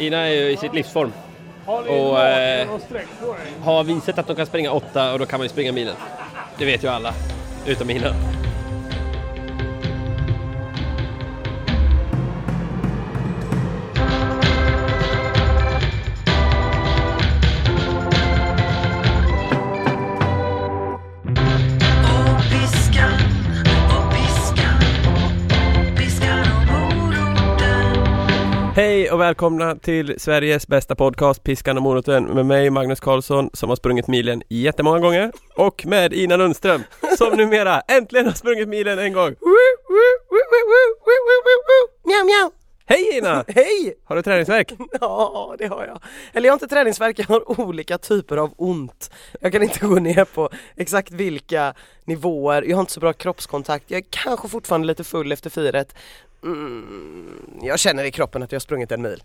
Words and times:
Ina 0.00 0.16
är 0.16 0.30
ju 0.32 0.50
i 0.50 0.56
sitt 0.56 0.74
livsform 0.74 1.12
Och, 1.66 2.20
eh, 2.20 2.68
har 3.62 3.84
visat 3.84 4.18
att 4.18 4.26
de 4.26 4.36
kan 4.36 4.46
springa 4.46 4.72
åtta 4.72 5.12
och 5.12 5.18
då 5.18 5.26
kan 5.26 5.38
man 5.40 5.44
ju 5.44 5.48
springa 5.48 5.72
milen. 5.72 5.94
Det 6.58 6.64
vet 6.64 6.84
ju 6.84 6.88
alla, 6.88 7.14
utom 7.66 7.90
Ina. 7.90 8.39
Hej 28.80 29.10
och 29.10 29.20
välkomna 29.20 29.76
till 29.76 30.20
Sveriges 30.20 30.68
bästa 30.68 30.94
podcast 30.94 31.42
Piskan 31.44 31.76
och 31.76 31.82
moroten 31.82 32.24
med 32.24 32.46
mig 32.46 32.70
Magnus 32.70 33.00
Karlsson 33.00 33.50
som 33.52 33.68
har 33.68 33.76
sprungit 33.76 34.06
milen 34.06 34.42
jättemånga 34.48 34.98
gånger 34.98 35.32
och 35.56 35.86
med 35.86 36.12
Ina 36.12 36.36
Lundström 36.36 36.82
som 37.18 37.36
numera 37.36 37.80
äntligen 37.80 38.26
har 38.26 38.32
sprungit 38.32 38.68
milen 38.68 38.98
en 38.98 39.12
gång. 39.12 39.34
Mjau, 42.04 42.24
mjau. 42.24 42.50
Hej 42.86 43.18
Ina! 43.18 43.44
Hej! 43.48 43.94
Har 44.04 44.16
du 44.16 44.22
träningsvärk? 44.22 44.72
Ja, 45.00 45.54
det 45.58 45.66
har 45.66 45.86
jag. 45.86 46.02
Eller 46.32 46.46
jag 46.46 46.52
har 46.52 46.56
inte 46.56 46.68
träningsvärk, 46.68 47.18
jag 47.18 47.26
har 47.26 47.60
olika 47.60 47.98
typer 47.98 48.36
av 48.36 48.52
ont. 48.56 49.10
Jag 49.40 49.52
kan 49.52 49.62
inte 49.62 49.86
gå 49.86 49.94
ner 49.94 50.24
på 50.24 50.48
exakt 50.76 51.12
vilka 51.12 51.74
nivåer, 52.04 52.62
jag 52.62 52.76
har 52.76 52.80
inte 52.80 52.92
så 52.92 53.00
bra 53.00 53.12
kroppskontakt, 53.12 53.84
jag 53.90 53.98
är 53.98 54.04
kanske 54.10 54.48
fortfarande 54.48 54.86
lite 54.86 55.04
full 55.04 55.32
efter 55.32 55.50
firet. 55.50 55.94
Mm, 56.42 57.58
jag 57.62 57.78
känner 57.80 58.04
i 58.04 58.10
kroppen 58.10 58.42
att 58.42 58.52
jag 58.52 58.56
har 58.56 58.60
sprungit 58.60 58.92
en 58.92 59.02
mil. 59.02 59.22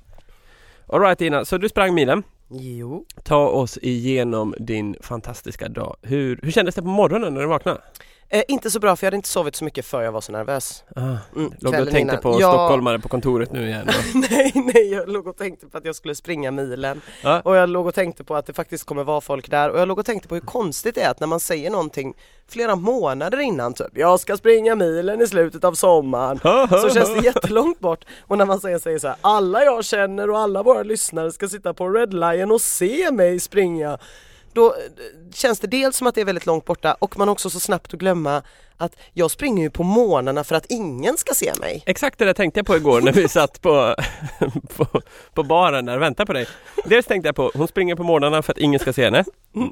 Alright 0.88 1.22
Ina, 1.22 1.46
så 1.46 1.58
du 1.58 1.70
sprang 1.70 1.94
milen. 1.94 2.24
Jo. 2.50 3.05
Ta 3.24 3.48
oss 3.48 3.78
igenom 3.82 4.55
din 4.60 4.96
fantastiska 5.02 5.70
dag. 5.70 5.96
Hur, 6.02 6.40
hur 6.44 6.52
kändes 6.52 6.76
det 6.76 6.82
på 6.82 6.88
morgonen 6.88 7.34
när 7.34 7.41
du 7.41 7.48
vaknade? 7.48 7.82
Eh, 8.29 8.43
inte 8.48 8.71
så 8.71 8.79
bra 8.79 8.95
för 8.95 9.05
jag 9.05 9.07
hade 9.07 9.15
inte 9.15 9.29
sovit 9.29 9.55
så 9.55 9.65
mycket 9.65 9.85
för 9.85 10.01
jag 10.01 10.12
var 10.12 10.21
så 10.21 10.31
nervös. 10.31 10.84
Ah, 10.95 11.01
Mm, 11.01 11.51
låg 11.59 11.73
du 11.73 11.79
och 11.81 11.85
tänkte 11.85 11.99
innan. 11.99 12.18
på 12.21 12.37
Ja. 12.41 12.51
stockholmare 12.51 12.99
på 12.99 13.09
kontoret 13.09 13.51
nu 13.51 13.67
igen? 13.67 13.90
nej, 14.32 14.51
nej, 14.55 14.91
jag 14.93 15.09
låg 15.09 15.27
och 15.27 15.37
tänkte 15.37 15.67
på 15.67 15.77
att 15.77 15.85
jag 15.85 15.95
skulle 15.95 16.15
springa 16.15 16.51
milen. 16.51 17.01
Ja. 17.23 17.41
Och 17.41 17.55
jag 17.55 17.70
låg 17.70 17.87
och 17.87 17.95
tänkte 17.95 18.23
på 18.23 18.35
att 18.35 18.45
det 18.45 18.54
faktiskt 18.54 18.84
kommer 18.85 19.04
vara 19.04 19.21
folk 19.21 19.49
där 19.51 19.70
och 19.70 19.79
jag 19.79 19.87
låg 19.87 19.99
och 19.99 20.05
tänkte 20.05 20.27
på 20.27 20.35
hur 20.35 20.41
konstigt 20.41 20.95
det 20.95 21.01
är 21.01 21.09
att 21.12 21.20
när 21.20 21.27
man 21.27 21.40
säger 21.40 21.70
någonting 21.71 22.13
flera 22.48 22.76
månader 22.76 23.40
innan 23.40 23.73
typ 23.73 23.87
Jag 23.98 24.20
ska 24.20 24.37
springa 24.37 24.76
milen 24.76 25.21
i 25.21 25.27
slutet 25.27 25.63
av 25.63 25.73
sommaren 25.73 26.39
Så 26.82 26.89
känns 26.89 27.13
det 27.13 27.20
jättelångt 27.26 27.79
bort 27.79 28.05
och 28.21 28.37
när 28.37 28.45
man 28.45 28.60
säger, 28.60 28.79
säger 28.79 28.99
så 28.99 29.07
här 29.07 29.17
Alla 29.21 29.63
jag 29.63 29.85
känner 29.85 30.29
och 30.29 30.39
alla 30.39 30.63
våra 30.63 30.84
lyssnare 30.84 31.32
ska 31.32 31.48
sitta 31.48 31.73
på 31.73 31.89
Red 31.89 32.13
Lion 32.13 32.51
och 32.51 32.62
se 32.62 33.12
mig 33.12 33.39
springa 33.39 33.98
då 34.55 34.67
eh, 34.67 34.73
känns 35.34 35.59
det 35.59 35.67
dels 35.67 35.98
som 35.98 36.07
att 36.07 36.15
det 36.15 36.21
är 36.21 36.25
väldigt 36.25 36.45
långt 36.45 36.65
borta 36.65 36.93
och 36.93 37.17
man 37.17 37.29
också 37.29 37.49
så 37.49 37.59
snabbt 37.59 37.93
att 37.93 37.99
glömma 37.99 38.43
att 38.77 38.95
jag 39.13 39.31
springer 39.31 39.63
ju 39.63 39.70
på 39.70 39.84
morgnarna 39.84 40.43
för 40.43 40.55
att 40.55 40.65
ingen 40.70 41.18
ska 41.18 41.34
se 41.34 41.51
mig 41.59 41.84
Exakt 41.85 42.20
det 42.20 42.26
där 42.26 42.34
tänkte 42.34 42.59
jag 42.59 42.68
på 42.68 42.76
igår 42.76 43.01
när 43.01 43.12
vi 43.12 43.27
satt 43.29 43.62
på, 43.62 43.95
på, 44.76 45.01
på 45.34 45.43
baren 45.43 45.85
där 45.85 45.95
och 45.95 46.01
väntade 46.01 46.27
på 46.27 46.34
dig. 46.34 46.48
Dels 46.85 47.05
tänkte 47.05 47.27
jag 47.27 47.35
på, 47.35 47.51
hon 47.54 47.67
springer 47.67 47.95
på 47.95 48.04
morgnarna 48.04 48.41
för 48.41 48.51
att 48.51 48.57
ingen 48.57 48.79
ska 48.79 48.93
se 48.93 49.04
henne. 49.05 49.26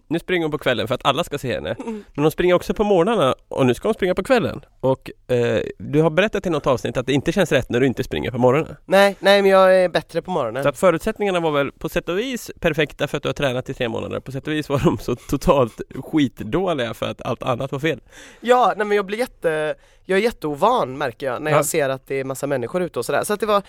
Nu 0.08 0.20
springer 0.20 0.44
hon 0.44 0.52
på 0.52 0.58
kvällen 0.58 0.88
för 0.88 0.96
att 0.96 1.06
alla 1.06 1.24
ska 1.24 1.38
se 1.38 1.54
henne. 1.54 1.76
Men 1.86 2.24
hon 2.24 2.32
springer 2.32 2.54
också 2.54 2.74
på 2.74 2.84
morgnarna 2.84 3.36
och 3.48 3.66
nu 3.66 3.74
ska 3.74 3.88
hon 3.88 3.94
springa 3.94 4.16
på 4.16 4.24
kvällen. 4.24 4.62
Och 4.80 5.12
eh, 5.28 5.62
du 5.80 6.02
har 6.02 6.10
berättat 6.10 6.46
i 6.46 6.50
något 6.50 6.68
avsnitt 6.68 6.98
att 6.98 7.06
det 7.06 7.14
inte 7.14 7.32
känns 7.32 7.52
rätt 7.52 7.70
när 7.70 7.80
du 7.80 7.88
inte 7.88 8.04
springer 8.04 8.32
på 8.32 8.38
morgonen. 8.38 8.76
Nej, 8.86 9.16
nej 9.20 9.42
men 9.42 9.52
jag 9.52 9.76
är 9.76 9.90
bättre 9.90 10.22
på 10.22 10.32
morgonen 10.32 10.64
Så 10.64 10.70
att 10.70 10.78
förutsättningarna 10.78 11.40
var 11.40 11.52
väl 11.52 11.72
på 11.72 11.90
sätt 11.90 12.10
och 12.10 12.20
vis 12.20 12.52
perfekta 12.60 13.08
för 13.08 13.18
att 13.18 13.24
du 13.24 13.30
har 13.30 13.34
tränat 13.34 13.70
i 13.70 13.74
tre 13.74 13.90
månader. 13.90 14.20
På 14.20 14.32
sätt 14.32 14.48
och 14.48 14.54
vis 14.54 14.70
var 14.70 14.80
de 14.80 14.98
så 14.98 15.16
totalt 15.16 15.82
skitdåliga 16.04 16.94
för 16.94 17.06
att 17.06 17.22
allt 17.22 17.44
annat 17.44 17.72
var 17.72 17.80
fel. 17.80 18.00
Ja, 18.40 18.74
nej 18.78 18.88
men 18.94 18.96
jag 18.96 19.06
blir 19.06 19.18
jätte, 19.18 19.76
jag 20.06 20.20
är 20.20 20.24
jätteovan 20.24 20.98
märker 20.98 21.26
jag 21.26 21.42
när 21.42 21.52
jag 21.52 21.60
Ja. 21.60 21.64
ser 21.64 21.90
att 21.90 22.08
det 22.08 22.16
är 22.20 22.24
massa 22.24 22.48
människor 22.48 22.82
ute 22.84 23.00
och 23.00 23.06
sådär. 23.06 23.24
Så 23.24 23.34
att 23.34 23.40
det 23.40 23.46
var, 23.46 23.62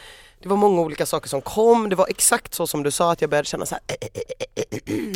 det 0.42 0.48
var 0.48 0.56
många 0.56 0.80
olika 0.80 1.06
saker 1.06 1.28
som 1.28 1.40
kom, 1.40 1.88
det 1.88 1.96
var 1.96 2.06
exakt 2.08 2.54
så 2.54 2.66
som 2.66 2.82
du 2.82 2.90
sa 2.90 3.12
att 3.12 3.20
jag 3.20 3.30
började 3.30 3.48
känna 3.48 3.66
så 3.66 3.74
här, 3.74 3.82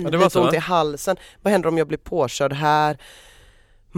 Ja, 0.03 0.11
det 0.11 0.17
var 0.17 0.25
lite 0.25 0.31
så, 0.31 0.45
ont 0.45 0.55
i 0.55 0.57
halsen. 0.59 1.17
Vad 1.43 1.53
händer 1.53 1.69
om 1.69 1.79
jag 1.79 1.87
blir 1.89 1.99
påkörd 1.99 2.53
här? 2.53 2.99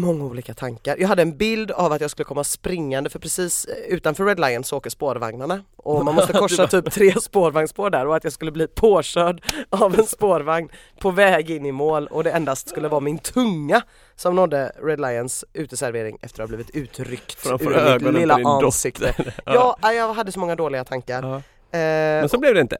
Många 0.00 0.25
olika 0.25 0.55
tankar. 0.55 0.97
Jag 0.99 1.09
hade 1.09 1.22
en 1.22 1.37
bild 1.37 1.71
av 1.71 1.93
att 1.93 2.00
jag 2.00 2.11
skulle 2.11 2.25
komma 2.25 2.44
springande 2.44 3.11
för 3.11 3.19
precis 3.19 3.65
eh, 3.65 3.75
utanför 3.94 4.25
Red 4.25 4.41
Lion 4.41 4.65
så 4.65 4.77
åker 4.77 4.91
spårvagnerna 4.91 5.65
och 5.77 6.05
man 6.05 6.15
måste 6.15 6.33
korsa 6.38 6.66
typ 6.66 6.93
tre 6.93 7.21
spårvagnsspår 7.21 7.91
där 7.91 8.06
och 8.06 8.16
att 8.16 8.25
jag 8.25 8.33
skulle 8.33 8.50
bli 8.50 8.66
påkörd 8.66 9.43
av 9.71 9.99
en 9.99 10.06
spårvagn 10.06 10.69
på 11.00 11.10
väg 11.10 11.50
in 11.50 11.66
i 11.66 11.72
mål 11.72 12.06
och 12.06 12.25
det 12.25 12.31
endast 12.31 12.69
skulle 12.69 12.89
vara 12.89 13.00
min 13.00 13.19
tunga 13.19 13.83
som 14.16 14.37
nådde 14.37 14.72
Red 14.83 15.00
Lions 15.00 15.44
uteservering 15.53 16.19
efter 16.22 16.43
att 16.43 16.50
ha 16.50 16.56
blivit 16.56 16.77
utryckt 16.77 17.34
Framför 17.34 17.94
ur 17.94 18.00
mitt 18.00 18.15
lilla 18.21 18.34
ansikte. 18.34 19.15
Ja, 19.44 19.77
jag 19.83 20.15
hade 20.15 20.33
så 20.33 20.41
många 20.41 20.56
dåliga 20.56 20.84
tankar. 20.84 21.22
Ja. 21.22 21.37
Eh, 21.78 22.21
Men 22.21 22.28
så 22.28 22.39
blev 22.39 22.55
det 22.55 22.60
inte. 22.60 22.77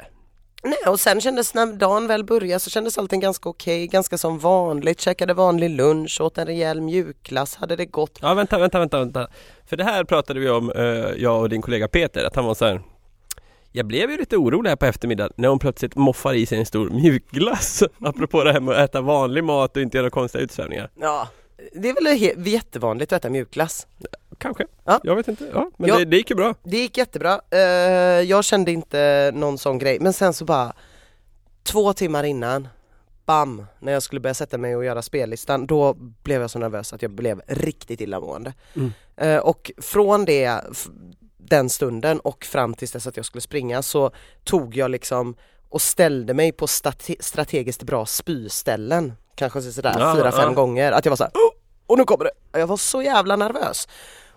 Nej 0.63 0.79
och 0.87 1.01
sen 1.01 1.21
kändes 1.21 1.55
när 1.55 1.67
dagen 1.67 2.07
väl 2.07 2.25
började 2.25 2.61
så 2.61 2.71
kändes 2.71 2.99
allting 2.99 3.21
ganska 3.21 3.49
okej, 3.49 3.87
ganska 3.87 4.19
som 4.19 4.39
vanligt, 4.39 5.01
käkade 5.01 5.35
vanlig 5.35 5.71
lunch, 5.71 6.21
åt 6.21 6.39
en 6.39 6.47
rejäl 6.47 6.81
mjukglass, 6.81 7.57
hade 7.57 7.77
det 7.77 7.87
gott. 7.87 8.19
Ja 8.23 8.35
vänta, 8.35 8.59
vänta, 8.59 8.79
vänta, 8.79 8.99
vänta. 8.99 9.29
För 9.67 9.77
det 9.77 9.85
här 9.85 10.05
pratade 10.05 10.41
vi 10.41 10.51
om, 10.51 10.71
eh, 10.71 10.85
jag 11.17 11.41
och 11.41 11.49
din 11.49 11.63
kollega 11.63 11.89
Peter, 11.89 12.25
att 12.25 12.37
han 12.37 12.45
var 12.45 12.55
så 12.55 12.65
här. 12.65 12.83
Jag 13.73 13.87
blev 13.87 14.11
ju 14.11 14.17
lite 14.17 14.37
orolig 14.37 14.69
här 14.71 14.77
på 14.77 14.87
eftermiddagen 14.87 15.33
när 15.37 15.49
hon 15.49 15.59
plötsligt 15.59 15.97
moffar 15.97 16.35
i 16.35 16.47
sig 16.47 16.59
en 16.59 16.67
stor 16.67 16.91
mjukglass. 16.91 17.83
Apropå 18.01 18.45
det 18.45 18.53
här 18.53 18.61
med 18.61 18.75
att 18.75 18.91
äta 18.91 19.01
vanlig 19.01 19.45
mat 19.45 19.77
och 19.77 19.83
inte 19.83 19.97
göra 19.97 20.11
konstiga 20.11 20.45
utsvävningar. 20.45 20.91
Ja, 21.01 21.29
det 21.73 21.89
är 21.89 21.95
väl 21.95 22.47
jättevanligt 22.47 23.13
att 23.13 23.21
äta 23.21 23.31
mjukglass. 23.31 23.87
Kanske. 24.41 24.67
Ja. 24.85 25.01
Jag 25.03 25.17
vet 25.17 25.29
inte. 25.29 25.51
Ja, 25.55 25.71
men 25.77 25.89
Ja. 25.89 25.99
Det, 25.99 26.05
det 26.05 26.17
gick 26.17 26.31
ju 26.31 26.37
bra. 26.37 26.55
Det 26.63 26.77
gick 26.77 26.97
jättebra, 26.99 27.41
Eh, 27.51 27.59
jag 28.21 28.45
kände 28.45 28.73
inte 28.73 29.31
någon 29.35 29.59
sån 29.59 29.79
grej 29.79 29.99
men 30.01 30.13
sen 30.13 30.35
så 30.35 30.45
bara 30.45 30.73
två 31.63 31.93
timmar 31.93 32.25
innan 32.25 32.69
Bam! 33.27 33.67
När 33.79 33.93
jag 33.93 34.03
skulle 34.03 34.21
börja 34.21 34.35
sätta 34.35 34.59
mig 34.59 34.77
och 34.77 34.85
göra 34.85 35.03
spellistan 35.03 35.67
då 35.67 35.95
blev 35.95 36.41
jag 36.41 36.51
så 36.51 36.59
nervös 36.59 36.93
att 36.93 37.03
jag 37.03 37.11
blev 37.11 37.43
riktigt 37.47 38.01
illamående. 38.01 38.53
Mm. 38.77 38.93
Eh, 39.17 39.39
och 39.39 39.71
från 39.79 40.25
det, 40.25 40.61
den 41.39 41.71
stunden 41.71 42.21
och 42.21 42.45
fram 42.45 42.75
tills 42.75 42.93
dess 42.93 43.07
att 43.07 43.17
jag 43.17 43.27
skulle 43.27 43.43
springa 43.43 43.83
så 43.83 44.11
tog 44.45 44.77
jag 44.77 44.91
liksom 44.91 45.35
och 45.69 45.83
ställde 45.83 46.35
mig 46.35 46.53
på 46.53 46.67
strate- 46.67 47.17
strategiskt 47.23 47.83
bra 47.83 48.07
spyställen 48.07 49.13
Kanske 49.35 49.63
sådär 49.63 49.97
Ja, 49.99 50.15
fyra, 50.17 50.33
fem 50.33 50.41
ja. 50.49 50.53
gånger, 50.53 50.93
att 50.93 51.05
jag 51.05 51.11
var 51.11 51.17
såhär 51.17 51.31
oh! 51.35 51.51
och 51.87 51.99
nu 51.99 52.05
kommer 52.05 52.25
det! 52.25 52.59
Jag 52.59 52.67
var 52.67 52.77
så 52.77 53.03
jävla 53.03 53.37
nervös 53.37 53.89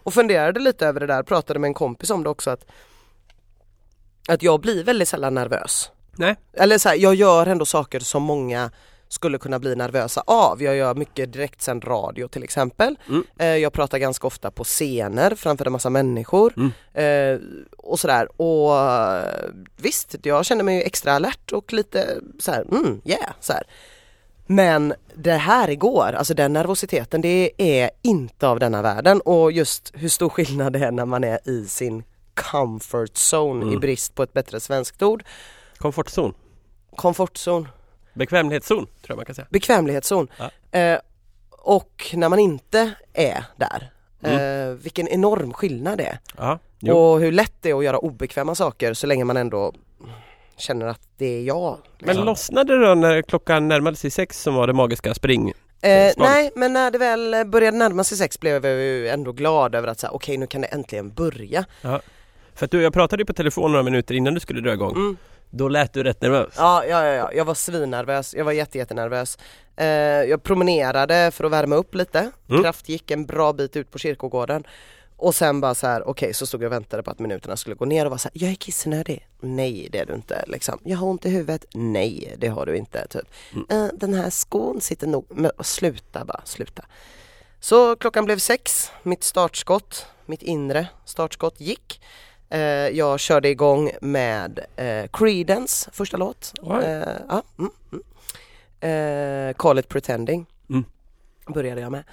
och 0.03 0.13
funderade 0.13 0.59
lite 0.59 0.87
över 0.87 0.99
det 0.99 1.07
där, 1.07 1.23
pratade 1.23 1.59
med 1.59 1.67
en 1.67 1.73
kompis 1.73 2.09
om 2.09 2.23
det 2.23 2.29
också 2.29 2.49
att 2.49 2.65
att 4.27 4.43
jag 4.43 4.61
blir 4.61 4.83
väldigt 4.83 5.09
sällan 5.09 5.33
nervös. 5.33 5.91
Nej. 6.15 6.35
Eller 6.53 6.77
så 6.77 6.89
här, 6.89 6.95
jag 6.95 7.15
gör 7.15 7.47
ändå 7.47 7.65
saker 7.65 7.99
som 7.99 8.23
många 8.23 8.71
skulle 9.07 9.37
kunna 9.37 9.59
bli 9.59 9.75
nervösa 9.75 10.23
av. 10.27 10.63
Jag 10.63 10.75
gör 10.75 10.95
mycket 10.95 11.33
direktsänd 11.33 11.87
radio 11.87 12.27
till 12.27 12.43
exempel. 12.43 12.95
Mm. 13.09 13.23
Eh, 13.39 13.47
jag 13.47 13.73
pratar 13.73 13.97
ganska 13.97 14.27
ofta 14.27 14.51
på 14.51 14.63
scener 14.63 15.35
framför 15.35 15.65
en 15.65 15.71
massa 15.71 15.89
människor. 15.89 16.53
Mm. 16.57 16.71
Eh, 16.93 17.39
och 17.77 17.99
sådär. 17.99 18.41
Och 18.41 18.77
eh, 18.77 19.49
visst, 19.77 20.15
jag 20.23 20.45
känner 20.45 20.63
mig 20.63 20.83
extra 20.83 21.13
alert 21.13 21.51
och 21.51 21.73
lite 21.73 22.17
så 22.39 22.51
här, 22.51 22.61
mm, 22.71 23.01
yeah, 23.05 23.33
så 23.39 23.53
här. 23.53 23.63
Men 24.45 24.93
det 25.15 25.31
här 25.33 25.69
igår, 25.69 26.13
alltså 26.13 26.33
den 26.33 26.53
nervositeten, 26.53 27.21
det 27.21 27.51
är 27.57 27.89
inte 28.01 28.47
av 28.47 28.59
denna 28.59 28.81
världen 28.81 29.21
och 29.21 29.51
just 29.51 29.91
hur 29.95 30.09
stor 30.09 30.29
skillnad 30.29 30.73
det 30.73 30.79
är 30.79 30.91
när 30.91 31.05
man 31.05 31.23
är 31.23 31.49
i 31.49 31.65
sin 31.65 32.03
comfort 32.33 33.11
zone 33.33 33.61
Mm. 33.61 33.73
i 33.73 33.77
brist 33.77 34.15
på 34.15 34.23
ett 34.23 34.33
bättre 34.33 34.59
svenskt 34.59 35.01
ord. 35.03 35.23
Komfortzon. 35.77 36.33
Komfortzon, 36.95 37.67
Bekvämlighetszon, 38.13 38.85
tror 38.85 38.89
jag 39.07 39.15
man 39.15 39.25
kan 39.25 39.35
säga. 39.35 39.47
bekvämlighetszon. 39.49 40.27
Ja. 40.71 40.79
Eh, 40.79 40.99
och 41.51 42.11
när 42.13 42.29
man 42.29 42.39
inte 42.39 42.91
är 43.13 43.45
där, 43.57 43.89
Mm. 44.25 44.69
eh, 44.69 44.75
vilken 44.75 45.07
enorm 45.07 45.53
skillnad 45.53 45.97
det 45.97 46.03
är. 46.05 46.19
Ja. 46.37 46.59
Och 46.93 47.19
hur 47.19 47.31
lätt 47.31 47.53
det 47.61 47.69
är 47.69 47.77
att 47.77 47.83
göra 47.83 47.97
obekväma 47.97 48.55
saker 48.55 48.93
så 48.93 49.07
länge 49.07 49.23
man 49.23 49.37
ändå 49.37 49.73
känner 50.57 50.85
att 50.85 51.01
det 51.17 51.25
är 51.25 51.41
jag. 51.41 51.77
Men 51.99 52.07
liksom. 52.07 52.25
lossnade 52.25 52.77
det 52.77 52.87
då 52.87 52.93
när 52.95 53.21
klockan 53.21 53.67
närmade 53.67 53.97
sig 53.97 54.11
sex 54.11 54.41
som 54.41 54.55
var 54.55 54.67
det 54.67 54.73
magiska 54.73 55.13
spring? 55.13 55.49
Eh, 55.81 56.13
nej, 56.17 56.51
men 56.55 56.73
när 56.73 56.91
det 56.91 56.97
väl 56.97 57.45
började 57.45 57.77
närma 57.77 58.03
sig 58.03 58.17
sex 58.17 58.39
blev 58.39 58.65
jag 58.65 58.73
ju 58.75 59.07
ändå 59.07 59.31
glad 59.31 59.75
över 59.75 59.87
att 59.87 59.99
säga 59.99 60.11
okej 60.11 60.37
nu 60.37 60.47
kan 60.47 60.61
det 60.61 60.67
äntligen 60.67 61.09
börja. 61.13 61.65
För 62.55 62.65
att 62.65 62.71
du, 62.71 62.81
jag 62.81 62.93
pratade 62.93 63.21
ju 63.21 63.25
på 63.25 63.33
telefon 63.33 63.71
några 63.71 63.83
minuter 63.83 64.15
innan 64.15 64.33
du 64.33 64.39
skulle 64.39 64.61
dra 64.61 64.73
igång. 64.73 64.91
Mm. 64.95 65.17
Då 65.49 65.67
lät 65.67 65.93
du 65.93 66.03
rätt 66.03 66.21
nervös. 66.21 66.53
Ja, 66.57 66.85
ja, 66.85 67.05
ja, 67.05 67.13
ja, 67.13 67.31
jag 67.33 67.45
var 67.45 67.53
svinnervös, 67.53 68.33
jag 68.33 68.45
var 68.45 68.51
jätte, 68.51 68.77
jättenervös. 68.77 69.37
Eh, 69.75 69.85
jag 70.29 70.43
promenerade 70.43 71.31
för 71.31 71.43
att 71.43 71.51
värma 71.51 71.75
upp 71.75 71.95
lite, 71.95 72.31
Mm. 72.49 72.63
kraft 72.63 72.89
gick 72.89 73.11
en 73.11 73.25
bra 73.25 73.53
bit 73.53 73.75
ut 73.75 73.91
på 73.91 73.97
kyrkogården 73.99 74.63
och 75.23 75.35
sen 75.35 75.61
bara 75.61 75.75
så 75.75 75.87
här, 75.87 76.07
okej 76.07 76.33
så 76.33 76.45
stod 76.45 76.61
jag 76.63 76.67
och 76.67 76.73
väntade 76.73 77.03
på 77.03 77.11
att 77.11 77.19
minuterna 77.19 77.57
skulle 77.57 77.75
gå 77.75 77.85
ner 77.85 78.05
och 78.05 78.11
var 78.11 78.17
så 78.17 78.29
här, 78.33 78.41
jag 78.43 78.51
är 78.51 78.55
kissnödig. 78.55 79.27
Nej 79.39 79.87
det 79.91 79.99
är 79.99 80.05
du 80.05 80.13
inte 80.13 80.43
liksom. 80.47 80.79
Jag 80.83 80.97
har 80.97 81.07
ont 81.07 81.25
i 81.25 81.29
huvudet. 81.29 81.65
Nej 81.73 82.35
det 82.37 82.47
har 82.47 82.65
du 82.65 82.77
inte. 82.77 83.07
Typ. 83.07 83.27
"Eh, 83.69 83.87
den 83.93 84.13
här 84.13 84.29
skon 84.29 84.81
sitter 84.81 85.07
nog, 85.07 85.25
men 85.29 85.51
sluta 85.59 86.25
bara, 86.25 86.41
sluta. 86.45 86.85
Så 87.59 87.95
klockan 87.95 88.25
blev 88.25 88.37
sex, 88.37 88.91
mitt 89.03 89.23
startskott, 89.23 90.05
mitt 90.25 90.41
inre 90.41 90.87
startskott 91.05 91.59
gick. 91.61 92.01
Eh, 92.49 92.59
jag 92.89 93.19
körde 93.19 93.49
igång 93.49 93.91
med 94.01 94.59
eh, 94.75 95.05
Creedence 95.13 95.89
första 95.93 96.17
låt. 96.17 96.53
Oj. 96.61 96.83
Eh, 96.83 97.07
ja, 97.29 97.43
mm, 97.59 97.71
mm. 98.81 99.53
Call 99.53 99.79
it 99.79 99.87
pretending 99.87 100.45
Mm. 100.69 100.85
började 101.47 101.81
jag 101.81 101.91
med. 101.91 102.03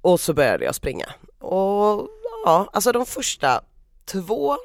Och 0.00 0.20
så 0.20 0.34
började 0.34 0.64
jag 0.64 0.74
springa. 0.74 1.06
Och 1.38 2.08
ja, 2.44 2.70
alltså 2.72 2.92
de 2.92 3.06
första 3.06 3.60
två, 4.04 4.56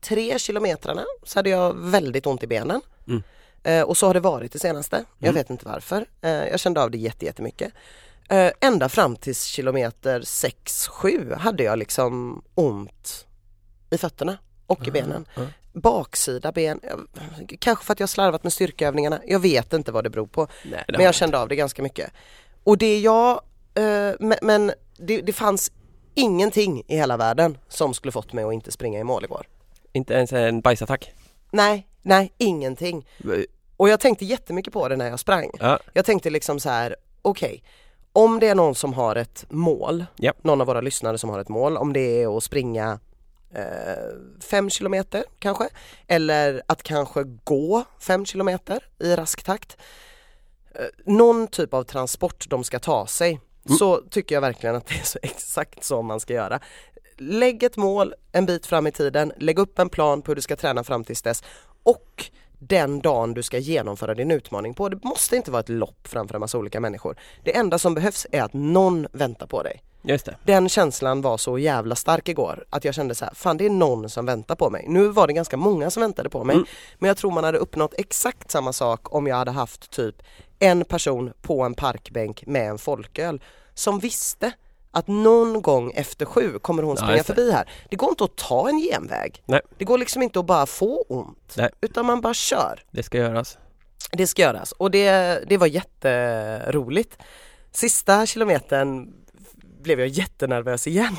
tre 0.00 0.38
kilometrarna 0.38 1.04
så 1.22 1.38
hade 1.38 1.50
jag 1.50 1.74
väldigt 1.74 2.26
ont 2.26 2.42
i 2.42 2.46
benen. 2.46 2.80
Mm. 3.08 3.22
Eh, 3.62 3.82
och 3.82 3.96
så 3.96 4.06
har 4.06 4.14
det 4.14 4.20
varit 4.20 4.52
det 4.52 4.58
senaste. 4.58 5.04
Jag 5.18 5.28
Mm. 5.28 5.34
vet 5.34 5.50
inte 5.50 5.66
varför. 5.68 6.06
Eh, 6.20 6.30
jag 6.30 6.60
kände 6.60 6.82
av 6.82 6.90
det 6.90 6.98
jätte, 6.98 7.24
jättemycket. 7.24 7.72
Eh, 8.28 8.50
ända 8.60 8.88
fram 8.88 9.16
till 9.16 9.34
kilometer 9.36 10.20
6-7 10.20 11.34
hade 11.36 11.62
jag 11.62 11.78
liksom 11.78 12.42
ont 12.54 13.26
i 13.90 13.98
fötterna 13.98 14.38
och 14.66 14.88
i 14.88 14.90
benen. 14.90 15.26
ja. 15.36 15.42
Baksida 15.72 16.52
ben, 16.52 16.80
eh, 16.82 16.96
kanske 17.58 17.84
för 17.84 17.92
att 17.92 18.00
jag 18.00 18.08
slarvat 18.08 18.42
med 18.42 18.52
styrkeövningarna. 18.52 19.20
Jag 19.26 19.38
vet 19.40 19.72
inte 19.72 19.92
vad 19.92 20.04
det 20.04 20.10
beror 20.10 20.26
på. 20.26 20.48
Nej, 20.64 20.84
Men 20.88 21.00
jag 21.00 21.14
kände 21.14 21.38
av 21.38 21.48
det 21.48 21.56
ganska 21.56 21.82
mycket. 21.82 22.10
Och 22.64 22.78
det 22.78 23.00
jag, 23.00 23.30
eh, 23.74 24.12
men, 24.20 24.34
men 24.42 24.72
det, 24.96 25.20
det 25.20 25.32
fanns 25.32 25.72
ingenting 26.14 26.82
i 26.86 26.96
hela 26.96 27.16
världen 27.16 27.58
som 27.68 27.94
skulle 27.94 28.12
fått 28.12 28.32
mig 28.32 28.44
att 28.44 28.52
inte 28.52 28.72
springa 28.72 28.98
i 28.98 29.04
mål 29.04 29.24
igår. 29.24 29.46
Inte 29.92 30.14
ens 30.14 30.32
en 30.32 30.60
bajsattack. 30.60 31.12
Nej, 31.50 31.86
nej, 32.02 32.32
ingenting. 32.38 33.06
Och 33.76 33.88
jag 33.88 34.00
tänkte 34.00 34.24
jättemycket 34.24 34.72
på 34.72 34.88
det 34.88 34.96
när 34.96 35.08
jag 35.10 35.20
sprang. 35.20 35.50
Ja, 35.60 35.78
Jag 35.92 36.04
tänkte 36.04 36.30
liksom 36.30 36.60
så 36.60 36.70
här, 36.70 36.96
okej, 37.22 37.62
om 38.12 38.40
det 38.40 38.48
är 38.48 38.54
någon 38.54 38.74
som 38.74 38.92
har 38.92 39.16
ett 39.16 39.44
mål, 39.48 40.04
Ja. 40.16 40.32
någon 40.42 40.60
av 40.60 40.66
våra 40.66 40.80
lyssnare 40.80 41.18
som 41.18 41.30
har 41.30 41.38
ett 41.38 41.48
mål, 41.48 41.76
om 41.76 41.92
det 41.92 42.22
är 42.22 42.36
att 42.36 42.44
springa 42.44 42.98
eh, 43.54 43.62
fem 44.50 44.70
kilometer 44.70 45.24
kanske, 45.38 45.68
eller 46.06 46.62
att 46.66 46.82
kanske 46.82 47.22
gå 47.44 47.84
fem 48.00 48.26
kilometer 48.26 48.84
i 48.98 49.16
rask 49.16 49.42
takt. 49.42 49.76
Eh, 50.74 50.84
någon 51.04 51.46
typ 51.48 51.74
av 51.74 51.82
transport 51.82 52.46
de 52.50 52.64
ska 52.64 52.78
ta 52.78 53.06
sig, 53.06 53.40
så 53.78 54.00
tycker 54.10 54.34
jag 54.34 54.40
verkligen 54.40 54.76
att 54.76 54.86
det 54.86 54.94
är 54.94 55.04
så 55.04 55.18
exakt 55.22 55.84
så 55.84 56.02
man 56.02 56.20
ska 56.20 56.32
göra. 56.34 56.60
Lägg 57.18 57.62
ett 57.62 57.76
mål 57.76 58.14
en 58.32 58.46
bit 58.46 58.66
fram 58.66 58.86
i 58.86 58.92
tiden, 58.92 59.32
lägg 59.38 59.58
upp 59.58 59.78
en 59.78 59.88
plan 59.88 60.22
på 60.22 60.30
hur 60.30 60.36
du 60.36 60.42
ska 60.42 60.56
träna 60.56 60.84
fram 60.84 61.04
tills 61.04 61.22
dess 61.22 61.42
och 61.82 62.24
den 62.58 63.00
dagen 63.00 63.34
du 63.34 63.42
ska 63.42 63.58
genomföra 63.58 64.14
din 64.14 64.30
utmaning 64.30 64.74
på. 64.74 64.88
Det 64.88 65.04
måste 65.04 65.36
inte 65.36 65.50
vara 65.50 65.60
ett 65.60 65.68
lopp 65.68 66.08
framför 66.08 66.34
en 66.34 66.40
massa 66.40 66.58
olika 66.58 66.80
människor. 66.80 67.16
Det 67.44 67.56
enda 67.56 67.78
som 67.78 67.94
behövs 67.94 68.26
är 68.32 68.42
att 68.42 68.52
någon 68.52 69.06
väntar 69.12 69.46
på 69.46 69.62
dig. 69.62 69.82
just 70.02 70.26
det. 70.26 70.36
Den 70.44 70.68
känslan 70.68 71.22
var 71.22 71.36
så 71.36 71.58
jävla 71.58 71.94
stark 71.96 72.28
igår 72.28 72.64
att 72.70 72.84
jag 72.84 72.94
kände 72.94 73.14
så 73.14 73.24
här, 73.24 73.34
fan 73.34 73.56
det 73.56 73.66
är 73.66 73.70
någon 73.70 74.10
som 74.10 74.26
väntar 74.26 74.54
på 74.54 74.70
mig. 74.70 74.84
Nu 74.88 75.08
var 75.08 75.26
det 75.26 75.32
ganska 75.32 75.56
många 75.56 75.90
som 75.90 76.00
väntade 76.00 76.30
på 76.30 76.44
mig, 76.44 76.54
Mm. 76.56 76.66
men 76.98 77.08
jag 77.08 77.16
tror 77.16 77.30
man 77.30 77.44
hade 77.44 77.58
uppnått 77.58 77.94
exakt 77.98 78.50
samma 78.50 78.72
sak 78.72 79.14
om 79.14 79.26
jag 79.26 79.36
hade 79.36 79.50
haft 79.50 79.90
typ 79.90 80.16
en 80.58 80.84
person 80.84 81.32
på 81.42 81.62
en 81.62 81.74
parkbänk 81.74 82.46
med 82.46 82.68
en 82.70 82.78
folköl 82.78 83.42
som 83.74 83.98
visste 83.98 84.52
att 84.90 85.06
någon 85.08 85.62
gång 85.62 85.92
efter 85.94 86.26
sju 86.26 86.58
kommer 86.58 86.82
hon 86.82 86.96
Ja, 86.98 87.02
springa 87.02 87.16
det. 87.16 87.24
förbi 87.24 87.52
här. 87.52 87.68
Det 87.90 87.96
går 87.96 88.08
inte 88.10 88.24
att 88.24 88.36
ta 88.36 88.68
en 88.68 88.78
genväg. 88.78 89.42
Nej. 89.46 89.60
Det 89.78 89.84
går 89.84 89.98
liksom 89.98 90.22
inte 90.22 90.38
att 90.38 90.46
bara 90.46 90.66
få 90.66 91.04
ont, 91.08 91.54
Nej. 91.56 91.70
utan 91.80 92.06
man 92.06 92.20
bara 92.20 92.34
kör. 92.34 92.82
Det 92.90 93.02
ska 93.02 93.18
göras. 93.18 93.58
Det 94.12 94.26
ska 94.26 94.42
göras 94.42 94.72
och 94.72 94.90
det, 94.90 95.10
det 95.48 95.56
var 95.56 95.66
jätteroligt. 95.66 97.18
Sista 97.72 98.26
kilometern 98.26 99.12
blev 99.82 100.00
jag 100.00 100.08
jättenervös 100.08 100.86
igen. 100.86 101.16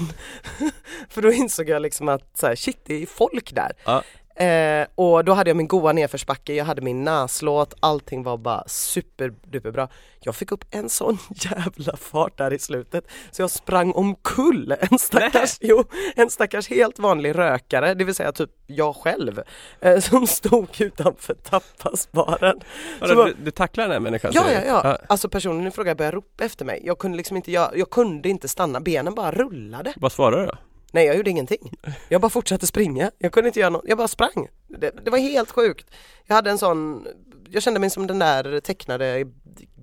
För 1.09 1.21
då 1.21 1.31
insåg 1.31 1.69
jag 1.69 1.81
liksom 1.81 2.09
att 2.09 2.37
så 2.37 2.47
här, 2.47 2.55
shit 2.55 2.79
det 2.85 3.01
är 3.01 3.05
folk 3.05 3.55
där. 3.55 3.71
Ja. 3.85 4.03
Eh, 4.35 4.87
och 4.95 5.25
då 5.25 5.33
hade 5.33 5.49
jag 5.49 5.57
min 5.57 5.67
goa 5.67 5.91
nedförsbacke, 5.93 6.53
jag 6.53 6.65
hade 6.65 6.81
min 6.81 7.03
näslåt, 7.03 7.73
allting 7.79 8.23
var 8.23 8.37
bara 8.37 8.63
superduperbra. 8.67 9.87
Jag 10.19 10.35
fick 10.35 10.51
upp 10.51 10.65
en 10.71 10.89
sån 10.89 11.17
jävla 11.29 11.97
fart 11.97 12.37
där 12.37 12.53
i 12.53 12.59
slutet 12.59 13.07
så 13.31 13.41
jag 13.41 13.49
sprang 13.51 13.91
omkull 13.93 14.75
en 14.79 14.99
stackars, 14.99 15.57
jo, 15.61 15.83
en 16.15 16.29
stackars 16.29 16.69
helt 16.69 16.99
vanlig 16.99 17.35
rökare, 17.37 17.93
det 17.93 18.03
vill 18.03 18.15
säga 18.15 18.31
typ 18.31 18.49
jag 18.67 18.95
själv, 18.95 19.41
eh, 19.79 19.99
som 19.99 20.27
stod 20.27 20.81
utanför 20.81 21.33
tappasbaren. 21.33 22.59
Så- 22.99 23.25
du, 23.25 23.35
du 23.43 23.51
tacklar 23.51 23.83
den 23.83 23.91
här 23.93 23.99
människan? 23.99 24.31
Ja, 24.33 24.51
ja, 24.51 24.59
du? 24.59 24.67
ja. 24.67 24.97
Alltså 25.09 25.29
personen 25.29 25.67
i 25.67 25.71
fråga 25.71 25.95
började 25.95 26.17
ropa 26.17 26.43
efter 26.43 26.65
mig. 26.65 26.81
Jag 26.85 26.99
kunde 26.99 27.17
liksom 27.17 27.37
inte, 27.37 27.51
jag, 27.51 27.77
jag 27.77 27.89
kunde 27.89 28.29
inte 28.29 28.47
stanna, 28.47 28.79
benen 28.79 29.15
bara 29.15 29.31
rullade. 29.31 29.93
Vad 29.95 30.11
svarar 30.11 30.39
du 30.41 30.45
då? 30.45 30.57
Nej, 30.95 31.05
jag 31.05 31.15
gjorde 31.15 31.29
ingenting. 31.29 31.71
Jag 32.09 32.21
bara 32.21 32.29
fortsatte 32.29 32.67
springa. 32.67 33.11
Jag 33.17 33.31
kunde 33.31 33.47
inte 33.47 33.59
göra 33.59 33.69
något, 33.69 33.83
jag 33.87 33.97
bara 33.97 34.07
sprang. 34.07 34.47
Det, 34.67 34.91
det 35.05 35.11
var 35.11 35.17
helt 35.17 35.51
sjukt. 35.51 35.87
Jag 36.25 36.35
hade 36.35 36.49
en 36.49 36.57
sån, 36.57 37.07
jag 37.49 37.63
kände 37.63 37.79
mig 37.79 37.89
som 37.89 38.07
den 38.07 38.19
där 38.19 38.59
tecknade 38.59 39.25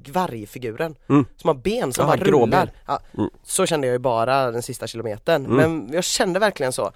vargfiguren 0.08 0.94
Mm. 1.08 1.24
som 1.36 1.48
har 1.48 1.54
ben 1.54 1.92
som 1.92 2.02
Ja, 2.02 2.06
bara 2.06 2.16
gråben. 2.16 2.42
rullar. 2.42 2.70
Ja, 2.86 3.00
Mm. 3.18 3.30
Så 3.44 3.66
kände 3.66 3.86
jag 3.86 3.92
ju 3.94 3.98
bara 3.98 4.50
den 4.50 4.62
sista 4.62 4.86
kilometern, 4.86 5.46
Mm. 5.46 5.56
men 5.56 5.92
jag 5.92 6.04
kände 6.04 6.38
verkligen 6.40 6.72
så. 6.72 6.92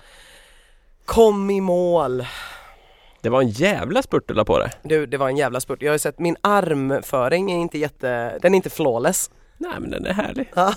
Kom 1.05 1.51
i 1.51 1.61
mål! 1.61 2.27
Det 3.21 3.29
var 3.29 3.41
en 3.43 3.49
jävla 3.49 4.03
spurt 4.03 4.29
du 4.29 4.35
la 4.35 4.45
på 4.45 4.59
det. 4.59 4.71
Du, 4.83 5.07
det 5.07 5.17
var 5.17 5.29
en 5.29 5.37
jävla 5.37 5.61
spurt. 5.61 5.83
Jag 5.83 5.89
har 5.91 5.95
ju 5.95 5.99
sett, 5.99 6.19
min 6.19 6.37
armföring 6.41 7.53
är 7.53 7.57
inte 7.59 7.79
jätte, 7.79 8.39
den 8.43 8.55
är 8.55 8.57
inte 8.57 8.71
flawless. 8.71 9.31
Nej 9.59 9.73
men 9.81 9.91
den 9.91 10.07
är 10.07 10.13
härlig. 10.13 10.51
Ja. 10.55 10.75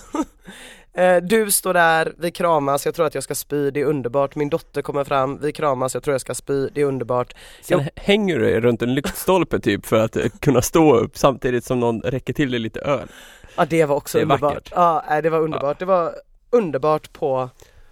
Eh, 1.00 1.18
Du 1.22 1.52
står 1.52 1.74
där, 1.74 2.14
vi 2.18 2.32
kramas, 2.32 2.86
jag 2.86 2.96
tror 2.96 3.06
att 3.06 3.16
jag 3.16 3.24
ska 3.24 3.36
spy, 3.36 3.72
det 3.72 3.82
är 3.82 3.86
underbart. 3.86 4.36
Min 4.36 4.50
dotter 4.50 4.82
kommer 4.82 5.04
fram, 5.04 5.40
vi 5.42 5.52
kramas, 5.52 5.94
jag 5.94 6.04
tror 6.04 6.14
jag 6.14 6.22
ska 6.22 6.34
spy, 6.36 6.70
det 6.70 6.82
är 6.82 6.86
underbart. 6.86 7.34
Sen 7.62 7.80
Jag- 7.80 8.04
hänger 8.04 8.40
du 8.40 8.62
runt 8.62 8.82
en 8.82 8.94
lyktstolpe 8.96 9.60
typ 9.60 9.86
för 9.86 10.00
att 10.00 10.16
eh, 10.16 10.26
kunna 10.40 10.62
stå 10.62 10.96
upp 10.96 11.18
samtidigt 11.18 11.66
som 11.66 11.80
någon 11.80 12.02
räcker 12.02 12.34
till 12.34 12.52
dig 12.52 12.60
lite 12.60 12.80
öl. 12.80 13.08
Ja 13.58 13.66
det 13.70 13.86
var 13.86 13.96
också 13.96 14.18
Det 14.18 14.22
underbart. 14.24 14.54
vackert. 14.54 14.72
Ja, 14.76 15.22
det 15.24 15.30
var 15.30 15.40
underbart. 15.40 15.80
Det 15.80 15.86
var 15.86 16.12
underbart 16.50 17.14
på 17.14 17.50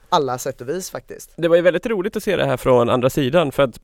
alla 0.09 0.37
sätt 0.37 0.61
och 0.61 0.69
vis 0.69 0.89
faktiskt. 0.91 1.31
Det 1.37 1.47
var 1.47 1.55
ju 1.55 1.61
väldigt 1.61 1.85
roligt 1.85 2.15
att 2.15 2.23
se 2.23 2.35
det 2.35 2.45
här 2.45 2.57
från 2.57 2.89
andra 2.89 3.09
sidan 3.09 3.51
för 3.51 3.63
att 3.63 3.79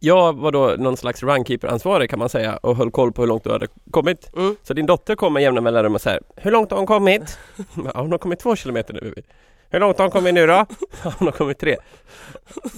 jag 0.00 0.38
var 0.38 0.52
då 0.52 0.74
någon 0.78 0.96
slags 0.96 1.22
runkeeper-ansvarig 1.22 2.10
kan 2.10 2.18
man 2.18 2.28
säga 2.28 2.56
och 2.56 2.76
höll 2.76 2.90
koll 2.90 3.12
på 3.12 3.22
hur 3.22 3.28
långt 3.28 3.44
du 3.44 3.50
hade 3.50 3.66
kommit. 3.90 4.30
Mm. 4.36 4.56
Så 4.62 4.74
din 4.74 4.86
dotter 4.86 5.14
kom 5.14 5.32
med 5.32 5.42
jämna 5.42 5.60
mellanrum 5.60 5.94
och 5.94 6.00
säger 6.00 6.20
Hur 6.36 6.50
långt 6.50 6.70
har 6.70 6.78
hon 6.78 6.86
kommit? 6.86 7.38
ja, 7.56 8.00
hon 8.00 8.10
har 8.10 8.18
kommit 8.18 8.38
två 8.38 8.56
kilometer 8.56 8.94
nu. 8.94 9.14
Hur 9.70 9.80
långt 9.80 9.98
har 9.98 10.04
hon 10.04 10.12
kommit 10.12 10.34
nu 10.34 10.46
då? 10.46 10.52
Ja, 11.04 11.12
hon 11.18 11.28
har 11.28 11.32
kommit 11.32 11.58
tre. 11.58 11.76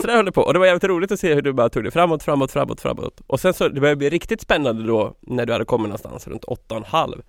Så 0.01 0.07
där 0.07 0.17
höll 0.17 0.25
det 0.25 0.33
på 0.33 0.43
och 0.43 0.53
det 0.53 0.59
var 0.59 0.67
jävligt 0.67 0.85
roligt 0.85 1.13
att 1.13 1.21
se 1.21 1.35
hur 1.35 1.43
du 1.43 1.53
bara 1.53 1.69
tog 1.69 1.85
det 1.85 1.91
framåt, 1.91 2.23
framåt, 2.23 2.53
framåt, 2.53 2.81
framåt. 2.81 3.21
Och 3.27 3.41
sen 3.41 3.55
så, 3.55 3.69
det 3.69 3.81
började 3.81 3.97
bli 3.97 4.11
riktigt 4.11 4.41
spännande 4.41 4.87
då 4.87 5.15
när 5.21 5.47
du 5.47 5.53
hade 5.53 5.65
kommit 5.65 5.89
någonstans 5.89 6.29
runt 6.29 6.45
åtta 6.45 6.75
och 6.75 6.81
en 6.81 6.87
halv. 6.87 7.23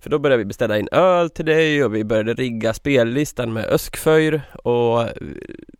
För 0.00 0.10
då 0.10 0.18
började 0.18 0.38
vi 0.38 0.44
beställa 0.44 0.78
in 0.78 0.88
öl 0.92 1.30
till 1.30 1.44
dig 1.44 1.84
och 1.84 1.94
vi 1.94 2.04
började 2.04 2.34
rigga 2.34 2.74
spellistan 2.74 3.52
med 3.52 3.64
Öskföjr 3.64 4.42
och 4.64 5.02
eh, 5.02 5.12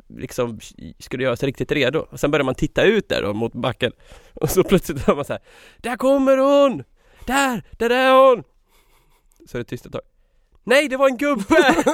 liksom 0.08 0.60
skulle 0.98 1.22
göra 1.22 1.36
sig 1.36 1.46
riktigt 1.46 1.72
redo. 1.72 2.06
Och 2.10 2.20
sen 2.20 2.30
började 2.30 2.44
man 2.44 2.54
titta 2.54 2.82
ut 2.82 3.08
där 3.08 3.22
då 3.22 3.34
mot 3.34 3.52
backen 3.52 3.92
och 4.34 4.50
så 4.50 4.64
plötsligt 4.64 5.06
hör 5.06 5.14
man 5.14 5.24
så 5.24 5.32
här 5.32 5.42
Där 5.76 5.96
kommer 5.96 6.36
hon! 6.36 6.84
Där! 7.26 7.62
Där 7.70 7.90
är 7.90 8.28
hon! 8.28 8.44
Så 9.46 9.56
är 9.56 9.58
det 9.58 9.64
tyst 9.64 9.86
ett 9.86 9.92
tag. 9.92 10.02
Nej, 10.64 10.88
det 10.88 10.96
var 10.96 11.08
en 11.08 11.16
gubbe! 11.16 11.44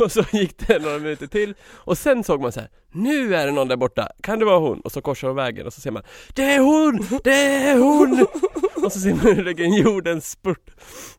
och 0.04 0.12
så 0.12 0.24
gick 0.32 0.66
det 0.66 0.78
några 0.78 0.98
minuter 0.98 1.26
till 1.26 1.54
och 1.74 1.98
sen 1.98 2.24
såg 2.24 2.40
man 2.40 2.52
så 2.52 2.60
här 2.60 2.68
Nu 2.92 3.34
är 3.34 3.46
det 3.46 3.52
någon 3.52 3.68
där 3.68 3.76
borta, 3.76 4.08
kan 4.22 4.38
det 4.38 4.44
vara 4.44 4.58
hon? 4.58 4.80
Och 4.80 4.92
så 4.92 5.02
korsar 5.02 5.28
hon 5.28 5.36
vägen 5.36 5.66
och 5.66 5.72
så 5.72 5.80
ser 5.80 5.90
man 5.90 6.02
Det 6.34 6.42
är 6.42 6.58
hon! 6.58 7.20
Det 7.24 7.44
är 7.56 7.78
hon! 7.78 8.26
och 8.84 8.92
så 8.92 9.00
ser 9.00 9.10
man 9.10 9.20
hur 9.20 9.34
det 9.34 9.42
lägger 9.42 9.64
en 9.64 9.74
jordens 9.74 10.30
spurt 10.30 10.70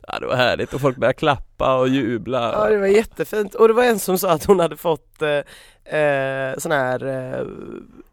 Ja 0.08 0.18
det 0.18 0.26
var 0.26 0.36
härligt 0.36 0.74
och 0.74 0.80
folk 0.80 0.96
började 0.96 1.18
klappa 1.18 1.78
och 1.78 1.88
jubla 1.88 2.52
Ja 2.52 2.70
det 2.70 2.78
var 2.78 2.86
jättefint 2.86 3.54
och 3.54 3.68
det 3.68 3.74
var 3.74 3.84
en 3.84 3.98
som 3.98 4.18
sa 4.18 4.30
att 4.30 4.44
hon 4.44 4.60
hade 4.60 4.76
fått 4.76 5.22
eh, 5.22 5.38
eh, 5.84 6.58
sån 6.58 6.72
här 6.72 7.06
eh, 7.06 7.46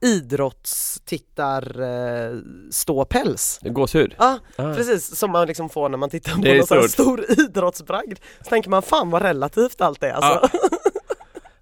idrottstittar 0.10 1.82
eh, 1.82 2.38
ståpäls. 2.72 3.60
Gåshud 3.64 4.16
Ja 4.18 4.40
Ah. 4.56 4.74
precis 4.74 5.16
som 5.16 5.32
man 5.32 5.48
liksom 5.48 5.70
får 5.70 5.90
när 5.90 5.98
man 5.98 6.10
tittar 6.10 6.32
på 6.34 6.38
någon 6.58 6.68
sån 6.68 6.90
stor 6.90 7.26
idrottsbragd. 7.40 8.20
Så 8.42 8.50
tänker 8.50 8.70
man 8.70 8.82
fan 8.82 9.10
vad 9.10 9.22
relativt 9.22 9.82
allt 9.82 10.04
är 10.04 10.12
alltså. 10.12 10.50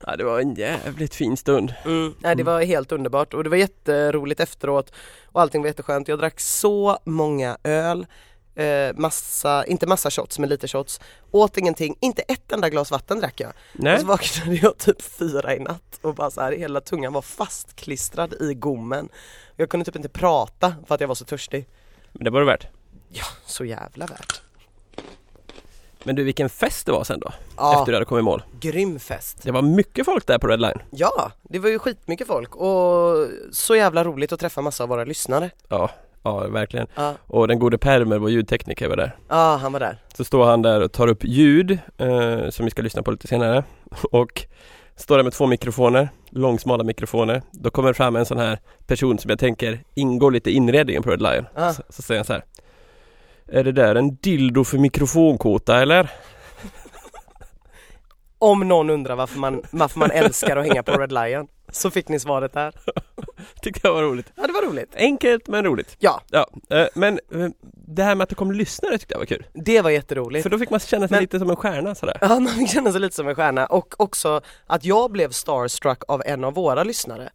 Ja 0.10 0.16
det 0.16 0.24
var 0.24 0.40
en 0.40 0.54
jävligt 0.54 1.16
fin 1.16 1.38
stund 1.38 1.74
Mm. 1.86 2.14
Nej 2.20 2.36
det 2.36 2.44
var 2.44 2.62
helt 2.62 2.92
underbart 2.92 3.34
och 3.34 3.44
det 3.44 3.50
var 3.50 3.58
jätteroligt 3.58 4.40
efteråt 4.40 4.92
och 5.26 5.42
allting 5.42 5.62
var 5.62 5.68
jätteskönt. 5.68 6.08
Jag 6.08 6.20
drack 6.20 6.40
så 6.40 6.98
många 7.06 7.58
öl. 7.64 8.06
Eh, 8.58 8.94
massa, 8.96 9.66
inte 9.66 9.88
massa 9.88 10.12
shots 10.12 10.40
men 10.40 10.50
lite 10.50 10.68
shots, 10.68 11.00
åt 11.32 11.58
ingenting, 11.58 11.96
inte 12.00 12.22
ett 12.22 12.52
enda 12.52 12.70
glas 12.70 12.92
vatten 12.92 13.20
drack 13.20 13.40
jag. 13.40 13.52
Nej, 13.74 13.94
Och 13.94 14.00
så 14.00 14.06
vaknade 14.06 14.56
jag 14.56 14.78
typ 14.78 15.02
fyra 15.02 15.56
i 15.56 15.60
natt 15.60 16.00
och 16.02 16.16
bara 16.16 16.30
så 16.32 16.42
här, 16.42 16.52
hela 16.52 16.82
tungan 16.82 17.14
var 17.14 17.22
fastklistrad 17.22 18.34
i 18.42 18.54
gommen. 18.54 19.10
Jag 19.56 19.70
kunde 19.70 19.86
typ 19.86 19.96
inte 19.96 20.10
prata 20.10 20.76
för 20.88 20.96
att 20.96 21.02
jag 21.02 21.08
var 21.08 21.16
så 21.16 21.26
törstig. 21.26 21.68
men 22.12 22.24
det 22.24 22.30
var 22.30 22.40
det 22.40 22.46
värt. 22.46 22.68
Ja, 23.10 23.26
så 23.46 23.66
jävla 23.66 24.06
värt. 24.06 24.42
Men 26.04 26.16
du 26.16 26.24
vilken 26.24 26.50
fest 26.50 26.86
det 26.86 26.92
var 26.92 27.04
sen 27.04 27.20
då? 27.20 27.32
Ja, 27.58 27.80
Efter 27.80 27.86
du 27.92 27.96
hade 27.96 28.06
kommit 28.06 28.22
i 28.22 28.24
mål. 28.24 28.44
grym 28.60 29.00
fest. 29.00 29.38
Det 29.44 29.52
var 29.52 29.62
mycket 29.62 30.06
folk 30.06 30.28
där 30.28 30.38
på 30.40 30.48
Red 30.48 30.62
Line. 30.62 30.80
Ja, 30.92 31.32
det 31.44 31.60
var 31.60 31.70
ju 31.70 31.80
skitmycket 31.80 32.28
folk 32.28 32.56
och 32.56 33.28
så 33.52 33.76
jävla 33.76 34.04
roligt 34.04 34.32
att 34.32 34.40
träffa 34.40 34.62
massa 34.62 34.84
av 34.84 34.90
våra 34.90 35.04
lyssnare. 35.04 35.50
Ja, 35.68 35.90
ja 36.28 36.48
verkligen. 36.48 36.88
Ja, 36.96 37.14
Och 37.28 37.48
den 37.48 37.60
gode 37.60 37.78
Permer, 37.78 38.18
vår 38.18 38.30
ljudtekniker 38.30 38.88
var 38.90 38.96
där. 38.98 39.16
ja 39.30 39.56
han 39.62 39.74
var 39.74 39.80
där. 39.80 39.98
Så 40.18 40.24
står 40.24 40.46
han 40.46 40.62
där 40.62 40.82
och 40.82 40.92
tar 40.92 41.08
upp 41.08 41.24
ljud 41.24 41.72
eh, 41.98 42.50
som 42.50 42.66
vi 42.66 42.72
ska 42.72 42.82
lyssna 42.82 43.04
på 43.04 43.12
lite 43.12 43.28
senare 43.28 43.64
och 44.12 44.46
står 44.96 45.18
där 45.18 45.24
med 45.24 45.34
två 45.34 45.46
mikrofoner, 45.46 46.10
långsmala 46.30 46.84
mikrofoner. 46.84 47.42
Då 47.52 47.70
kommer 47.70 47.94
fram 47.94 48.16
en 48.16 48.26
sån 48.26 48.38
här 48.38 48.60
person 48.88 49.20
som 49.20 49.30
jag 49.30 49.40
tänker 49.40 49.80
ingår 49.94 50.32
lite 50.32 50.50
i 50.50 50.54
inredningen 50.54 51.04
på 51.04 51.10
Red 51.10 51.22
Lion. 51.22 51.46
Ja. 51.56 51.74
Så, 51.74 51.84
så 51.90 52.02
säger 52.02 52.20
han 52.20 52.26
så 52.26 52.34
här. 52.34 52.44
Är 53.52 53.64
det 53.64 53.72
där 53.72 53.96
en 53.96 54.16
dildo 54.16 54.64
för 54.64 54.78
mikrofonkåta 54.78 55.82
eller? 55.82 56.10
Om 58.40 58.68
någon 58.68 58.90
undrar 58.90 59.16
varför 59.16 59.40
man, 59.40 59.62
varför 59.72 60.00
man 60.00 60.12
älskar 60.12 60.58
att 60.58 60.68
hänga 60.68 60.84
på 60.84 60.92
Red 60.92 61.12
Lion 61.12 61.48
så 61.72 61.92
fick 61.92 62.08
ni 62.08 62.20
svaret 62.20 62.54
där. 62.54 62.74
Tyckte 63.62 63.88
jag 63.88 63.94
var 63.94 64.04
roligt. 64.04 64.32
Ja 64.36 64.48
det 64.48 64.54
var 64.54 64.62
roligt. 64.62 64.96
Enkelt 64.96 65.48
men 65.48 65.66
roligt. 65.66 65.96
Ja, 66.00 66.22
Ja, 66.32 66.48
eh, 66.70 66.88
men 66.94 67.20
eh, 67.34 67.48
det 67.88 68.04
här 68.04 68.16
med 68.16 68.24
att 68.24 68.30
det 68.30 68.36
kom 68.36 68.52
lyssnare 68.52 68.98
tyckte 68.98 69.14
jag 69.14 69.20
var 69.20 69.26
kul. 69.26 69.46
det 69.54 69.82
var 69.82 69.90
jätteroligt. 69.90 70.44
För 70.44 70.50
då 70.50 70.60
fick 70.60 70.70
man 70.70 70.80
känna 70.80 71.08
sig 71.08 71.16
Men- 71.16 71.22
lite 71.22 71.40
som 71.40 71.50
en 71.50 71.56
stjärna 71.56 71.96
sådär. 71.96 72.18
Ja, 72.22 72.28
man 72.40 72.48
fick 72.54 72.70
känna 72.70 72.92
sig 72.92 73.02
lite 73.02 73.16
som 73.16 73.28
en 73.28 73.36
stjärna 73.36 73.66
och 73.66 73.96
också 74.02 74.42
att 74.68 74.86
jag 74.86 75.12
blev 75.12 75.32
starstruck 75.32 76.04
av 76.08 76.22
en 76.26 76.44
av 76.44 76.54
våra 76.54 76.84
lyssnare. 76.84 77.30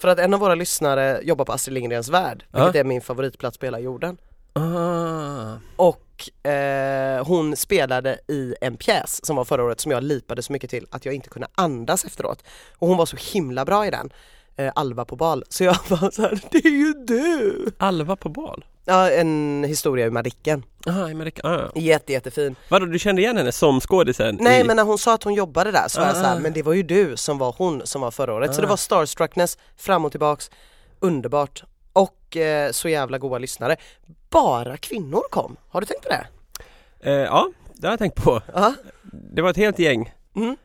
För 0.00 0.08
att 0.08 0.18
en 0.18 0.34
av 0.34 0.40
våra 0.40 0.54
lyssnare 0.54 1.20
jobbar 1.22 1.44
på 1.44 1.52
Astrid 1.52 1.74
Lindgrens 1.74 2.08
Värld, 2.08 2.44
vilket 2.52 2.74
Ja. 2.74 2.80
är 2.80 2.84
min 2.84 3.00
favoritplats 3.00 3.58
på 3.58 3.66
hela 3.66 3.78
jorden. 3.78 4.18
Ah. 4.52 5.56
Och 5.76 6.48
eh, 6.50 7.24
hon 7.26 7.56
spelade 7.56 8.18
i 8.28 8.54
en 8.60 8.76
pjäs 8.76 9.24
som 9.26 9.36
var 9.36 9.44
förra 9.44 9.64
året 9.64 9.80
som 9.80 9.92
jag 9.92 10.02
lipade 10.02 10.42
så 10.42 10.52
mycket 10.52 10.70
till 10.70 10.86
att 10.90 11.04
jag 11.04 11.14
inte 11.14 11.28
kunde 11.28 11.48
andas 11.54 12.04
efteråt. 12.04 12.44
Och 12.78 12.88
hon 12.88 12.96
var 12.96 13.06
så 13.06 13.16
himla 13.32 13.64
bra 13.64 13.86
i 13.86 13.90
den, 13.90 14.10
eh, 14.56 14.72
Alva 14.74 15.04
på 15.04 15.16
bal. 15.16 15.44
Så 15.48 15.64
jag 15.64 15.76
var 15.88 16.10
så 16.10 16.22
här, 16.22 16.40
det 16.50 16.58
är 16.58 16.70
ju 16.70 16.92
du! 16.92 17.66
Alva 17.78 18.16
på 18.16 18.28
bal? 18.28 18.64
Ja, 18.84 19.10
en 19.10 19.64
historia 19.68 20.06
ur 20.06 20.10
Madicken. 20.10 20.62
Aha, 20.88 21.08
i 21.08 21.12
Amerika. 21.12 21.48
Ah. 21.48 21.70
Jätte, 21.80 22.12
jättefin. 22.12 22.56
Vadå, 22.68 22.86
du 22.86 22.98
kände 22.98 23.22
igen 23.22 23.36
henne 23.36 23.52
som 23.52 23.80
skådisen? 23.80 24.38
Nej 24.40 24.60
i... 24.60 24.64
men 24.64 24.76
när 24.76 24.84
hon 24.84 24.98
sa 24.98 25.14
att 25.14 25.22
hon 25.22 25.34
jobbade 25.34 25.70
där 25.72 25.88
så 25.88 26.00
var 26.00 26.06
jag 26.06 26.16
så 26.16 26.22
här, 26.22 26.36
Ah. 26.36 26.38
men 26.38 26.52
det 26.52 26.62
var 26.62 26.72
ju 26.72 26.82
du 26.82 27.16
som 27.16 27.38
var 27.38 27.54
hon 27.58 27.82
som 27.84 28.00
var 28.00 28.10
förra 28.10 28.34
året. 28.34 28.54
Så 28.54 28.60
det 28.60 28.66
Ah. 28.66 28.70
var 28.70 28.76
starstruckness 28.76 29.58
fram 29.76 30.04
och 30.04 30.10
tillbaks, 30.10 30.50
underbart. 31.00 31.62
Och 31.92 32.36
eh, 32.36 32.72
så 32.72 32.88
jävla 32.88 33.18
goa 33.18 33.38
lyssnare. 33.38 33.76
Bara 34.32 34.76
kvinnor 34.76 35.22
kom, 35.30 35.56
har 35.68 35.80
du 35.80 35.86
tänkt 35.86 36.02
på 36.02 36.08
det? 36.08 36.26
Eh, 37.00 37.12
ja, 37.12 37.50
det 37.74 37.86
har 37.86 37.92
jag 37.92 37.98
tänkt 37.98 38.24
på. 38.24 38.42
Ja. 38.54 38.74
Det 39.12 39.42
var 39.42 39.50
ett 39.50 39.56
helt 39.56 39.78
gäng. 39.78 40.12
Mm. 40.36 40.56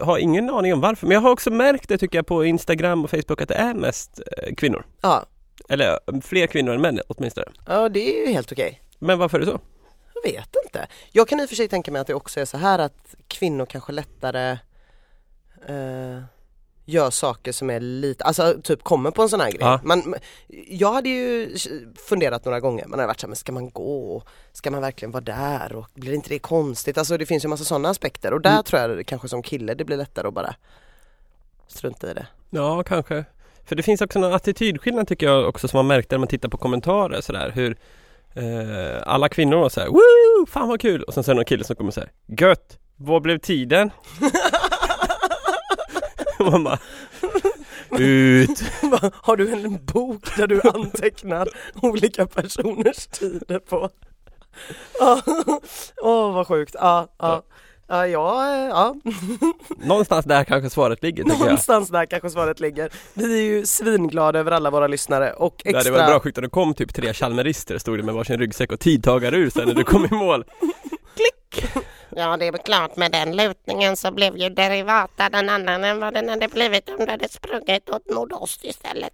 Har 0.00 0.18
ingen 0.18 0.50
aning 0.50 0.72
om 0.72 0.80
varför, 0.80 1.06
men 1.06 1.14
jag 1.14 1.20
har 1.20 1.30
också 1.30 1.50
märkt 1.50 1.88
det 1.88 1.98
tycker 1.98 2.18
jag 2.18 2.26
på 2.26 2.44
Instagram 2.44 3.04
och 3.04 3.10
Facebook 3.10 3.40
att 3.42 3.48
det 3.48 3.54
är 3.54 3.74
mest 3.74 4.20
eh, 4.36 4.54
kvinnor. 4.54 4.84
Ja. 5.00 5.24
Eller 5.68 5.90
eh, 5.90 6.20
fler 6.22 6.46
kvinnor 6.46 6.74
än 6.74 6.80
män 6.80 7.00
åtminstone. 7.08 7.46
ja, 7.66 7.88
det 7.88 8.20
är 8.20 8.26
ju 8.26 8.32
helt 8.32 8.52
okej. 8.52 8.80
Men 8.98 9.18
varför 9.18 9.38
är 9.38 9.40
det 9.44 9.52
så? 9.52 9.60
Jag 10.14 10.32
vet 10.32 10.56
inte. 10.64 10.86
Jag 11.12 11.28
kan 11.28 11.40
i 11.40 11.44
och 11.44 11.48
för 11.48 11.56
sig 11.56 11.68
tänka 11.68 11.92
mig 11.92 12.00
att 12.00 12.06
det 12.06 12.14
också 12.14 12.40
är 12.40 12.44
så 12.44 12.56
här 12.56 12.78
att 12.78 13.14
kvinnor 13.28 13.66
kanske 13.66 13.92
lättare 13.92 14.50
eh, 15.68 16.22
gör 16.84 17.10
saker 17.10 17.52
som 17.52 17.70
är 17.70 17.80
lite, 17.80 18.24
alltså 18.24 18.54
typ 18.62 18.82
kommer 18.82 19.10
på 19.10 19.22
en 19.22 19.28
sån 19.28 19.40
här 19.40 19.50
grej. 19.50 19.60
Ja. 19.60 19.80
Man, 19.84 20.14
jag 20.68 20.92
hade 20.92 21.08
ju 21.08 21.56
funderat 22.08 22.44
några 22.44 22.60
gånger, 22.60 22.86
man 22.86 22.98
har 22.98 23.06
varit 23.06 23.20
så 23.20 23.26
här, 23.26 23.28
men 23.28 23.36
ska 23.36 23.52
man 23.52 23.70
gå? 23.70 24.22
Ska 24.52 24.70
man 24.70 24.80
verkligen 24.80 25.12
vara 25.12 25.24
där? 25.24 25.76
Och 25.76 25.86
blir 25.94 26.12
inte 26.14 26.28
det 26.28 26.38
konstigt? 26.38 26.98
Alltså 26.98 27.16
det 27.16 27.26
finns 27.26 27.44
ju 27.44 27.46
en 27.46 27.50
massa 27.50 27.64
sådana 27.64 27.88
aspekter 27.88 28.32
och 28.32 28.40
där 28.40 28.50
Mm. 28.50 28.62
tror 28.64 28.80
jag 28.82 29.06
kanske 29.06 29.28
som 29.28 29.42
kille 29.42 29.74
det 29.74 29.84
blir 29.84 29.96
lättare 29.96 30.28
att 30.28 30.34
bara 30.34 30.54
strunta 31.68 32.10
i 32.10 32.14
det. 32.14 32.26
Ja, 32.50 32.82
kanske. 32.82 33.24
För 33.64 33.76
det 33.76 33.82
finns 33.82 34.00
också 34.00 34.18
någon 34.18 34.32
attitydskillnad 34.34 35.08
tycker 35.08 35.26
jag 35.26 35.48
också 35.48 35.68
som 35.68 35.78
man 35.78 35.86
märkte 35.86 36.14
när 36.14 36.18
man 36.18 36.28
tittar 36.28 36.48
på 36.48 36.56
kommentarer 36.56 37.20
sådär 37.20 37.50
hur 37.54 37.76
eh, 38.34 39.02
alla 39.06 39.28
kvinnor 39.28 39.56
var 39.56 39.68
såhär 39.68 39.88
Woo! 39.88 40.46
Fan 40.46 40.68
vad 40.68 40.80
kul! 40.80 41.02
Och 41.02 41.14
sen 41.14 41.24
så 41.24 41.30
är 41.30 41.34
det 41.34 41.38
någon 41.38 41.44
kille 41.44 41.64
som 41.64 41.76
kommer 41.76 41.90
såhär 41.90 42.10
Gött! 42.26 42.78
Vad 42.96 43.22
blev 43.22 43.38
tiden? 43.38 43.90
Man 46.50 46.64
bara 46.64 46.78
Ut! 47.98 48.62
har 49.22 49.36
du 49.36 49.52
en 49.52 49.84
bok 49.84 50.36
där 50.36 50.46
du 50.46 50.60
antecknar 50.74 51.48
olika 51.82 52.26
personers 52.26 53.06
tider 53.06 53.58
på? 53.58 53.90
Åh 56.02 56.34
vad 56.34 56.46
sjukt, 56.46 56.74
ja, 56.78 57.08
ja. 57.18 57.42
Ja, 57.88 58.06
ja. 58.68 58.94
Någonstans 59.76 60.24
där 60.24 60.44
kanske 60.44 60.70
svaret 60.70 61.02
ligger 61.02 61.24
tycker 61.24 61.36
jag. 61.36 61.44
någonstans 61.44 61.88
där 61.88 62.06
kanske 62.06 62.30
svaret 62.30 62.60
ligger. 62.60 62.90
Vi 63.14 63.38
är 63.38 63.42
ju 63.42 63.66
svinglada 63.66 64.38
över 64.38 64.52
alla 64.52 64.70
våra 64.70 64.86
lyssnare 64.86 65.32
och 65.32 65.60
Det 65.64 65.70
extra 65.70 65.92
varit 65.92 66.06
bra 66.06 66.20
sjukt 66.20 66.38
om 66.38 66.44
det 66.44 66.50
kom 66.50 66.74
typ 66.74 66.94
tre 66.94 67.12
chalmerister 67.12 67.78
stod 67.78 67.98
det 67.98 68.02
med 68.02 68.14
varsin 68.14 68.38
ryggsäck 68.38 68.72
och 68.72 68.80
tidtagarur 68.80 69.50
sen 69.50 69.68
när 69.68 69.74
du 69.74 69.84
kom 69.84 70.04
i 70.04 70.14
mål. 70.14 70.44
Ja, 72.16 72.36
det 72.36 72.46
är 72.46 72.52
klart 72.52 72.96
med 72.96 73.12
den 73.12 73.36
lutningen 73.36 73.96
så 73.96 74.10
blev 74.12 74.36
ju 74.36 74.48
derivaten 74.48 75.34
en 75.34 75.48
annan 75.48 75.84
än 75.84 76.00
vad 76.00 76.14
den 76.14 76.28
hade 76.28 76.48
blivit 76.48 76.88
om 76.88 76.96
du 76.98 77.10
hade 77.10 77.28
sprungit 77.28 77.90
åt 77.90 78.10
nordost 78.10 78.64
istället. 78.64 79.12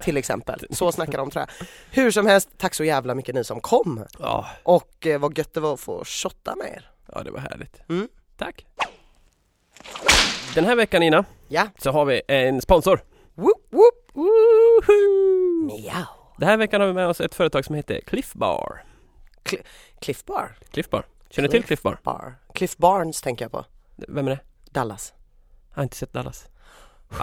till 0.00 0.16
exempel. 0.16 0.60
Så 0.70 0.92
snackar 0.92 1.18
de 1.18 1.30
tror 1.30 1.44
jag. 1.48 1.66
Hur 2.02 2.10
som 2.10 2.26
helst, 2.26 2.48
tack 2.56 2.74
så 2.74 2.84
jävla 2.84 3.14
mycket 3.14 3.34
ni 3.34 3.44
som 3.44 3.60
kom 3.60 4.04
Ja, 4.18 4.46
och 4.62 5.06
eh, 5.06 5.20
vad 5.20 5.38
gött 5.38 5.54
det 5.54 5.60
var 5.60 5.74
att 5.74 5.80
få 5.80 6.04
shotta 6.04 6.56
med 6.56 6.66
er. 6.66 6.90
ja 7.12 7.22
det 7.22 7.30
var 7.30 7.40
härligt. 7.40 7.80
Mm. 7.88 8.08
Tack! 8.36 8.66
Den 10.54 10.64
här 10.64 10.76
veckan 10.76 11.02
Ina, 11.02 11.24
Ja, 11.48 11.66
så 11.78 11.90
har 11.90 12.04
vi 12.04 12.22
en 12.28 12.60
sponsor. 12.62 13.00
Woohoo! 13.34 13.90
Miau. 15.66 16.04
Den 16.38 16.48
här 16.48 16.56
veckan 16.56 16.80
har 16.80 16.88
vi 16.88 16.94
med 16.94 17.08
oss 17.08 17.20
ett 17.20 17.34
företag 17.34 17.64
som 17.64 17.74
heter 17.74 18.00
Cliff 18.00 18.32
Bar. 18.32 18.84
Cliff 20.00 20.24
Bar. 20.24 20.56
Cliff 20.70 20.90
Bar. 20.90 21.04
Känner 21.30 21.48
du 21.48 21.52
till 21.52 21.64
Cliff 21.64 21.82
Bar? 21.82 21.98
Bar. 22.02 22.34
Cliff 22.54 22.76
Barnes 22.76 23.22
tänker 23.22 23.44
jag 23.44 23.52
på. 23.52 23.64
Vem 23.96 24.26
är 24.26 24.30
det? 24.30 24.40
Dallas. 24.70 25.12
Jag 25.70 25.76
har 25.76 25.82
inte 25.82 25.96
sett 25.96 26.12
Dallas. 26.12 26.46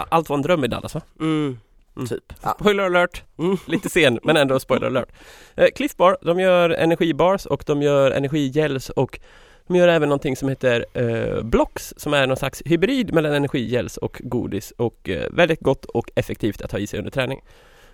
Allt 0.08 0.28
var 0.28 0.36
en 0.36 0.42
dröm 0.42 0.64
i 0.64 0.68
Dallas 0.68 0.94
va? 0.94 1.00
Mm, 1.20 1.58
Mm. 1.96 2.08
typ. 2.08 2.32
Ja. 2.42 2.56
Spoiler 2.60 2.84
alert! 2.84 3.22
Mm. 3.38 3.56
Lite 3.66 3.88
sen 3.90 4.18
men 4.22 4.36
ändå 4.36 4.60
spoiler 4.60 4.86
alert. 4.86 5.08
Eh, 5.54 5.66
Cliff 5.76 5.96
Bar, 5.96 6.16
de 6.22 6.40
gör 6.40 6.70
energibars 6.70 7.46
och 7.46 7.62
de 7.66 7.82
gör 7.82 8.10
energigels 8.10 8.90
och 8.90 9.20
de 9.66 9.76
gör 9.76 9.88
även 9.88 10.08
någonting 10.08 10.36
som 10.36 10.48
heter 10.48 10.86
eh, 10.94 11.42
Blocks 11.42 11.94
som 11.96 12.14
är 12.14 12.26
någon 12.26 12.36
slags 12.36 12.62
hybrid 12.64 13.14
mellan 13.14 13.32
energigels 13.32 13.96
och 13.96 14.20
godis 14.24 14.70
och 14.76 15.08
eh, 15.08 15.30
väldigt 15.32 15.60
gott 15.60 15.84
och 15.84 16.10
effektivt 16.14 16.62
att 16.62 16.72
ha 16.72 16.78
i 16.78 16.86
sig 16.86 16.98
under 16.98 17.10
träning. 17.10 17.40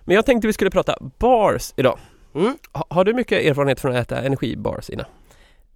Men 0.00 0.14
jag 0.16 0.26
tänkte 0.26 0.47
vi 0.47 0.52
skulle 0.52 0.71
prata 0.71 0.99
bars 1.19 1.73
idag. 1.76 1.99
Mm. 2.35 2.57
Ha, 2.73 2.87
har 2.90 3.04
du 3.04 3.14
mycket 3.14 3.45
erfarenhet 3.45 3.81
från 3.81 3.97
att 3.97 4.02
äta 4.02 4.23
energibars 4.23 4.90
Ina? 4.90 5.07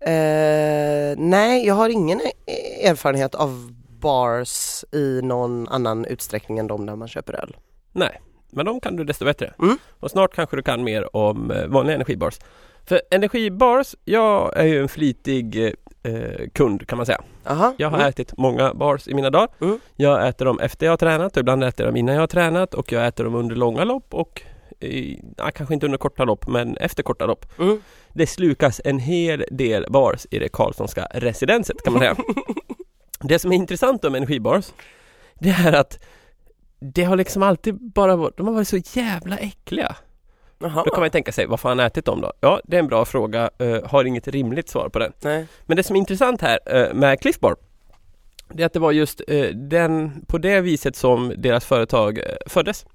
Eh, 0.00 1.14
nej, 1.16 1.66
jag 1.66 1.74
har 1.74 1.88
ingen 1.88 2.20
e- 2.20 2.86
erfarenhet 2.88 3.34
av 3.34 3.72
bars 4.00 4.84
i 4.92 5.20
någon 5.22 5.68
annan 5.68 6.04
utsträckning 6.04 6.58
än 6.58 6.66
de 6.66 6.86
där 6.86 6.96
man 6.96 7.08
köper 7.08 7.32
öl. 7.32 7.56
Nej, 7.92 8.20
men 8.50 8.66
de 8.66 8.80
kan 8.80 8.96
du 8.96 9.04
desto 9.04 9.24
bättre. 9.24 9.54
Mm. 9.58 9.78
Och 10.00 10.10
snart 10.10 10.34
kanske 10.34 10.56
du 10.56 10.62
kan 10.62 10.84
mer 10.84 11.16
om 11.16 11.50
eh, 11.50 11.66
vanliga 11.66 11.94
energibars. 11.94 12.38
För 12.84 13.00
energibars, 13.10 13.94
jag 14.04 14.56
är 14.56 14.64
ju 14.64 14.80
en 14.80 14.88
flitig 14.88 15.74
eh, 16.02 16.48
kund 16.52 16.88
kan 16.88 16.96
man 16.96 17.06
säga. 17.06 17.20
Aha. 17.46 17.74
Jag 17.76 17.90
har 17.90 17.98
mm. 17.98 18.08
ätit 18.08 18.36
många 18.36 18.74
bars 18.74 19.08
i 19.08 19.14
mina 19.14 19.30
dagar. 19.30 19.48
Mm. 19.60 19.78
Jag 19.96 20.28
äter 20.28 20.44
dem 20.44 20.60
efter 20.60 20.86
jag 20.86 20.92
har 20.92 20.96
tränat 20.96 21.36
och 21.36 21.40
ibland 21.40 21.64
äter 21.64 21.86
jag 21.86 21.92
dem 21.92 21.96
innan 21.96 22.14
jag 22.14 22.22
har 22.22 22.26
tränat 22.26 22.74
och 22.74 22.92
jag 22.92 23.06
äter 23.06 23.24
dem 23.24 23.34
under 23.34 23.56
långa 23.56 23.84
lopp 23.84 24.14
och 24.14 24.42
i, 24.80 25.20
ja, 25.36 25.50
kanske 25.50 25.74
inte 25.74 25.86
under 25.86 25.98
korta 25.98 26.24
lopp 26.24 26.48
men 26.48 26.76
efter 26.76 27.02
korta 27.02 27.26
lopp. 27.26 27.58
Mm. 27.58 27.82
Det 28.12 28.26
slukas 28.26 28.80
en 28.84 28.98
hel 28.98 29.44
del 29.50 29.86
bars 29.90 30.26
i 30.30 30.38
det 30.38 30.48
Karlssonska 30.48 31.08
residenset 31.14 31.82
kan 31.84 31.92
man 31.92 32.00
säga. 32.00 32.16
det 33.20 33.38
som 33.38 33.52
är 33.52 33.56
intressant 33.56 34.04
om 34.04 34.14
energibars 34.14 34.72
det 35.34 35.50
är 35.50 35.72
att 35.72 35.98
det 36.78 37.04
har 37.04 37.16
liksom 37.16 37.42
alltid 37.42 37.74
bara 37.74 38.16
varit, 38.16 38.36
de 38.36 38.46
har 38.46 38.54
varit 38.54 38.68
så 38.68 38.76
jävla 38.76 39.38
äckliga. 39.38 39.96
Jaha. 40.58 40.82
Då 40.84 40.90
kan 40.90 41.00
man 41.00 41.10
tänka 41.10 41.32
sig, 41.32 41.46
vad 41.46 41.60
får 41.60 41.68
han 41.68 41.80
ätit 41.80 42.04
dem 42.04 42.20
då? 42.20 42.32
Ja, 42.40 42.60
det 42.64 42.76
är 42.76 42.80
en 42.80 42.86
bra 42.86 43.04
fråga, 43.04 43.50
uh, 43.62 43.84
har 43.84 44.04
inget 44.04 44.28
rimligt 44.28 44.68
svar 44.68 44.88
på 44.88 44.98
den. 44.98 45.12
Nej. 45.20 45.46
Men 45.66 45.76
det 45.76 45.82
som 45.82 45.96
är 45.96 46.00
intressant 46.00 46.40
här 46.40 46.58
eh, 46.66 46.94
med 46.94 47.20
Cliff 47.20 47.40
Bar 47.40 47.56
det 48.48 48.62
är 48.62 48.66
att 48.66 48.72
det 48.72 48.78
var 48.78 48.92
just 48.92 49.22
eh, 49.28 49.48
den, 49.48 50.24
på 50.26 50.38
det 50.38 50.60
viset 50.60 50.96
som 50.96 51.34
deras 51.36 51.64
företag 51.64 52.20
föddes. 52.46 52.86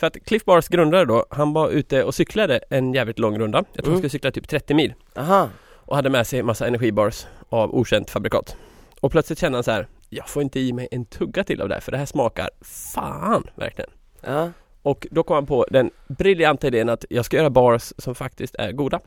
För 0.00 0.06
att 0.06 0.24
Cliff 0.24 0.44
Bars 0.44 0.68
grundare 0.68 1.04
då, 1.04 1.26
han 1.30 1.52
var 1.52 1.68
ute 1.70 2.04
och 2.04 2.14
cyklade 2.14 2.60
en 2.70 2.94
jävligt 2.94 3.18
lång 3.18 3.38
runda. 3.38 3.58
Jag 3.58 3.74
tror 3.74 3.84
Mm. 3.84 3.92
han 3.92 3.98
skulle 3.98 4.10
cykla 4.10 4.30
typ 4.30 4.48
30 4.48 4.74
mil. 4.74 4.94
Aha. 5.16 5.48
Och 5.74 5.96
hade 5.96 6.10
med 6.10 6.26
sig 6.26 6.42
massa 6.42 6.66
energibars 6.66 7.26
av 7.48 7.74
okänt 7.74 8.10
fabrikat. 8.10 8.56
Och 9.00 9.12
plötsligt 9.12 9.38
kände 9.38 9.56
han 9.56 9.64
så 9.64 9.70
här, 9.70 9.86
jag 10.08 10.28
får 10.28 10.42
inte 10.42 10.60
i 10.60 10.72
mig 10.72 10.88
en 10.90 11.04
tugga 11.04 11.44
till 11.44 11.60
av 11.60 11.68
det 11.68 11.74
här 11.74 11.80
för 11.80 11.92
det 11.92 11.98
här 11.98 12.06
smakar 12.06 12.50
fan 12.62 13.50
verkligen. 13.54 13.90
Ja. 14.20 14.50
Och 14.82 15.06
då 15.10 15.22
kom 15.22 15.34
han 15.34 15.46
på 15.46 15.66
den 15.70 15.90
briljanta 16.08 16.66
idén 16.66 16.88
att 16.88 17.04
jag 17.10 17.24
ska 17.24 17.36
göra 17.36 17.50
bars 17.50 17.92
som 17.98 18.14
faktiskt 18.14 18.54
är 18.54 18.72
goda. 18.72 19.00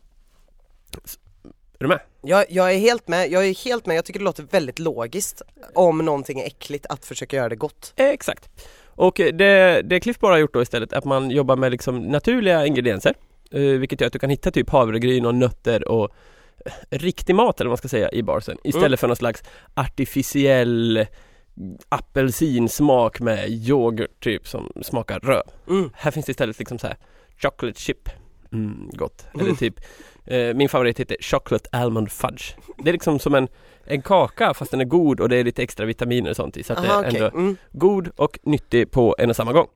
Är 1.79 1.79
du 1.79 1.87
med? 1.87 1.99
Jag, 2.21 2.45
jag 2.49 2.73
är 2.73 2.77
helt 2.77 3.07
med, 3.07 3.31
jag 3.31 3.47
är 3.47 3.65
helt 3.65 3.85
med, 3.85 3.97
jag 3.97 4.05
tycker 4.05 4.19
det 4.19 4.25
låter 4.25 4.43
väldigt 4.43 4.79
logiskt 4.79 5.41
om 5.73 5.97
någonting 5.97 6.39
är 6.39 6.45
äckligt 6.45 6.85
att 6.85 7.05
försöka 7.05 7.35
göra 7.35 7.49
det 7.49 7.55
gott. 7.55 7.93
Eh, 7.95 8.05
Exakt. 8.09 8.49
Och 8.95 9.19
eh, 9.19 9.33
det, 9.33 9.81
det 9.81 9.99
Cliff 9.99 10.19
Bar 10.19 10.31
har 10.31 10.37
gjort 10.37 10.53
då 10.53 10.61
istället 10.61 10.93
är 10.93 10.97
att 10.97 11.05
man 11.05 11.31
jobbar 11.31 11.55
med 11.55 11.71
liksom 11.71 11.99
naturliga 11.99 12.65
ingredienser. 12.65 13.13
Eh, 13.51 13.61
vilket 13.61 14.01
gör 14.01 14.07
att 14.07 14.13
du 14.13 14.19
kan 14.19 14.29
hitta 14.29 14.51
typ 14.51 14.69
havregryn 14.69 15.25
och 15.25 15.35
nötter 15.35 15.87
och 15.87 16.09
eh, 16.65 16.71
riktig 16.99 17.35
mat 17.35 17.61
eller 17.61 17.67
vad 17.69 17.71
man 17.71 17.77
ska 17.77 17.87
säga 17.87 18.11
i 18.11 18.23
barsen 18.23 18.57
istället 18.63 18.87
Mm. 18.87 18.97
för 18.97 19.07
någon 19.07 19.15
slags 19.15 19.43
artificiell 19.73 21.05
apelsinsmak 21.89 23.19
med 23.19 23.49
yoghurt 23.49 24.23
typ 24.23 24.47
som 24.47 24.71
smakar 24.81 25.19
röv. 25.19 25.43
Mm. 25.69 25.89
Här 25.93 26.11
finns 26.11 26.25
det 26.25 26.29
istället 26.29 26.59
liksom 26.59 26.79
så 26.79 26.87
här 26.87 26.97
chocolate 27.37 27.79
chip. 27.79 28.09
Mm, 28.51 28.89
gott. 28.93 29.25
Eller 29.33 29.43
Mm. 29.43 29.55
typ 29.55 29.75
eh, 30.25 30.53
min 30.55 30.69
favorit 30.69 30.99
heter 30.99 31.17
chocolate 31.21 31.69
almond 31.71 32.11
fudge. 32.11 32.43
Det 32.77 32.89
är 32.89 32.93
liksom 32.93 33.19
som 33.19 33.35
en, 33.35 33.47
en 33.85 34.01
kaka 34.01 34.53
fast 34.53 34.71
den 34.71 34.81
är 34.81 34.85
god 34.85 35.19
och 35.19 35.29
det 35.29 35.35
är 35.37 35.43
lite 35.43 35.63
extra 35.63 35.85
vitaminer 35.85 36.29
och 36.29 36.35
sånt 36.35 36.57
i 36.57 36.63
så 36.63 36.73
att 36.73 36.79
Aha, 36.79 37.01
det 37.01 37.07
är 37.07 37.09
okej. 37.09 37.21
ändå 37.21 37.37
Mm. 37.37 37.57
god 37.71 38.09
och 38.15 38.39
nyttig 38.43 38.91
på 38.91 39.15
en 39.19 39.29
och 39.29 39.35
samma 39.35 39.53
gång. 39.53 39.67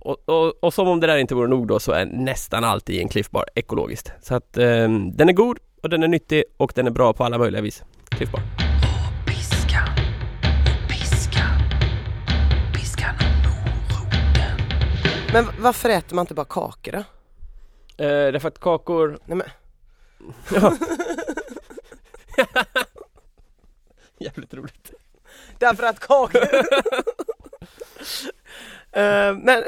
Och, 0.00 0.28
och, 0.28 0.64
och 0.64 0.74
som 0.74 0.88
om 0.88 1.00
det 1.00 1.06
där 1.06 1.16
inte 1.16 1.34
vore 1.34 1.48
nog 1.48 1.66
då 1.68 1.78
så 1.80 1.92
är 1.92 2.06
nästan 2.06 2.64
alltid 2.64 2.96
i 2.96 3.00
en 3.02 3.08
Cliff 3.08 3.30
Bar 3.30 3.44
ekologiskt. 3.54 4.12
Så 4.22 4.34
att 4.34 4.56
eh, 4.56 4.64
den 5.14 5.28
är 5.28 5.32
god 5.32 5.58
och 5.82 5.88
den 5.88 6.02
är 6.02 6.08
nyttig 6.08 6.44
och 6.56 6.72
den 6.74 6.86
är 6.86 6.90
bra 6.90 7.12
på 7.12 7.24
alla 7.24 7.38
möjliga 7.38 7.62
vis. 7.62 7.84
Cliff 8.08 8.32
Bar. 8.32 8.42
Men 15.32 15.44
varför 15.60 15.88
äter 15.88 16.14
man 16.16 16.22
inte 16.22 16.34
bara 16.34 16.46
kakor 16.46 16.92
då? 16.92 16.98
Eh, 18.04 18.32
därför 18.32 18.48
att 18.48 18.60
kakor... 18.60 19.18
Nej 19.26 19.36
men, 19.36 19.46
Ja. 20.54 20.76
Jävligt 24.18 24.54
roligt. 24.54 24.90
därför 25.58 25.82
att 25.82 26.00
kakor... 26.00 26.40
Eh, 28.92 29.34
men, 29.36 29.62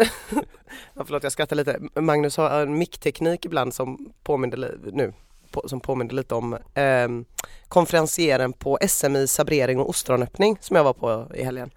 ja, 0.95 1.05
förlåt 1.05 1.23
jag 1.23 1.33
skrattar 1.33 1.57
lite. 1.57 1.81
Magnus 1.95 2.37
har 2.37 2.61
en 2.61 2.79
mickteknik 2.79 3.45
ibland 3.45 3.75
som 3.75 4.13
påminner 4.23 4.79
nu, 4.93 5.13
på, 5.51 5.69
som 5.69 5.81
påminner 5.81 6.15
lite 6.15 6.35
om 6.35 6.59
um, 6.75 7.25
konferencieren 7.69 8.53
på 8.53 8.79
SM 8.89 9.17
i 9.17 9.27
sabrering 9.29 9.81
och 9.81 9.89
ostronöppning 9.89 10.59
som 10.61 10.77
jag 10.77 10.85
var 10.85 10.93
på 10.93 11.31
i 11.35 11.43
helgen. 11.45 11.71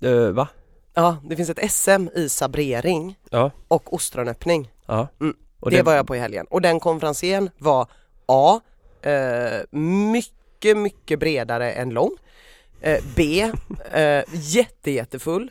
Eh, 0.00 0.28
va? 0.30 0.48
Ja, 0.94 1.16
det 1.24 1.36
finns 1.36 1.50
ett 1.50 1.72
SM 1.72 2.08
i 2.14 2.28
sabrering 2.28 3.18
Ja. 3.30 3.50
och 3.68 3.94
ostronöppning. 3.94 4.70
Ja. 4.86 5.08
Mm. 5.20 5.36
Och 5.60 5.70
det, 5.70 5.82
var 5.82 5.94
jag 5.94 6.06
på 6.06 6.16
i 6.16 6.18
helgen 6.18 6.46
och 6.50 6.62
den 6.62 6.80
konferencieren 6.80 7.50
var 7.58 7.88
A. 8.26 8.60
Eh, 9.02 9.78
mycket, 9.78 10.76
mycket 10.76 11.18
bredare 11.18 11.72
än 11.72 11.90
lång. 11.90 12.10
Eh, 12.80 13.04
B. 13.16 13.52
Eh, 13.92 14.22
jätte, 14.32 14.90
jättefull. 14.90 15.50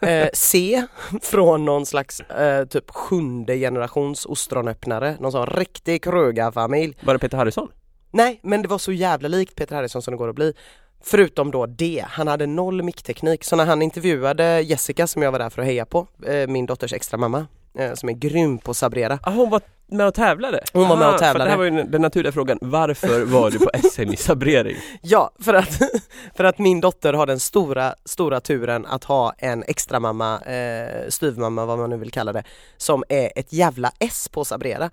Eh, 0.00 0.28
C. 0.32 0.82
Från 1.22 1.64
någon 1.64 1.86
slags 1.86 2.20
eh, 2.20 2.64
typ 2.64 2.90
sjunde 2.90 3.58
generations 3.58 4.26
ostronöppnare. 4.26 5.16
Någon 5.20 5.32
sån 5.32 5.46
riktig 5.46 6.04
krögarfamilj. 6.04 6.96
Var 7.00 7.14
det 7.14 7.18
Peter 7.18 7.36
Harrison? 7.36 7.68
Nej, 8.10 8.40
men 8.42 8.62
det 8.62 8.68
var 8.68 8.78
så 8.78 8.92
jävla 8.92 9.28
likt 9.28 9.56
Peter 9.56 9.76
Harrison 9.76 10.02
som 10.02 10.12
det 10.12 10.18
går 10.18 10.28
att 10.28 10.34
bli. 10.34 10.54
Förutom 11.02 11.50
då 11.50 11.66
det, 11.66 12.04
han 12.08 12.28
hade 12.28 12.46
noll 12.46 12.82
mickteknik. 12.82 13.44
Så 13.44 13.56
när 13.56 13.66
han 13.66 13.82
intervjuade 13.82 14.60
Jessica 14.60 15.06
som 15.06 15.22
jag 15.22 15.32
var 15.32 15.38
där 15.38 15.50
för 15.50 15.62
att 15.62 15.68
heja 15.68 15.86
på, 15.86 16.06
eh, 16.26 16.48
min 16.48 16.66
dotters 16.66 16.92
extra 16.92 17.18
mamma 17.18 17.46
som 17.94 18.08
är 18.08 18.12
grym 18.12 18.58
på 18.58 18.70
att 18.70 18.76
sabrera. 18.76 19.18
Ah, 19.22 19.30
hon 19.30 19.50
var 19.50 19.60
med 19.86 20.06
och 20.06 20.14
tävlade? 20.14 20.64
Hon 20.72 20.88
var 20.88 20.96
med 20.96 21.06
och 21.08 21.12
För 21.12 21.18
tävlade. 21.18 21.44
det 21.44 21.50
här 21.50 21.58
var 21.58 21.64
ju 21.64 21.70
den 21.82 22.02
naturliga 22.02 22.32
frågan, 22.32 22.58
varför 22.60 23.24
var 23.24 23.50
du 23.50 23.58
på 23.58 23.70
SM 23.92 24.02
i 24.12 24.16
sabrering? 24.16 24.76
Ja, 25.02 25.30
för 25.40 25.54
att, 25.54 25.78
för 26.36 26.44
att 26.44 26.58
min 26.58 26.80
dotter 26.80 27.12
har 27.12 27.26
den 27.26 27.40
stora, 27.40 27.94
stora 28.04 28.40
turen 28.40 28.86
att 28.86 29.04
ha 29.04 29.32
en 29.38 29.64
extra 29.68 30.00
mamma, 30.00 30.40
eh, 30.40 31.08
styvmamma 31.08 31.66
vad 31.66 31.78
man 31.78 31.90
nu 31.90 31.96
vill 31.96 32.10
kalla 32.10 32.32
det, 32.32 32.42
som 32.76 33.04
är 33.08 33.32
ett 33.36 33.52
jävla 33.52 33.92
S 33.98 34.28
på 34.28 34.44
sabrera. 34.44 34.90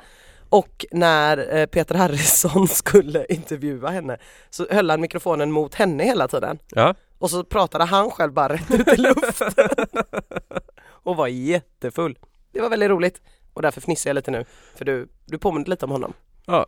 Och 0.50 0.86
när 0.92 1.56
eh, 1.58 1.66
Peter 1.66 1.96
Harrison 1.96 2.68
skulle 2.72 3.26
intervjua 3.30 3.90
henne 3.90 4.18
så 4.50 4.68
höll 4.72 4.90
han 4.90 5.02
mikrofonen 5.02 5.52
mot 5.52 5.76
henne 5.76 6.04
hela 6.04 6.28
tiden. 6.28 6.60
Ja, 6.76 6.96
Och 7.20 7.30
så 7.30 7.44
pratade 7.44 7.84
han 7.84 8.12
själv 8.12 8.34
bara 8.34 8.54
rätt 8.54 8.72
ut 8.72 8.88
i 8.88 8.98
luften. 8.98 9.68
och 10.86 11.16
var 11.16 11.28
jättefull. 11.28 12.18
Det 12.52 12.62
var 12.62 12.70
väldigt 12.70 12.90
roligt. 12.90 13.22
Och 13.54 13.62
därför 13.62 13.82
fnissar 13.82 14.10
jag 14.10 14.16
lite 14.16 14.32
nu. 14.32 14.46
För 14.76 14.86
du, 14.86 15.08
du 15.26 15.38
påminner 15.38 15.68
lite 15.70 15.86
om 15.86 15.92
honom. 15.92 16.14
ja. 16.46 16.66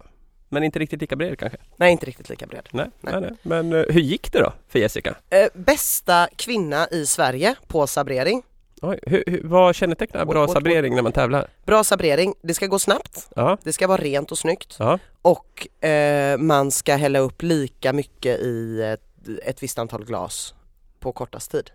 Men 0.51 0.63
inte 0.63 0.79
riktigt 0.79 1.01
lika 1.01 1.15
bred 1.15 1.39
kanske? 1.39 1.57
Nej, 1.77 1.91
inte 1.91 2.05
riktigt 2.05 2.29
lika 2.29 2.47
bred. 2.47 2.69
Nej, 2.71 2.85
Nej. 3.01 3.21
nej. 3.21 3.31
Men 3.41 3.73
eh, 3.73 3.85
hur 3.89 4.01
gick 4.01 4.31
det 4.33 4.39
då 4.39 4.53
för 4.67 4.79
Jessica? 4.79 5.15
Eh, 5.29 5.47
bästa 5.53 6.27
kvinna 6.35 6.87
i 6.91 7.05
Sverige 7.05 7.55
på 7.67 7.87
sabrering. 7.87 8.43
Oj, 8.81 8.99
hur, 9.03 9.23
hur, 9.27 9.41
vad 9.43 9.75
kännetecknar 9.75 10.25
bra 10.25 10.45
What- 10.47 10.53
sabrering 10.53 10.95
när 10.95 11.01
man 11.01 11.11
tävlar? 11.11 11.47
Bra 11.65 11.83
sabrering, 11.83 12.33
det 12.41 12.53
ska 12.53 12.67
gå 12.67 12.79
snabbt, 12.79 13.29
Ja, 13.35 13.57
det 13.63 13.73
ska 13.73 13.87
vara 13.87 14.01
rent 14.01 14.31
och 14.31 14.37
snyggt 14.37 14.75
ja, 14.79 14.99
och 15.21 15.83
eh, 15.87 16.37
man 16.37 16.71
ska 16.71 16.95
hälla 16.95 17.19
upp 17.19 17.41
lika 17.41 17.93
mycket 17.93 18.39
i 18.39 18.81
ett, 18.81 19.03
ett 19.45 19.63
visst 19.63 19.79
antal 19.79 20.05
glas 20.05 20.53
på 20.99 21.11
kortast 21.11 21.51
tid. 21.51 21.71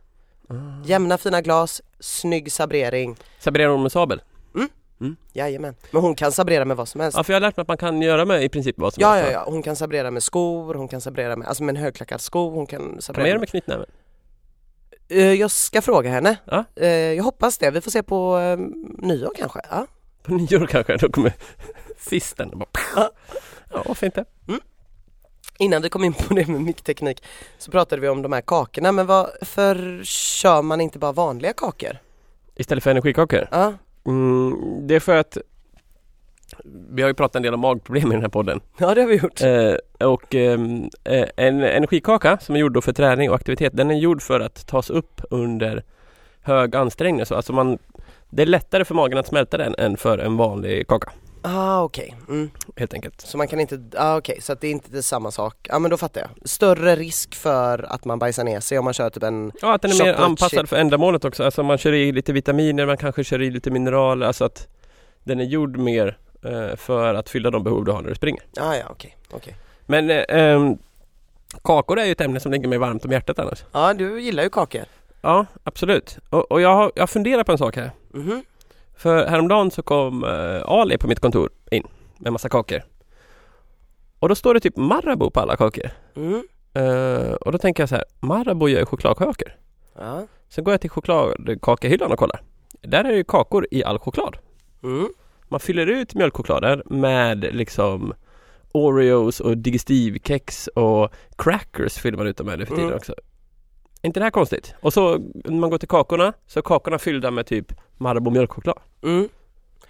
Jämna 0.85 1.19
fina 1.19 1.41
glas, 1.41 1.83
snygg 2.01 2.53
sabrering, 2.53 3.17
sabrerar 3.39 3.69
hon 3.71 3.83
med 3.83 3.93
sabel? 3.93 4.23
jajamän. 5.33 5.75
Men 5.91 6.03
hon 6.03 6.15
kan 6.15 6.33
sabrera 6.33 6.65
med 6.65 6.77
vad 6.77 6.89
som 6.89 7.01
helst. 7.01 7.17
Ja, 7.17 7.25
för 7.25 7.33
jag 7.33 7.37
har 7.37 7.41
lärt 7.41 7.57
mig 7.57 7.63
att 7.63 7.69
man 7.69 7.77
kan 7.77 8.03
göra 8.03 8.25
med 8.25 8.45
i 8.45 8.49
princip 8.49 8.79
vad 8.79 8.95
som 8.95 9.01
Ja, 9.01 9.13
helst. 9.15 9.33
ja, 9.33 9.39
ja, 9.47 9.51
hon 9.51 9.63
kan 9.63 9.77
sabrera 9.77 10.11
med 10.11 10.23
skor, 10.23 10.75
hon 10.75 10.89
kan 10.89 11.01
sabrera 11.01 11.37
med, 11.37 11.49
alltså 11.49 11.63
med 11.63 11.77
en 11.77 11.83
högklackad 11.83 12.21
sko, 12.21 12.51
hon 12.51 12.67
kan 12.67 12.81
Kan 12.81 12.91
man 12.91 13.03
sabrera 13.03 13.29
göra 13.29 13.39
med 13.39 13.49
knytnäven? 13.49 13.87
Eh, 15.09 15.33
Jag 15.33 15.51
ska 15.51 15.83
fråga 15.83 16.11
henne. 16.11 16.37
Ja. 16.45 16.65
Eh, 16.77 16.89
jag 16.89 17.25
hoppas 17.25 17.59
det, 17.59 17.71
vi 17.71 17.81
får 17.81 17.91
se 17.91 18.03
på 18.03 18.39
eh, 18.39 18.57
nyår 19.07 19.33
kanske. 19.37 19.61
Ja. 19.71 19.87
På 20.23 20.33
nyår 20.35 20.67
kanske, 20.67 20.97
då 20.97 21.09
kommer 21.09 21.33
fisten 21.99 22.51
bara... 22.55 22.69
Ja, 23.73 23.83
varför 23.87 24.07
inte? 24.07 24.25
Innan 25.59 25.83
vi 25.83 25.89
kom 25.89 26.05
in 26.05 26.13
på 26.13 26.35
det 26.35 26.49
med 26.49 26.61
mickteknik 26.61 27.23
så 27.59 27.71
pratade 27.71 28.03
vi 28.03 28.09
om 28.09 28.23
de 28.23 28.33
här 28.33 28.41
kakorna, 28.41 28.93
men 28.93 29.07
varför 29.07 30.05
kör 30.05 30.63
man 30.63 30.81
inte 30.81 30.99
bara 30.99 31.13
vanliga 31.13 31.53
kakor? 31.53 31.99
Istället 32.55 32.85
för 32.85 32.91
energikakor? 32.91 33.49
Ja, 33.51 33.73
Mm, 34.07 34.87
det 34.87 34.95
är 34.95 35.01
för 35.01 35.17
att 35.17 35.39
vi 36.91 37.03
har 37.03 37.09
ju 37.09 37.15
pratat 37.15 37.37
en 37.37 37.43
del 37.43 37.55
om 37.55 37.61
magproblem 37.61 38.13
i 38.13 38.15
den 38.15 38.23
här 38.23 38.29
podden. 38.29 38.61
ja 38.79 38.95
det 38.95 39.01
har 39.01 39.09
vi 39.09 39.17
gjort. 39.17 39.41
Eh, 39.41 40.09
och 40.09 40.35
ehm, 40.35 40.91
eh, 41.05 41.29
en 41.37 41.63
energikaka 41.63 42.39
som 42.39 42.55
är 42.55 42.61
gjord 42.61 42.85
för 42.85 42.93
träning 42.93 43.31
och 43.31 43.37
aktivitet, 43.37 43.77
den 43.77 43.91
är 43.91 43.95
gjord 43.95 44.23
för 44.23 44.41
att 44.41 44.67
tas 44.67 44.91
upp 44.91 45.21
under 45.31 45.83
hög 46.43 46.77
ansträngning. 46.77 47.27
Så 47.27 47.35
alltså 47.35 47.53
man, 47.53 47.79
det 48.31 48.43
är 48.43 48.47
lättare 48.47 48.85
för 48.85 48.95
magen 48.95 49.19
att 49.19 49.27
smälta 49.27 49.57
den 49.57 49.75
än 49.79 49.97
för 49.97 50.19
en 50.19 50.37
vanlig 50.37 50.89
kaka. 50.89 51.13
Ah 51.47 51.83
okej, 51.83 52.15
mm. 52.29 52.51
Helt 52.77 52.95
enkelt. 52.95 53.21
så 53.21 53.39
man 53.39 53.49
kan 53.49 53.61
inte, 53.61 53.81
ah, 53.97 54.17
okej 54.17 54.41
så 54.41 54.53
att 54.53 54.61
det 54.61 54.67
är 54.67 54.71
inte 54.71 54.89
det 54.91 54.99
är 54.99 55.03
samma 55.03 55.31
sak. 55.31 55.57
Ja 55.69 55.79
men 55.79 55.91
då 55.91 55.97
fattar 55.97 56.21
jag. 56.21 56.49
Större 56.49 56.97
risk 56.97 57.35
för 57.35 57.87
att 57.93 58.05
man 58.05 58.19
bajsar 58.19 58.45
ner 58.45 58.61
sig 58.61 58.79
om 58.79 58.85
man 58.85 58.95
kör 58.95 59.11
typ 59.11 59.23
en, 59.23 59.53
Ja, 59.63 59.75
att 59.75 59.83
den 59.83 59.91
är 59.91 60.05
mer 60.05 60.15
anpassad 60.15 60.61
chip. 60.61 60.69
för 60.69 60.77
ändamålet 60.77 61.25
också. 61.25 61.45
Alltså 61.45 61.63
man 61.63 61.79
kör 61.79 61.93
i 61.93 62.13
lite 62.13 62.33
vitaminer, 62.33 62.87
man 62.87 62.97
kanske 62.97 63.25
kör 63.25 63.43
i 63.43 63.51
lite 63.51 63.71
mineraler. 63.71 64.27
Alltså 64.27 64.45
att 64.45 64.69
den 65.25 65.41
är 65.41 65.45
gjord 65.45 65.77
mer 65.77 66.19
eh, 66.45 66.77
för 66.77 67.15
att 67.15 67.29
fylla 67.29 67.51
de 67.51 67.65
behov 67.65 67.85
du 67.85 67.93
har 67.93 68.03
när 68.03 68.09
du 68.09 68.15
springer. 68.15 68.43
ah, 68.61 68.75
ja 68.75 68.85
okej, 68.91 69.17
okej. 69.31 69.57
Men 69.87 70.11
eh, 70.11 70.25
ehm, 70.29 70.79
kakor 71.65 71.99
är 71.99 72.05
ju 72.05 72.13
ett 72.13 72.21
ämne 72.21 72.41
som 72.41 72.53
ligger 72.53 72.69
mig 72.69 72.79
varmt 72.79 73.05
om 73.05 73.13
hjärtat 73.13 73.39
annars. 73.39 73.65
Ja 73.73 73.95
du 73.95 74.21
gillar 74.21 74.43
ju 74.43 74.51
kakor. 74.51 74.85
Ja, 75.21 75.47
absolut. 75.65 76.19
Och, 76.31 76.53
och 76.53 76.61
jag, 76.61 76.75
har, 76.75 76.93
jag 76.95 77.11
funderar 77.11 77.45
på 77.45 77.53
en 77.53 77.59
sak 77.59 77.77
här. 77.77 77.91
Mhm. 78.15 78.45
För 78.97 79.27
häromdagen 79.27 79.71
så 79.71 79.83
kom 79.83 80.25
eh, 80.25 80.63
Ali 80.65 80.99
på 80.99 81.09
mitt 81.09 81.21
kontor 81.21 81.51
in 81.71 81.87
med 82.19 82.33
massa 82.33 82.49
kakor. 82.49 82.83
Och 84.19 84.29
då 84.29 84.35
står 84.35 84.55
det 84.55 84.61
typ 84.61 84.77
Marabou 84.77 85.31
på 85.31 85.41
alla 85.41 85.57
kakor. 85.57 85.91
Mm. 86.17 86.43
Eh, 86.75 87.33
och 87.33 87.53
då 87.53 87.59
tänker 87.59 87.83
jag 87.83 87.89
så 87.89 87.95
här, 87.95 88.05
Marabou 88.21 88.69
gör 88.69 88.81
ju 88.81 88.87
chokladkakor. 88.87 89.57
Ja. 89.99 90.27
Sen 90.49 90.65
går 90.65 90.75
jag 90.75 90.81
till 90.81 90.91
chokladkakehyllan 90.91 92.13
och 92.13 92.19
kollar. 92.19 92.41
Där 92.83 93.05
är 93.05 93.09
det 93.09 93.17
ju 93.17 93.25
kakor 93.25 93.67
i 93.71 93.85
all 93.85 93.99
choklad. 93.99 94.37
Mm. 94.83 95.09
Man 95.49 95.61
fyller 95.61 95.87
ut 95.87 96.15
mjölkchoklader 96.15 96.83
med 96.87 97.55
liksom 97.55 98.15
Oreos 98.73 99.41
och 99.41 99.59
digestivkex 99.59 100.67
och 100.67 101.13
crackers 101.39 101.95
fyller 101.99 102.19
man 102.19 102.27
ut 102.27 102.37
dem 102.37 102.47
med 102.47 102.59
nu 102.59 102.67
för 102.67 102.75
tiden 102.75 102.89
Mm. 102.89 102.97
också. 102.99 103.13
Är 104.03 104.07
inte 104.07 104.21
det 104.21 104.25
här 104.25 104.31
konstigt? 104.31 104.75
Och 104.81 104.93
så 104.93 105.19
när 105.45 105.59
man 105.61 105.71
går 105.71 105.79
till 105.79 105.89
kakorna 105.89 106.33
så 106.47 106.59
är 106.59 106.63
kakorna 106.63 106.99
fyllda 106.99 107.31
med 107.31 107.47
typ 107.47 107.73
Marabou 107.97 108.31
mjölkchoklad. 108.31 108.79
Mm. 109.03 109.29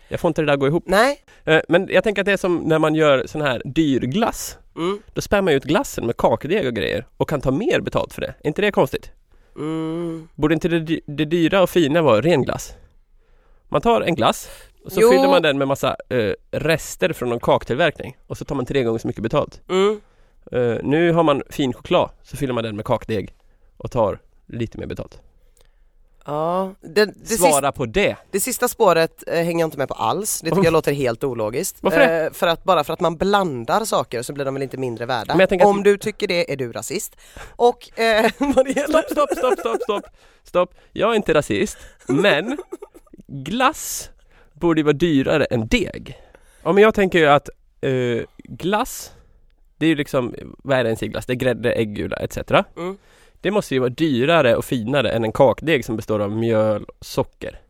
Jag 0.09 0.21
får 0.21 0.29
inte 0.29 0.43
det 0.43 0.47
där 0.47 0.53
att 0.55 0.61
gå 0.61 0.67
ihop. 0.67 0.85
Nej. 0.87 1.21
Eh, 1.45 1.61
Men 1.69 1.89
jag 1.91 2.05
tänker 2.05 2.23
att 2.23 2.27
det 2.27 2.33
är 2.33 2.37
som 2.37 2.57
när 2.57 2.79
man 2.79 2.95
gör 2.95 3.27
sån 3.27 3.41
här 3.43 3.63
dyr 3.65 4.01
glass. 4.01 4.59
Mm. 4.77 4.99
Då 5.13 5.21
spär 5.21 5.43
man 5.43 5.55
ut 5.55 5.65
glassen 5.65 6.07
med 6.07 6.17
kakdeg 6.17 6.67
och 6.67 6.75
grejer 6.75 7.07
och 7.17 7.29
kan 7.29 7.41
ta 7.41 7.51
mer 7.51 7.81
betalt 7.81 8.13
för 8.15 8.21
det. 8.21 8.35
Är 8.41 8.47
inte 8.47 8.63
det 8.63 8.71
konstigt? 8.71 9.11
Mm. 9.57 10.29
Borde 10.35 10.55
inte 10.55 10.69
det, 10.69 11.01
det 11.07 11.25
dyra 11.25 11.63
och 11.63 11.71
fina 11.71 12.03
vara 12.03 12.21
ren 12.21 12.43
glass? 12.43 12.73
Man 13.69 13.81
tar 13.81 14.01
en 14.01 14.15
glass 14.15 14.49
och 14.85 14.93
så 14.93 15.01
Jo. 15.01 15.11
fyller 15.11 15.29
man 15.29 15.43
den 15.43 15.59
med 15.59 15.69
massa 15.69 15.97
eh, 16.09 16.33
rester 16.51 17.13
från 17.13 17.29
någon 17.29 17.41
kaktillverkning 17.41 18.17
och 18.27 18.39
så 18.39 18.45
tar 18.45 18.55
man 18.57 18.67
tre 18.67 18.83
gånger 18.83 18.99
så 18.99 19.07
mycket 19.07 19.23
betalt. 19.23 19.61
Mm. 19.69 20.01
Eh, 20.53 20.77
nu 20.83 21.13
har 21.13 21.23
man 21.23 21.43
fin 21.51 21.73
choklad 21.73 22.11
så 22.23 22.37
fyller 22.37 22.55
man 22.55 22.65
den 22.65 22.77
med 22.77 22.85
kakdeg 22.85 23.35
och 23.77 23.91
tar 23.91 24.19
lite 24.47 24.79
mer 24.79 24.87
betalt. 24.87 25.21
Ja, 26.27 26.75
det, 26.81 27.05
det, 27.05 27.27
Svara 27.27 27.53
sista, 27.53 27.73
på 27.73 27.87
det! 27.87 28.17
det 28.31 28.41
sista 28.41 28.69
spåret 28.69 29.25
eh, 29.27 29.35
hänger 29.35 29.61
jag 29.61 29.67
inte 29.67 29.79
med 29.79 29.89
på 29.89 29.95
alls. 29.95 30.41
Det 30.41 30.51
tycker 30.51 30.65
jag 30.65 30.73
låter 30.73 30.93
helt 30.93 31.25
ologiskt. 31.25 31.77
Varför 31.81 31.99
det? 31.99 32.27
Eh, 32.27 32.33
för 32.33 32.47
att 32.47 32.65
bara 32.65 32.85
för 32.85 32.93
att 32.93 33.01
man 33.01 33.17
blandar 33.17 33.85
saker 33.85 34.23
så 34.23 34.33
blir 34.33 34.45
de 34.45 34.55
väl 34.55 34.63
inte 34.63 34.77
mindre 34.77 35.07
värda. 35.07 35.47
Tänker 35.47 35.57
att- 35.67 35.71
Om 35.71 35.83
du 35.83 35.99
tycker 35.99 36.29
det 36.29 36.53
är 36.53 36.57
du 36.57 36.73
rasist. 36.73 37.17
Och 37.57 38.01
eh, 38.01 38.31
vad 38.39 38.65
det 38.65 38.71
gäller... 38.71 39.03
Stopp, 39.03 39.31
stopp, 39.31 39.39
stopp, 39.39 39.59
stopp, 39.61 39.83
stopp, 39.83 40.05
stopp! 40.45 40.75
Jag 40.93 41.11
är 41.11 41.15
inte 41.17 41.35
rasist, 41.35 41.79
men 42.07 42.59
glass 43.27 44.11
borde 44.53 44.81
ju 44.81 44.85
vara 44.85 44.93
dyrare 44.93 45.45
än 45.45 45.67
deg. 45.67 46.21
Ja 46.63 46.73
men 46.73 46.83
jag 46.83 46.95
tänker 46.95 47.19
ju 47.19 47.27
att 47.27 47.49
eh, 47.81 48.25
glass, 48.39 49.13
det 49.77 49.87
är 49.87 49.89
ju 49.89 49.95
liksom, 49.95 50.35
vad 50.59 50.79
är 50.79 50.85
det 50.85 50.89
ens 50.89 51.03
i 51.03 51.09
glass? 51.09 51.27
Det 51.27 51.33
är 51.33 51.35
grädde, 51.35 51.73
äggula 51.73 52.17
etc. 52.17 52.39
Mm. 52.77 52.97
Det 53.45 53.51
måste 53.51 53.75
ju 53.75 53.81
vara 53.81 53.91
dyrare 53.91 54.57
och 54.57 54.65
finare 54.65 55.11
än 55.11 55.25
en 55.25 55.33
kakdeg 55.33 55.85
som 55.85 55.97
består 55.97 56.21
av 56.21 56.31
mjöl, 56.33 56.87
socker, 57.01 57.61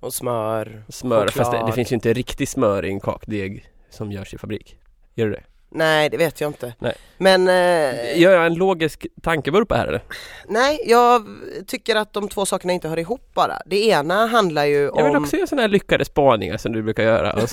Och 0.00 0.14
smör. 0.14 0.84
smör. 0.88 1.26
Fast 1.28 1.36
det, 1.36 1.42
det 1.56 1.60
Choklad. 1.60 1.74
finns 1.74 1.92
ju 1.92 1.94
inte 1.94 2.12
riktig 2.12 2.48
smör 2.48 2.84
i 2.84 2.88
en 2.88 3.00
kakdeg 3.00 3.64
som 3.90 4.12
görs 4.12 4.34
i 4.34 4.38
fabrik. 4.38 4.76
Gör 5.14 5.26
det 5.26 5.32
det? 5.32 5.42
Nej, 5.70 6.10
det 6.10 6.16
vet 6.16 6.40
jag 6.40 6.48
inte. 6.50 6.74
Nej. 6.78 6.94
Men 7.18 7.48
eh, 7.48 8.20
Gör 8.20 8.32
jag 8.32 8.46
en 8.46 8.54
logisk 8.54 9.06
tankevurpa 9.22 9.74
här 9.74 9.86
eller? 9.86 10.02
nej, 10.48 10.80
jag 10.86 11.26
tycker 11.66 11.96
att 11.96 12.12
de 12.12 12.28
två 12.28 12.46
sakerna 12.46 12.72
inte 12.72 12.88
hör 12.88 12.98
ihop 12.98 13.30
bara. 13.34 13.58
Det 13.66 13.84
ena 13.88 14.26
handlar 14.26 14.64
ju 14.64 14.90
Jag 14.96 15.04
vill 15.06 15.16
om... 15.16 15.22
också 15.24 15.36
göra 15.36 15.46
sådana 15.46 15.62
här 15.62 15.68
lyckade 15.68 16.04
spaningar 16.04 16.56
som 16.56 16.72
du 16.72 16.82
brukar 16.82 17.02
göra. 17.02 17.32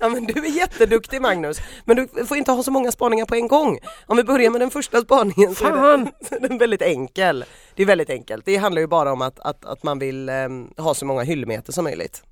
Ja 0.00 0.08
men 0.08 0.24
du 0.24 0.46
är 0.46 0.56
jätteduktig 0.56 1.20
Magnus, 1.20 1.60
men 1.84 1.96
du 1.96 2.26
får 2.26 2.36
inte 2.36 2.52
ha 2.52 2.62
så 2.62 2.70
många 2.70 2.92
spaningar 2.92 3.26
på 3.26 3.34
en 3.34 3.48
gång. 3.48 3.78
Om 4.06 4.16
vi 4.16 4.24
börjar 4.24 4.50
med 4.50 4.60
den 4.60 4.70
första 4.70 5.00
spaningen 5.00 5.54
så 5.54 5.66
är, 5.66 5.98
det, 5.98 6.12
så 6.28 6.34
är 6.34 6.40
den 6.48 6.58
väldigt 6.58 6.82
enkel. 6.82 7.44
Det 7.74 7.82
är 7.82 7.86
väldigt 7.86 8.10
enkelt. 8.10 8.44
Det 8.44 8.56
handlar 8.56 8.80
ju 8.80 8.86
bara 8.86 9.12
om 9.12 9.22
att, 9.22 9.40
att, 9.40 9.64
att 9.64 9.82
man 9.82 9.98
vill 9.98 10.28
ehm, 10.28 10.68
ha 10.76 10.94
så 10.94 11.06
många 11.06 11.22
hyllmeter 11.22 11.72
som 11.72 11.84
möjligt. 11.84 12.22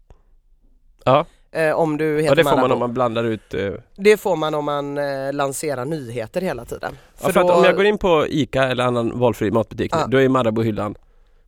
Ja, 1.05 1.27
Eh, 1.55 1.73
om 1.73 1.97
du 1.97 2.17
heter 2.17 2.31
och 2.31 2.37
det 2.37 2.45
får 2.45 2.57
man 2.57 2.73
om 2.73 2.79
man 2.79 2.95
blandar 2.95 3.25
ut 3.25 3.55
eh, 3.55 3.73
Det 3.97 4.17
får 4.17 4.37
man 4.37 4.55
om 4.55 4.65
man 4.65 4.99
eh, 4.99 5.33
lanserar 5.33 5.85
nyheter 5.85 6.41
hela 6.41 6.65
tiden. 6.65 6.99
Ja, 7.23 7.29
för 7.29 7.41
att 7.41 7.51
om 7.51 7.65
jag 7.65 7.77
går 7.77 7.85
in 7.85 7.99
på 7.99 8.27
ICA 8.29 8.65
eller 8.65 8.85
annan 8.85 9.19
valfri 9.19 9.51
matbutik 9.51 9.93
Ja. 9.95 10.07
då 10.09 10.19
är 10.19 10.29
Marabou-hyllan 10.29 10.95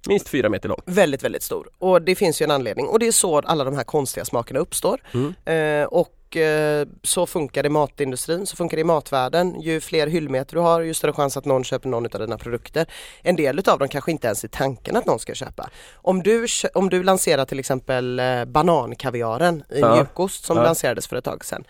minst 0.09 0.29
fyra 0.29 0.49
meter 0.49 0.69
lång. 0.69 0.81
Väldigt, 0.87 1.23
väldigt 1.25 1.43
stor. 1.43 1.69
Och 1.79 2.03
det 2.03 2.15
finns 2.15 2.43
ju 2.43 2.45
en 2.45 2.51
anledning 2.51 2.87
och 2.89 2.99
det 2.99 3.07
är 3.07 3.13
så 3.13 3.39
alla 3.39 3.65
de 3.65 3.77
här 3.77 3.85
konstiga 3.85 4.25
smakerna 4.25 4.61
uppstår. 4.61 5.01
Mm. 5.15 5.35
Eh, 5.45 5.87
och 5.87 6.37
eh, 6.37 6.87
så 7.03 7.27
funkar 7.27 7.63
det 7.63 7.67
i 7.67 7.71
matindustrin, 7.71 8.47
så 8.47 8.57
funkar 8.57 8.77
det 8.77 8.81
i 8.81 8.85
matvärlden. 8.85 9.61
Ju 9.61 9.81
fler 9.81 10.07
hyllmeter 10.07 10.55
du 10.55 10.61
har, 10.61 10.81
ju 10.81 10.95
större 10.95 11.13
chans 11.13 11.37
att 11.37 11.45
någon 11.45 11.65
köper 11.65 11.89
någon 11.89 12.05
av 12.05 12.21
dina 12.21 12.39
produkter. 12.39 12.87
En 13.23 13.37
del 13.37 13.59
utav 13.59 13.79
dem 13.79 13.89
kanske 13.89 14.11
inte 14.11 14.27
ens 14.27 14.45
är 14.45 14.49
tanken 14.49 14.97
att 14.97 15.07
någon 15.07 15.19
ska 15.19 15.35
köpa. 15.35 15.71
Om 15.95 16.23
du, 16.23 16.47
om 16.75 16.89
du 16.91 17.03
lanserar 17.03 17.45
till 17.45 17.59
exempel 17.59 18.19
eh, 18.19 18.45
banankaviaren 18.45 19.65
i 19.71 19.81
Ja. 19.81 19.97
mjukost 19.97 20.45
som 20.45 20.57
Ja. 20.57 20.63
lanserades 20.63 21.07
för 21.07 21.17
ett 21.17 21.25
tag 21.25 21.45
sedan. 21.45 21.65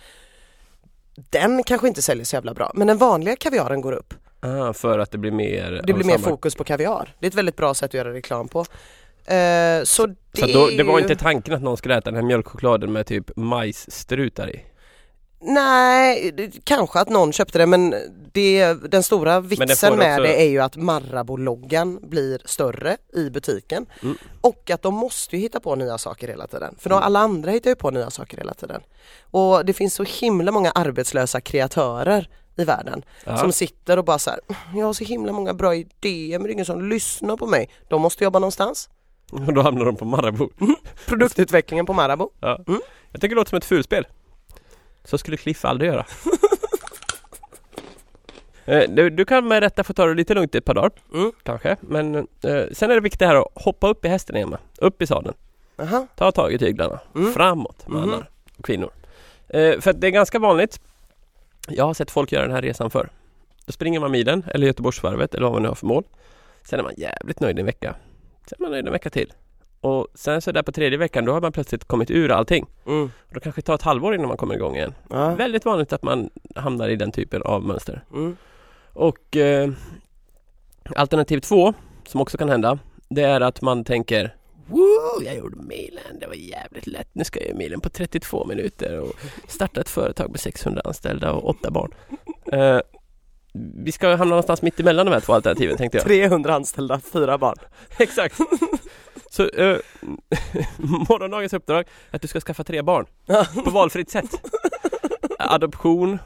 Den 1.30 1.62
kanske 1.62 1.88
inte 1.88 2.02
säljer 2.02 2.24
så 2.24 2.36
jävla 2.36 2.54
bra, 2.54 2.72
men 2.74 2.86
den 2.86 2.98
vanliga 2.98 3.36
kaviaren 3.36 3.80
går 3.80 3.92
upp. 3.92 4.14
Ah, 4.44 4.72
för 4.72 4.98
att 4.98 5.10
det 5.10 5.18
blir 5.18 5.30
mer 5.30 5.82
Det 5.86 5.92
blir 5.92 6.04
mer 6.04 6.14
samma- 6.18 6.28
fokus 6.28 6.54
på 6.54 6.64
kaviar. 6.64 7.14
Det 7.20 7.26
är 7.26 7.28
ett 7.28 7.34
väldigt 7.34 7.56
bra 7.56 7.74
sätt 7.74 7.90
att 7.90 7.94
göra 7.94 8.12
reklam 8.12 8.48
på. 8.48 8.60
Eh, 8.60 9.82
så 9.84 10.06
det, 10.06 10.40
Så 10.40 10.46
då, 10.46 10.66
det 10.76 10.82
var 10.82 10.98
ju- 10.98 11.02
inte 11.02 11.16
tanken 11.16 11.54
att 11.54 11.62
någon 11.62 11.76
skulle 11.76 11.96
äta 11.96 12.10
den 12.10 12.14
här 12.14 12.22
mjölkchokladen 12.22 12.92
med 12.92 13.06
typ 13.06 13.36
majsstrutar 13.36 14.50
i? 14.54 14.60
Nej, 15.46 16.32
det, 16.36 16.64
kanske 16.64 17.00
att 17.00 17.08
någon 17.08 17.32
köpte 17.32 17.58
det 17.58 17.66
men 17.66 17.94
det, 18.32 18.74
den 18.90 19.02
stora 19.02 19.40
det 19.40 19.48
vitsen 19.48 19.90
får 19.90 19.96
med 19.96 20.12
också- 20.20 20.22
det 20.22 20.42
är 20.42 20.48
ju 20.48 20.60
att 20.60 20.76
Marabou-loggan 20.76 22.08
blir 22.08 22.40
större 22.44 22.96
i 23.12 23.30
butiken 23.30 23.86
Mm. 24.02 24.16
och 24.40 24.70
att 24.70 24.82
de 24.82 24.94
måste 24.94 25.36
ju 25.36 25.42
hitta 25.42 25.60
på 25.60 25.74
nya 25.74 25.98
saker 25.98 26.28
hela 26.28 26.46
tiden. 26.46 26.74
För 26.78 26.90
de, 26.90 26.98
alla 26.98 27.18
andra 27.20 27.50
hittar 27.50 27.70
ju 27.70 27.76
på 27.76 27.90
nya 27.90 28.10
saker 28.10 28.36
hela 28.36 28.54
tiden. 28.54 28.80
Och 29.30 29.64
det 29.64 29.72
finns 29.72 29.94
så 29.94 30.02
himla 30.04 30.52
många 30.52 30.70
arbetslösa 30.70 31.40
kreatörer 31.40 32.28
i 32.56 32.64
världen 32.64 33.02
Ja. 33.24 33.36
som 33.36 33.52
sitter 33.52 33.96
och 33.98 34.04
bara 34.04 34.18
så 34.18 34.30
här, 34.30 34.40
jag 34.74 34.86
har 34.86 34.92
så 34.92 35.04
himla 35.04 35.32
många 35.32 35.54
bra 35.54 35.74
idéer 35.74 36.38
men 36.38 36.42
det 36.42 36.50
är 36.50 36.52
ingen 36.52 36.64
som 36.64 36.88
lyssnar 36.88 37.36
på 37.36 37.46
mig. 37.46 37.70
De 37.88 38.02
måste 38.02 38.24
jobba 38.24 38.38
någonstans. 38.38 38.88
Och 39.32 39.52
då 39.54 39.62
hamnar 39.62 39.84
de 39.84 39.96
på 39.96 40.04
Marabou. 40.04 40.48
Produktutvecklingen 41.06 41.86
på 41.86 41.92
Marabou. 41.92 42.28
Ja. 42.40 42.60
Mm. 42.68 42.80
Jag 43.10 43.20
tycker 43.20 43.34
det 43.34 43.40
låter 43.40 43.48
som 43.50 43.56
ett 43.56 43.64
fulspel. 43.64 44.06
Så 45.04 45.18
skulle 45.18 45.36
Cliff 45.36 45.64
aldrig 45.64 45.90
göra. 45.90 46.06
Eh, 48.66 48.82
du, 48.90 49.10
du 49.10 49.24
kan 49.24 49.48
med 49.48 49.60
rätta 49.62 49.84
få 49.84 49.92
ta 49.92 50.06
det 50.06 50.14
lite 50.14 50.34
lugnt 50.34 50.54
i 50.54 50.58
ett 50.58 50.64
par 50.64 50.74
dagar, 50.74 50.90
Mm. 51.14 51.32
kanske. 51.42 51.76
Men 51.80 52.14
eh, 52.16 52.22
sen 52.72 52.90
är 52.90 52.94
det 52.94 53.00
viktigt 53.00 53.28
här 53.28 53.34
att 53.34 53.48
hoppa 53.54 53.88
upp 53.88 54.04
i 54.04 54.08
hästen 54.08 54.36
igen, 54.36 54.56
upp 54.78 55.02
i 55.02 55.06
sadeln. 55.06 55.34
Aha. 55.78 56.06
Ta 56.16 56.32
tag 56.32 56.52
i 56.52 56.58
tyglarna. 56.58 57.00
Mm. 57.14 57.32
Framåt 57.32 57.88
mannar 57.88 58.30
och 58.58 58.64
kvinnor. 58.64 58.90
Eh, 59.48 59.80
för 59.80 59.92
det 59.92 60.06
är 60.06 60.10
ganska 60.10 60.38
vanligt. 60.38 60.80
Jag 61.68 61.84
har 61.84 61.94
sett 61.94 62.10
folk 62.10 62.32
göra 62.32 62.42
den 62.42 62.54
här 62.54 62.62
resan 62.62 62.90
för. 62.90 63.08
Då 63.66 63.72
springer 63.72 64.00
man 64.00 64.10
milen 64.10 64.44
eller 64.46 64.66
Göteborgsvarvet 64.66 65.34
eller 65.34 65.44
vad 65.44 65.52
man 65.52 65.62
nu 65.62 65.68
har 65.68 65.74
för 65.74 65.86
mål. 65.86 66.04
Sen 66.64 66.78
är 66.78 66.82
man 66.82 66.94
jävligt 66.96 67.40
nöjd 67.40 67.58
en 67.58 67.66
vecka. 67.66 67.94
Sen 68.46 68.56
är 68.58 68.62
man 68.62 68.70
nöjd 68.70 68.86
en 68.86 68.92
vecka 68.92 69.10
till. 69.10 69.32
Och 69.80 70.08
sen 70.14 70.42
så 70.42 70.52
där 70.52 70.62
på 70.62 70.72
tredje 70.72 70.98
veckan 70.98 71.24
då 71.24 71.32
har 71.32 71.40
man 71.40 71.52
plötsligt 71.52 71.84
kommit 71.84 72.10
ur 72.10 72.30
allting. 72.30 72.66
Mm. 72.86 73.04
Och 73.04 73.34
då 73.34 73.40
kanske 73.40 73.60
det 73.60 73.64
tar 73.64 73.74
ett 73.74 73.82
halvår 73.82 74.14
innan 74.14 74.28
man 74.28 74.36
kommer 74.36 74.54
igång 74.54 74.76
igen. 74.76 74.94
Ja. 75.10 75.34
Väldigt 75.34 75.64
vanligt 75.64 75.92
att 75.92 76.02
man 76.02 76.30
hamnar 76.54 76.88
i 76.88 76.96
den 76.96 77.12
typen 77.12 77.42
av 77.42 77.62
mönster. 77.62 78.04
Mm. 78.12 78.36
Och 78.92 79.36
eh, 79.36 79.70
alternativ 80.96 81.40
två, 81.40 81.74
som 82.06 82.20
också 82.20 82.38
kan 82.38 82.48
hända, 82.48 82.78
det 83.08 83.22
är 83.22 83.40
att 83.40 83.62
man 83.62 83.84
tänker 83.84 84.34
Wow, 84.66 85.24
jag 85.24 85.36
gjorde 85.36 85.56
milen, 85.56 86.18
det 86.20 86.26
var 86.26 86.34
jävligt 86.34 86.86
lätt. 86.86 87.08
Nu 87.12 87.24
ska 87.24 87.40
jag 87.40 87.48
göra 87.48 87.58
milen 87.58 87.80
på 87.80 87.88
32 87.88 88.44
minuter 88.44 89.00
och 89.00 89.12
starta 89.48 89.80
ett 89.80 89.88
företag 89.88 90.30
med 90.30 90.40
600 90.40 90.82
anställda 90.84 91.32
och 91.32 91.48
åtta 91.48 91.70
barn. 91.70 91.94
Eh, 92.52 92.80
vi 93.84 93.92
ska 93.92 94.08
hamna 94.08 94.24
någonstans 94.24 94.62
mitt 94.62 94.80
emellan 94.80 95.06
de 95.06 95.12
här 95.12 95.20
två 95.20 95.32
alternativen 95.32 95.76
tänkte 95.76 95.98
jag. 95.98 96.06
300 96.06 96.54
anställda, 96.54 97.00
fyra 97.00 97.38
barn. 97.38 97.56
Exakt. 97.98 98.38
Så 99.30 99.48
eh, 99.48 99.76
morgondagens 101.08 101.52
uppdrag 101.52 101.86
är 102.10 102.16
att 102.16 102.22
du 102.22 102.28
ska 102.28 102.40
skaffa 102.40 102.64
tre 102.64 102.82
barn 102.82 103.06
på 103.64 103.70
valfritt 103.70 104.10
sätt. 104.10 104.40
Adoption, 105.38 106.18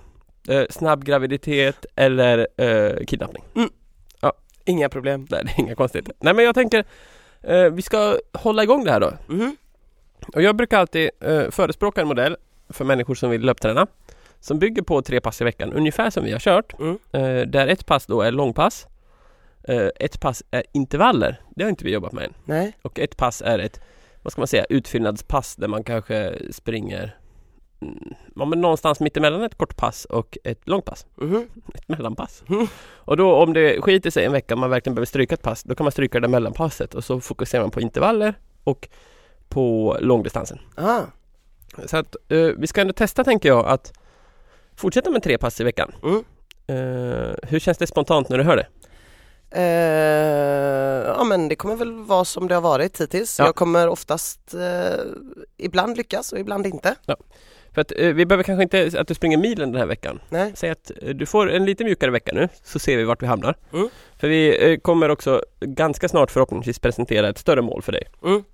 eh, 0.48 0.64
snabb 0.70 1.04
graviditet 1.04 1.86
eller 1.96 2.48
eh, 2.56 3.04
kidnappning. 3.06 3.44
Inga 4.68 4.88
problem. 4.88 5.26
Nej, 5.30 5.42
det 5.44 5.50
är 5.50 5.60
inga 5.60 5.74
konstigheter. 5.74 6.14
Nej 6.18 6.34
men 6.34 6.44
jag 6.44 6.54
tänker 6.54 6.84
eh, 7.42 7.64
vi 7.64 7.82
ska 7.82 8.18
hålla 8.32 8.62
igång 8.62 8.84
det 8.84 8.92
här 8.92 9.00
då. 9.00 9.12
Mhm. 9.26 9.56
Och 10.34 10.42
jag 10.42 10.56
brukar 10.56 10.78
alltid 10.78 11.10
eh, 11.20 11.50
förespråka 11.50 12.00
en 12.00 12.08
modell 12.08 12.36
för 12.68 12.84
människor 12.84 13.14
som 13.14 13.30
vill 13.30 13.40
löpträna 13.40 13.86
som 14.40 14.58
bygger 14.58 14.82
på 14.82 15.02
tre 15.02 15.20
pass 15.20 15.40
i 15.40 15.44
veckan, 15.44 15.72
ungefär 15.72 16.10
som 16.10 16.24
vi 16.24 16.32
har 16.32 16.38
kört. 16.38 16.78
Mm. 16.78 16.98
Eh, 17.12 17.46
där 17.46 17.68
ett 17.68 17.86
pass 17.86 18.06
då 18.06 18.22
är 18.22 18.32
långpass. 18.32 18.86
Eh, 19.62 19.88
ett 19.96 20.20
pass 20.20 20.42
är 20.50 20.62
intervaller. 20.72 21.40
Det 21.56 21.64
har 21.64 21.70
inte 21.70 21.84
vi 21.84 21.92
jobbat 21.92 22.12
med 22.12 22.24
än. 22.24 22.34
Nej. 22.44 22.72
Och 22.82 22.98
ett 22.98 23.16
pass 23.16 23.42
är 23.42 23.58
ett, 23.58 23.80
vad 24.22 24.32
ska 24.32 24.40
man 24.40 24.48
säga, 24.48 24.64
utfyllnadspass 24.68 25.56
där 25.56 25.68
man 25.68 25.84
kanske 25.84 26.38
springer 26.50 27.02
mm, 27.02 27.10
ja, 28.34 28.44
men 28.44 28.60
någonstans 28.60 29.00
mittemellan 29.00 29.42
ett 29.42 29.58
kort 29.58 29.76
pass 29.76 30.04
och 30.04 30.38
ett 30.44 30.68
långpass. 30.68 31.06
Mhm. 31.14 31.48
Ett 31.74 31.88
mellanpass. 31.88 32.42
Mm. 32.48 32.66
Och 32.94 33.16
då 33.16 33.34
om 33.34 33.52
det 33.52 33.80
skiter 33.80 34.10
sig 34.10 34.24
en 34.24 34.32
vecka 34.32 34.54
och 34.54 34.60
man 34.60 34.70
verkligen 34.70 34.94
behöver 34.94 35.06
stryka 35.06 35.34
ett 35.34 35.42
pass, 35.42 35.62
då 35.62 35.74
kan 35.74 35.84
man 35.84 35.92
stryka 35.92 36.20
det 36.20 36.28
mellanpasset 36.28 36.94
och 36.94 37.04
så 37.04 37.20
fokuserar 37.20 37.62
man 37.62 37.70
på 37.70 37.80
intervaller 37.80 38.34
och 38.64 38.88
på 39.48 39.96
långdistansen. 40.00 40.58
Ah. 40.74 41.00
Så 41.86 41.96
att 41.96 42.16
eh, 42.28 42.38
vi 42.38 42.66
ska 42.66 42.80
ändå 42.80 42.92
testa 42.92 43.24
tänker 43.24 43.48
jag 43.48 43.66
att 43.66 43.92
fortsätta 44.76 45.10
med 45.10 45.22
tre 45.22 45.38
pass 45.38 45.60
i 45.60 45.64
veckan. 45.64 45.92
Mm. 46.02 46.24
Eh, 46.66 47.34
hur 47.42 47.58
känns 47.58 47.78
det 47.78 47.86
spontant 47.86 48.28
när 48.28 48.38
du 48.38 48.44
hör 48.44 48.56
det? 48.56 48.66
Eh, 49.50 51.12
ja 51.16 51.24
men 51.24 51.48
det 51.48 51.56
kommer 51.56 51.76
väl 51.76 51.92
vara 51.92 52.24
som 52.24 52.48
det 52.48 52.54
har 52.54 52.62
varit 52.62 53.00
hittills. 53.00 53.38
Ja. 53.38 53.44
Jag 53.44 53.54
kommer 53.54 53.88
oftast 53.88 54.54
eh, 54.54 55.04
ibland 55.56 55.96
lyckas 55.96 56.32
och 56.32 56.38
ibland 56.38 56.66
inte. 56.66 56.94
För 57.74 57.80
att 57.80 57.92
eh, 57.96 58.08
vi 58.08 58.26
behöver 58.26 58.44
kanske 58.44 58.62
inte 58.62 59.00
att 59.00 59.08
du 59.08 59.14
springer 59.14 59.38
milen 59.38 59.72
den 59.72 59.80
här 59.80 59.86
veckan. 59.86 60.20
Nej. 60.28 60.52
Säg 60.54 60.70
att 60.70 60.90
eh, 61.02 61.08
du 61.08 61.26
får 61.26 61.50
en 61.50 61.64
lite 61.64 61.84
mjukare 61.84 62.10
vecka 62.10 62.32
nu 62.34 62.48
så 62.62 62.78
ser 62.78 62.96
vi 62.96 63.04
vart 63.04 63.22
vi 63.22 63.26
hamnar. 63.26 63.54
Mm. 63.72 63.88
För 64.16 64.28
vi 64.28 64.72
eh, 64.72 64.78
kommer 64.78 65.08
också 65.08 65.42
ganska 65.60 66.08
snart 66.08 66.30
förhoppningsvis 66.30 66.78
presentera 66.78 67.28
ett 67.28 67.38
större 67.38 67.62
mål 67.62 67.82
för 67.82 67.92
dig. 67.92 68.04
Mm. 68.24 68.44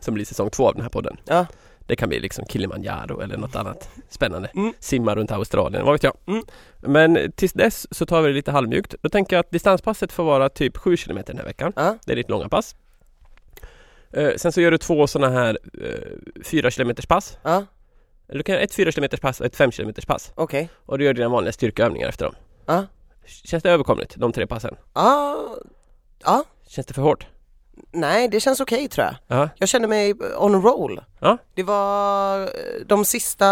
Som 0.00 0.14
blir 0.14 0.24
säsong 0.24 0.50
två 0.50 0.68
av 0.68 0.74
den 0.74 0.82
här 0.82 0.88
podden. 0.88 1.16
Ja. 1.24 1.46
Det 1.86 1.96
kan 1.96 2.08
bli 2.08 2.20
liksom 2.20 2.44
Kilimanjaro 2.44 3.20
eller 3.20 3.36
något 3.36 3.56
annat 3.56 3.90
spännande. 4.08 4.50
Mm. 4.54 4.72
Simma 4.80 5.14
runt 5.14 5.32
Australien, 5.32 5.84
vad 5.84 5.94
vet 5.94 6.02
jag. 6.02 6.16
Mm. 6.26 6.42
Men 6.80 7.32
tills 7.32 7.52
dess 7.52 7.86
så 7.90 8.06
tar 8.06 8.22
vi 8.22 8.28
det 8.28 8.34
lite 8.34 8.50
halvmjukt. 8.50 8.94
Då 9.02 9.08
tänker 9.08 9.36
jag 9.36 9.40
att 9.40 9.50
distanspasset 9.50 10.12
får 10.12 10.24
vara 10.24 10.48
typ 10.48 10.76
7 10.76 10.96
km 10.96 11.18
den 11.26 11.38
här 11.38 11.44
veckan. 11.44 11.72
Ja. 11.76 11.96
Det 12.06 12.12
är 12.12 12.16
ditt 12.16 12.30
långa 12.30 12.48
pass. 12.48 12.76
Eh, 14.12 14.30
sen 14.36 14.52
så 14.52 14.60
gör 14.60 14.70
du 14.70 14.78
två 14.78 15.06
sådana 15.06 15.32
här 15.32 15.58
eh, 15.82 16.42
4 16.44 16.70
km 16.70 16.94
pass. 17.08 17.38
Ja. 17.42 17.64
Du 18.32 18.42
kan 18.42 18.52
göra 18.52 18.64
ett 18.64 18.74
4 18.74 18.92
km 18.92 19.08
pass 19.20 19.40
och 19.40 19.46
ett 19.46 19.56
5 19.56 19.70
km 19.70 19.92
pass. 20.06 20.32
Okej. 20.34 20.68
Och 20.86 20.98
du 20.98 21.04
gör 21.04 21.14
dina 21.14 21.28
vanliga 21.28 21.52
styrkeövningar 21.52 22.08
efter 22.08 22.24
dem. 22.24 22.34
Ja. 22.66 22.86
Känns 23.26 23.62
det 23.62 23.70
överkomligt, 23.70 24.14
de 24.16 24.32
tre 24.32 24.46
passen? 24.46 24.76
Ja. 24.94 25.56
Ja. 26.24 26.44
Känns 26.66 26.86
det 26.86 26.94
för 26.94 27.02
hårt? 27.02 27.26
Nej, 27.92 28.28
det 28.28 28.40
känns 28.40 28.60
okej 28.60 28.88
tror 28.88 29.06
jag. 29.06 29.14
Ja. 29.38 29.48
Jag 29.58 29.68
kände 29.68 29.88
mig 29.88 30.14
on 30.38 30.62
roll. 30.62 31.00
Ja. 31.20 31.38
Det 31.54 31.62
var 31.62 32.40
eh, 32.42 32.48
de 32.86 33.04
sista, 33.04 33.46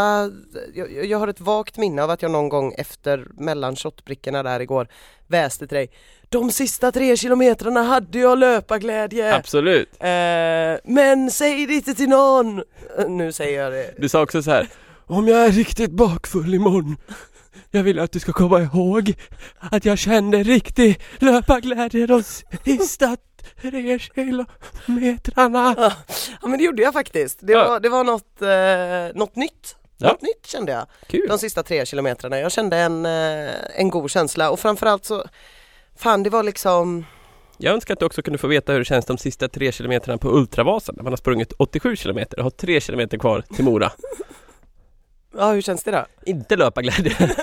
jag, 0.75 1.05
jag 1.07 1.19
har 1.19 1.29
ett 1.29 1.41
vagt 1.41 1.77
minne 1.77 2.03
av 2.03 2.11
att 2.11 2.23
jag 2.23 2.31
någon 2.31 2.49
gång 2.49 2.75
efter 2.79 3.27
mellan 3.39 3.77
shotbrickorna 3.77 4.43
där 4.43 4.61
igår 4.61 4.89
väste 5.27 5.67
till 5.67 5.77
dig 5.77 5.91
De 6.29 6.51
sista 6.51 6.93
tre 6.93 7.17
kilometrarna 7.17 7.83
hade 7.83 8.19
jag 8.19 8.39
löparglädje! 8.39 9.35
Absolut! 9.35 9.89
Eh, 10.01 10.79
men 10.85 11.31
säg 11.31 11.67
det 11.67 11.75
inte 11.75 11.95
till 11.95 12.09
någon! 12.09 12.59
Eh, 12.99 13.09
Nu 13.09 13.33
säger 13.33 13.62
jag 13.62 13.73
det. 13.73 13.95
Du 13.99 14.09
sa 14.09 14.23
också 14.23 14.43
så 14.43 14.51
här. 14.51 14.69
Om 15.07 15.29
jag 15.29 15.45
är 15.47 15.51
riktigt 15.51 15.91
bakfull 15.91 16.55
imorgon 16.55 16.97
Jag 17.71 17.83
vill 17.83 17.99
att 17.99 18.12
du 18.12 18.21
ska 18.21 18.33
komma 18.33 18.61
ihåg 18.61 19.14
att 19.59 19.85
jag 19.85 19.99
kände 19.99 20.42
riktig 20.42 21.01
löparglädje 21.19 22.07
de 22.07 22.23
sista 22.64 23.16
tre 23.62 23.99
kilometrarna. 23.99 25.75
Ja 26.42 26.49
men 26.49 26.59
det 26.59 26.64
gjorde 26.64 26.83
jag 26.83 26.92
faktiskt. 26.92 27.38
Det 27.42 27.55
var, 27.55 27.81
det 27.81 27.88
var 27.88 28.05
något, 28.05 28.42
eh, 28.42 29.19
något 29.21 29.37
nytt. 29.37 29.77
Ja. 29.99 30.09
Något 30.09 30.23
nytt 30.23 30.47
kände 30.47 30.73
jag. 30.73 30.87
Kul! 31.07 31.29
de 31.29 31.38
sista 31.38 31.62
tre 31.62 31.87
kilometrarna. 31.87 32.38
Jag 32.38 32.53
kände 32.53 32.77
en, 32.77 33.07
eh, 33.07 33.51
en 33.75 33.90
god 33.90 34.11
känsla 34.11 34.51
och 34.51 34.61
framförallt 34.61 35.05
så 35.05 35.25
Fan 35.99 36.23
det 36.23 36.31
var 36.31 36.42
liksom 36.42 37.05
Jag 37.59 37.75
önskar 37.75 37.95
att 37.95 38.01
du 38.01 38.07
också 38.07 38.23
kunde 38.23 38.38
få 38.38 38.47
veta 38.47 38.73
hur 38.73 38.79
det 38.79 38.85
känns 38.85 39.05
de 39.05 39.19
sista 39.19 39.49
tre 39.49 39.73
kilometrarna 39.73 40.19
på 40.19 40.29
Ultravasan 40.29 40.95
när 40.97 41.03
man 41.03 41.12
har 41.12 41.16
sprungit 41.16 41.53
87 41.59 41.97
kilometer 41.97 42.38
och 42.38 42.45
har 42.45 42.51
tre 42.51 42.81
kilometer 42.81 43.19
kvar 43.19 43.45
till 43.55 43.64
Mora. 43.64 43.92
Ja 45.37 45.53
hur 45.53 45.62
känns 45.62 45.83
det 45.83 45.90
då? 45.90 46.07
Inte 46.22 46.57
löparglädje. 46.57 47.16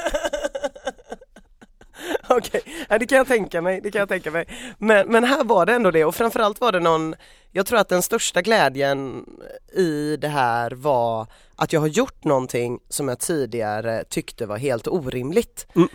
Okej, 2.29 2.61
ja, 2.89 2.97
det 2.99 3.05
kan 3.05 3.17
jag 3.17 3.27
tänka 3.27 3.61
mig, 3.61 3.81
det 3.81 3.91
kan 3.91 3.99
jag 3.99 4.09
tänka 4.09 4.31
mig. 4.31 4.47
Men, 4.77 5.07
men 5.07 5.23
här 5.23 5.43
var 5.43 5.65
det 5.65 5.73
ändå 5.73 5.91
det 5.91 6.05
och 6.05 6.15
framförallt 6.15 6.61
var 6.61 6.71
det 6.71 6.79
någon 6.79 7.15
Jag 7.51 7.65
tror 7.65 7.79
att 7.79 7.89
den 7.89 8.01
största 8.01 8.41
glädjen 8.41 9.25
i 9.73 10.17
det 10.17 10.27
här 10.27 10.71
var 10.71 11.27
att 11.55 11.73
jag 11.73 11.79
har 11.79 11.87
gjort 11.87 12.23
någonting 12.23 12.79
som 12.89 13.07
jag 13.07 13.19
tidigare 13.19 14.03
tyckte 14.09 14.45
var 14.45 14.57
helt 14.57 14.87
orimligt. 14.87 15.67
Mm. 15.75 15.87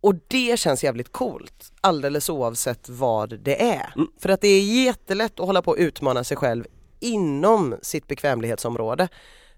Och 0.00 0.14
det 0.28 0.58
känns 0.58 0.84
jävligt 0.84 1.12
coolt 1.12 1.72
alldeles 1.80 2.28
oavsett 2.28 2.88
vad 2.88 3.38
det 3.40 3.62
är. 3.62 3.92
Mm. 3.96 4.08
För 4.20 4.28
att 4.28 4.40
det 4.40 4.48
är 4.48 4.84
jättelätt 4.84 5.40
att 5.40 5.46
hålla 5.46 5.62
på 5.62 5.70
och 5.70 5.76
utmana 5.78 6.24
sig 6.24 6.36
själv 6.36 6.64
inom 7.00 7.76
sitt 7.82 8.06
bekvämlighetsområde. 8.06 9.08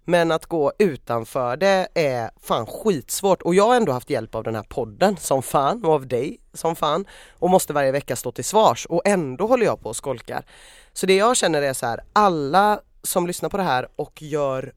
Men 0.08 0.30
att 0.30 0.46
gå 0.46 0.72
utanför 0.78 1.56
det 1.56 1.88
är 1.94 2.30
fan 2.40 2.66
skitsvårt 2.66 3.42
och 3.42 3.54
jag 3.54 3.66
har 3.66 3.76
ändå 3.76 3.92
haft 3.92 4.10
hjälp 4.10 4.34
av 4.34 4.44
den 4.44 4.54
här 4.54 4.62
podden 4.62 5.16
som 5.16 5.42
fan 5.42 5.84
och 5.84 5.92
av 5.92 6.06
dig 6.06 6.38
som 6.52 6.76
fan 6.76 7.06
och 7.38 7.50
måste 7.50 7.72
varje 7.72 7.92
vecka 7.92 8.16
stå 8.16 8.32
till 8.32 8.44
svars 8.44 8.86
och 8.86 9.02
ändå 9.04 9.46
håller 9.46 9.66
jag 9.66 9.80
på 9.80 9.88
och 9.88 9.96
skolkar. 9.96 10.44
Så 10.92 11.06
det 11.06 11.16
jag 11.16 11.36
känner 11.36 11.62
är 11.62 11.72
så 11.72 11.86
här, 11.86 12.00
alla 12.12 12.80
som 13.02 13.26
lyssnar 13.26 13.48
på 13.48 13.56
det 13.56 13.62
här 13.62 13.88
och 13.96 14.22
gör 14.22 14.72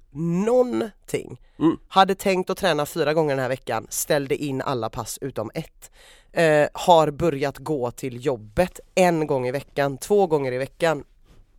någonting 0.46 1.40
Mm. 1.60 1.78
hade 1.88 2.16
tänkt 2.16 2.50
att 2.50 2.58
träna 2.58 2.86
fyra 2.86 3.14
gånger 3.14 3.36
den 3.36 3.42
här 3.42 3.50
veckan, 3.50 3.88
ställde 3.90 4.36
in 4.36 4.62
alla 4.62 4.90
pass 4.90 5.18
utom 5.22 5.52
ett. 5.54 5.92
Eh, 6.32 6.68
har 6.74 7.12
börjat 7.12 7.58
gå 7.58 7.92
till 7.92 8.26
jobbet 8.26 8.80
en 8.96 9.28
gång 9.28 9.48
i 9.48 9.52
veckan, 9.52 9.98
två 9.98 10.28
gånger 10.28 10.52
i 10.52 10.58
veckan. 10.58 11.04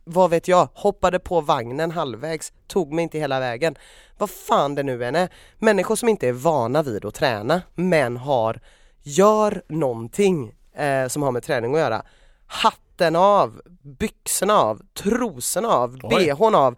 Vad 0.03 0.29
vet 0.29 0.47
jag, 0.47 0.67
hoppade 0.73 1.19
på 1.19 1.41
vagnen 1.41 1.91
halvvägs, 1.91 2.53
tog 2.67 2.93
mig 2.93 3.03
inte 3.03 3.19
hela 3.19 3.39
vägen. 3.39 3.75
Vad 4.17 4.29
fan 4.29 4.75
det 4.75 4.83
nu 4.83 5.05
än 5.05 5.15
är. 5.15 5.29
Människor 5.57 5.95
som 5.95 6.09
inte 6.09 6.27
är 6.27 6.33
vana 6.33 6.83
vid 6.83 7.05
att 7.05 7.15
träna 7.15 7.61
men 7.75 8.17
har, 8.17 8.59
gör 9.03 9.63
någonting 9.67 10.55
eh, 10.73 11.07
som 11.07 11.23
har 11.23 11.31
med 11.31 11.43
träning 11.43 11.73
att 11.73 11.79
göra. 11.79 12.05
Hatten 12.45 13.15
av, 13.15 13.61
byxorna 13.81 14.53
av, 14.53 14.81
trosorna 14.93 15.67
av, 15.67 15.99
Oj. 16.03 16.25
bhn 16.25 16.55
av. 16.55 16.75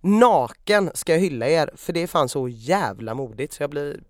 Naken 0.00 0.90
ska 0.94 1.12
jag 1.12 1.20
hylla 1.20 1.48
er 1.48 1.70
för 1.76 1.92
det 1.92 2.02
är 2.02 2.06
fan 2.06 2.28
så 2.28 2.48
jävla 2.48 3.14
modigt 3.14 3.52
så 3.52 3.62
jag 3.62 3.70
blir 3.70 4.00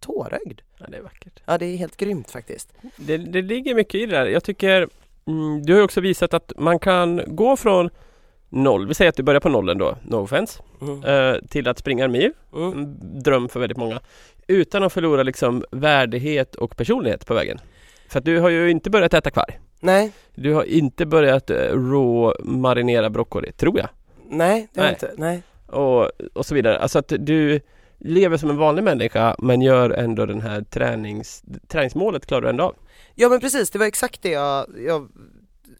tårögd. 0.00 0.60
Ja, 0.78 0.86
det 0.88 0.96
är 0.96 1.02
vackert. 1.02 1.42
Ja 1.44 1.58
det 1.58 1.66
är 1.66 1.76
helt 1.76 1.96
grymt 1.96 2.30
faktiskt. 2.30 2.72
Det, 2.96 3.16
det 3.16 3.42
ligger 3.42 3.74
mycket 3.74 3.94
i 3.94 4.06
det 4.06 4.16
där. 4.16 4.26
Jag 4.26 4.44
tycker 4.44 4.88
mm, 5.26 5.62
Du 5.62 5.72
har 5.72 5.78
ju 5.78 5.84
också 5.84 6.00
visat 6.00 6.34
att 6.34 6.52
man 6.58 6.78
kan 6.78 7.20
gå 7.26 7.56
från 7.56 7.90
noll, 8.48 8.86
vi 8.88 8.94
säger 8.94 9.08
att 9.08 9.16
du 9.16 9.22
börjar 9.22 9.40
på 9.40 9.48
nollen 9.48 9.78
då, 9.78 9.96
no 10.02 10.16
offense, 10.16 10.62
Mm. 10.80 11.04
eh, 11.04 11.40
till 11.48 11.68
att 11.68 11.78
springa 11.78 12.04
en 12.04 12.12
mil. 12.12 12.32
Mm. 12.54 12.96
Dröm 13.22 13.48
för 13.48 13.60
väldigt 13.60 13.78
många. 13.78 14.00
Utan 14.46 14.82
att 14.82 14.92
förlora 14.92 15.22
liksom 15.22 15.64
värdighet 15.70 16.54
och 16.54 16.76
personlighet 16.76 17.26
på 17.26 17.34
vägen. 17.34 17.58
För 18.08 18.18
att 18.18 18.24
du 18.24 18.38
har 18.40 18.48
ju 18.48 18.70
inte 18.70 18.90
börjat 18.90 19.14
äta 19.14 19.30
kvarg. 19.30 19.58
Nej, 19.80 20.12
Du 20.34 20.54
har 20.54 20.64
inte 20.64 21.06
börjat 21.06 21.50
eh, 21.50 21.56
rå 21.72 22.34
marinera 22.44 23.10
broccoli, 23.10 23.52
tror 23.52 23.78
jag. 23.78 23.88
nej 24.30 24.68
det 24.72 24.80
har 24.80 24.86
jag 24.86 24.94
inte, 24.94 25.10
nej. 25.16 25.42
Och, 25.66 26.10
och 26.34 26.46
så 26.46 26.54
vidare. 26.54 26.78
Alltså 26.78 26.98
att 26.98 27.12
du 27.18 27.60
lever 27.98 28.36
som 28.36 28.50
en 28.50 28.56
vanlig 28.56 28.82
människa 28.84 29.36
men 29.38 29.62
gör 29.62 29.90
ändå 29.90 30.26
den 30.26 30.40
här 30.40 30.60
tränings, 30.62 31.42
träningsmålet 31.68 32.26
klarar 32.26 32.42
du 32.42 32.48
ändå 32.48 32.64
av. 32.64 32.74
Ja 33.14 33.28
men 33.28 33.40
precis, 33.40 33.70
det 33.70 33.78
var 33.78 33.86
exakt 33.86 34.22
det 34.22 34.30
jag, 34.30 34.66
jag 34.86 35.08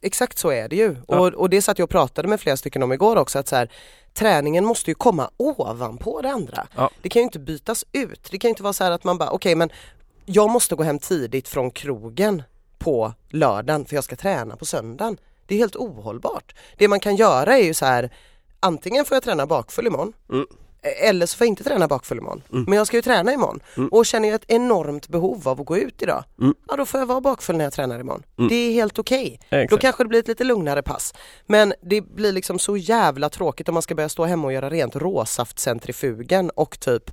Exakt 0.03 0.39
så 0.39 0.51
är 0.51 0.69
det 0.69 0.77
ju 0.77 0.97
Ja. 1.09 1.21
och, 1.21 1.27
och 1.27 1.51
det 1.51 1.63
satt 1.63 1.79
jag 1.79 1.85
och 1.87 1.91
pratade 1.91 2.29
med 2.29 2.41
flera 2.41 2.57
stycken 2.57 2.83
om 2.83 2.93
igår 2.93 3.17
också 3.17 3.39
att 3.39 3.49
så 3.49 3.57
här, 3.57 3.71
Träningen 4.15 4.65
måste 4.65 4.91
ju 4.91 4.95
komma 4.95 5.31
ovanpå 5.37 6.21
det 6.21 6.31
andra. 6.31 6.67
Ja. 6.77 6.91
Det 7.03 7.09
kan 7.09 7.21
ju 7.21 7.25
inte 7.25 7.39
bytas 7.39 7.85
ut. 7.93 8.29
Det 8.31 8.39
kan 8.39 8.49
ju 8.49 8.51
inte 8.51 8.63
vara 8.63 8.73
så 8.73 8.85
här 8.85 8.91
att 8.91 9.05
man 9.05 9.19
bara 9.19 9.31
okej 9.31 9.55
men 9.55 9.71
jag 10.25 10.51
måste 10.51 10.75
gå 10.75 10.83
hem 10.83 10.99
tidigt 10.99 11.49
från 11.49 11.71
krogen 11.71 12.43
på 12.79 13.13
lördagen 13.29 13.85
för 13.85 13.95
jag 13.95 14.05
ska 14.05 14.17
träna 14.17 14.57
på 14.57 14.65
söndagen. 14.65 15.17
Det 15.47 15.55
är 15.55 15.59
helt 15.59 15.77
ohållbart. 15.77 16.55
Det 16.79 16.89
man 16.89 17.01
kan 17.01 17.17
göra 17.17 17.59
är 17.59 17.63
ju 17.65 17.75
så 17.75 17.87
här 17.87 18.11
antingen 18.61 19.05
får 19.05 19.15
jag 19.15 19.23
träna 19.23 19.47
bakfull 19.47 19.87
imorgon 19.87 20.13
Mm. 20.33 20.47
Eller 21.03 21.27
så 21.27 21.37
får 21.37 21.45
jag 21.45 21.49
inte 21.53 21.65
träna 21.65 21.89
bakfull 21.89 22.19
imorgon. 22.19 22.43
Mm. 22.53 22.65
Men 22.69 22.79
jag 22.79 22.87
ska 22.87 22.97
ju 22.97 23.03
träna 23.03 23.33
imorgon 23.33 23.61
Mm. 23.77 23.89
och 23.89 24.07
känner 24.07 24.29
jag 24.29 24.35
ett 24.35 24.45
enormt 24.51 25.09
behov 25.09 25.49
av 25.49 25.61
att 25.61 25.67
gå 25.67 25.77
ut 25.79 26.03
idag, 26.03 26.25
Mm. 26.41 26.55
ja 26.69 26.77
då 26.77 26.87
får 26.87 27.01
jag 27.01 27.07
vara 27.07 27.21
bakfull 27.21 27.57
när 27.57 27.65
jag 27.65 27.73
tränar 27.73 28.01
imorgon. 28.01 28.23
Mm. 28.39 28.49
Det 28.49 28.55
är 28.55 28.73
helt 28.73 28.99
okej. 28.99 29.41
Då 29.51 29.57
Exakt. 29.57 29.83
kanske 29.83 30.05
det 30.05 30.09
blir 30.09 30.19
ett 30.21 30.29
lite 30.29 30.45
lugnare 30.45 30.83
pass. 30.83 31.15
Men 31.47 31.75
det 31.83 32.01
blir 32.01 32.33
liksom 32.33 32.59
så 32.59 32.77
jävla 32.77 33.29
tråkigt 33.31 33.69
om 33.69 33.75
man 33.75 33.83
ska 33.83 33.95
börja 33.95 34.09
stå 34.09 34.25
hemma 34.25 34.47
och 34.47 34.53
göra 34.53 34.71
rent 34.71 34.97
råsaftcentrifugen 34.97 36.51
och 36.51 36.81
typ 36.81 37.11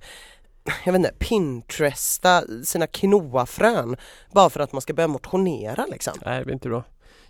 jag 0.86 0.92
vet 0.94 1.00
inte, 1.00 1.14
pinteresta 1.20 2.44
sina 2.64 2.88
quinoafrön 2.88 3.98
bara 4.34 4.50
för 4.50 4.60
att 4.60 4.72
man 4.72 4.82
ska 4.82 4.94
börja 4.94 5.08
motionera 5.08 5.86
liksom. 5.92 6.14
Nej, 6.26 6.40
det 6.40 6.46
blir 6.46 6.54
inte 6.54 6.70
bra. 6.70 6.84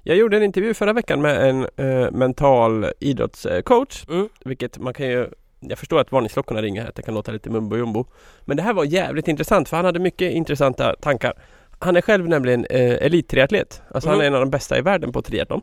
Jag 0.03 0.17
gjorde 0.17 0.37
en 0.37 0.43
intervju 0.43 0.73
förra 0.73 0.93
veckan 0.93 1.21
med 1.21 1.49
en 1.49 1.67
eh, 1.75 2.11
mental 2.11 2.85
idrottscoach. 2.99 4.05
Mm. 4.09 4.29
Vilket 4.45 4.77
man 4.77 4.93
kan 4.93 5.07
ju 5.07 5.29
Jag 5.61 5.79
förstår 5.79 5.99
att 5.99 6.11
varningsklockorna 6.11 6.61
ringer 6.61 6.85
att 6.89 6.95
det 6.95 7.01
kan 7.01 7.13
låta 7.13 7.31
lite 7.31 7.49
mumbo 7.49 7.77
jumbo. 7.77 8.05
Men 8.41 8.57
det 8.57 8.63
här 8.63 8.73
var 8.73 8.83
jävligt 8.83 9.27
intressant 9.27 9.69
för 9.69 9.77
han 9.77 9.85
hade 9.85 9.99
mycket 9.99 10.31
intressanta 10.31 10.95
tankar. 11.01 11.33
Han 11.79 11.95
är 11.95 12.01
själv 12.01 12.27
nämligen 12.27 12.65
eh, 12.69 13.05
elittriatlet. 13.05 13.81
Alltså 13.91 14.09
han 14.09 14.19
är 14.19 14.23
Mm. 14.23 14.33
en 14.33 14.39
av 14.39 14.45
de 14.45 14.49
bästa 14.51 14.77
i 14.77 14.81
världen 14.81 15.11
på 15.11 15.21
triathlon. 15.21 15.61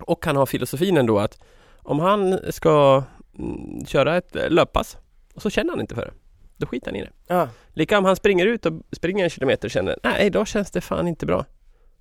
Och 0.00 0.26
han 0.26 0.36
har 0.36 0.46
filosofin 0.46 0.96
ändå 0.96 1.18
att 1.18 1.38
om 1.76 1.98
han 2.00 2.38
ska 2.52 3.02
mm, 3.38 3.86
köra 3.86 4.16
ett 4.16 4.36
eh, 4.36 4.50
löppass 4.50 4.96
och 5.34 5.42
så 5.42 5.50
känner 5.50 5.70
han 5.70 5.80
inte 5.80 5.94
för 5.94 6.02
det. 6.04 6.12
Då 6.56 6.66
skiter 6.66 6.86
han 6.86 6.96
i 6.96 7.00
det. 7.00 7.10
Ja. 7.26 7.48
Lika 7.68 7.98
om 7.98 8.04
han 8.04 8.16
springer 8.16 8.46
ut 8.46 8.66
och 8.66 8.72
springer 8.92 9.24
en 9.24 9.30
kilometer 9.30 9.68
och 9.68 9.70
känner 9.70 9.98
nej 10.02 10.26
idag 10.26 10.46
känns 10.48 10.70
det 10.70 10.80
fan 10.80 11.08
inte 11.08 11.26
bra. 11.26 11.44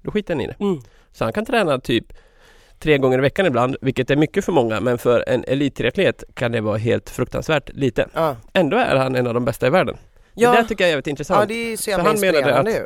Då 0.02 0.12
skiter 0.12 0.34
han 0.34 0.42
i 0.42 0.48
det. 0.48 0.56
Mm. 0.60 0.80
Så 1.12 1.24
han 1.24 1.34
kan 1.34 1.46
träna 1.46 1.80
typ 1.80 2.06
tre 2.82 2.98
gånger 2.98 3.18
i 3.18 3.22
veckan 3.22 3.46
ibland, 3.46 3.76
vilket 3.82 4.10
är 4.10 4.16
mycket 4.16 4.46
för 4.46 4.52
många. 4.52 4.80
Men 4.80 4.98
för 4.98 5.24
en 5.28 5.44
elittriatlet 5.48 6.24
kan 6.34 6.52
det 6.52 6.62
vara 6.62 6.78
helt 6.78 7.10
fruktansvärt 7.10 7.70
lite. 7.74 8.08
Ja. 8.14 8.36
Ändå 8.54 8.78
är 8.78 8.96
han 8.96 9.16
en 9.16 9.28
av 9.28 9.34
de 9.34 9.46
bästa 9.46 9.68
i 9.68 9.70
världen. 9.70 9.98
Det 10.34 10.46
där 10.46 10.56
Ja. 10.56 10.64
tycker 10.64 10.84
jag 10.84 10.88
är 10.88 10.92
jävligt 10.92 11.08
intressant. 11.08 11.40
ja, 11.40 11.46
det 11.46 11.74
är 11.74 11.78
så 11.78 11.84
För 11.84 11.92
jävla 11.92 12.04
han 12.10 12.20
menade 12.20 12.38
inspirerande 12.38 12.72
att- 12.72 12.78
ju. 12.78 12.86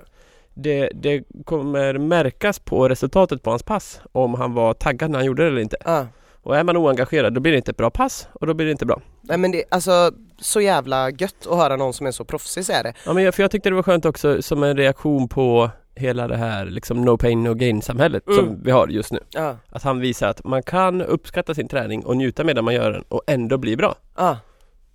det, 0.54 0.90
det 0.94 1.24
kommer 1.46 1.98
märkas 1.98 2.60
på 2.60 2.90
resultatet 2.90 3.44
på 3.44 3.50
hans 3.50 3.64
pass 3.64 4.00
om 4.12 4.34
han 4.34 4.54
var 4.54 4.74
taggad 4.74 5.12
när 5.12 5.20
han 5.20 5.26
gjorde 5.26 5.44
det 5.44 5.48
eller 5.50 5.62
inte. 5.62 5.78
Ja. 5.86 6.08
Och 6.44 6.58
är 6.58 6.64
man 6.64 6.78
oengagerad 6.78 7.34
då 7.34 7.42
blir 7.42 7.52
det 7.52 7.58
inte 7.58 7.72
ett 7.72 7.78
bra 7.78 7.90
pass 7.90 8.28
och 8.34 8.48
då 8.48 8.54
blir 8.54 8.66
det 8.66 8.72
inte 8.72 8.86
bra. 8.86 9.02
nej 9.22 9.38
men 9.38 9.52
det, 9.52 9.64
alltså 9.70 10.12
så 10.40 10.62
jävla 10.62 11.10
gött 11.10 11.48
att 11.50 11.58
höra 11.58 11.76
någon 11.76 11.94
som 11.94 12.08
är 12.08 12.12
så 12.12 12.26
proffsig 12.26 12.70
är 12.70 12.84
det. 12.84 12.94
Ja 13.06 13.14
men 13.14 13.24
jag, 13.24 13.36
för 13.36 13.44
jag 13.44 13.52
tyckte 13.52 13.70
det 13.70 13.76
var 13.76 13.84
skönt 13.84 14.06
också 14.06 14.42
som 14.42 14.64
en 14.64 14.78
reaktion 14.78 15.28
på 15.28 15.70
hela 15.96 16.28
det 16.28 16.38
här 16.38 16.66
liksom 16.66 17.02
no 17.06 17.18
pain 17.18 17.44
no 17.44 17.54
gain 17.54 17.82
samhället 17.82 18.28
Mm. 18.28 18.40
som 18.40 18.64
vi 18.64 18.72
har 18.72 18.88
just 18.88 19.12
nu. 19.12 19.20
Ja, 19.30 19.58
Att 19.70 19.84
han 19.84 20.00
visar 20.00 20.28
att 20.28 20.44
man 20.44 20.64
kan 20.64 21.02
uppskatta 21.02 21.54
sin 21.54 21.68
träning 21.68 22.06
och 22.06 22.18
njuta 22.18 22.44
medan 22.44 22.66
man 22.66 22.74
gör 22.74 22.92
den 22.92 23.02
och 23.08 23.22
ändå 23.28 23.58
bli 23.58 23.78
bra. 23.78 23.96
ja. 24.18 24.38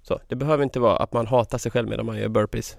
Så 0.03 0.21
det 0.29 0.35
behöver 0.37 0.65
inte 0.65 0.81
vara 0.81 0.97
att 0.97 1.13
man 1.13 1.27
hatar 1.27 1.59
sig 1.59 1.73
själv 1.73 1.89
medan 1.89 2.07
man 2.07 2.17
gör 2.19 2.29
burpees. 2.29 2.77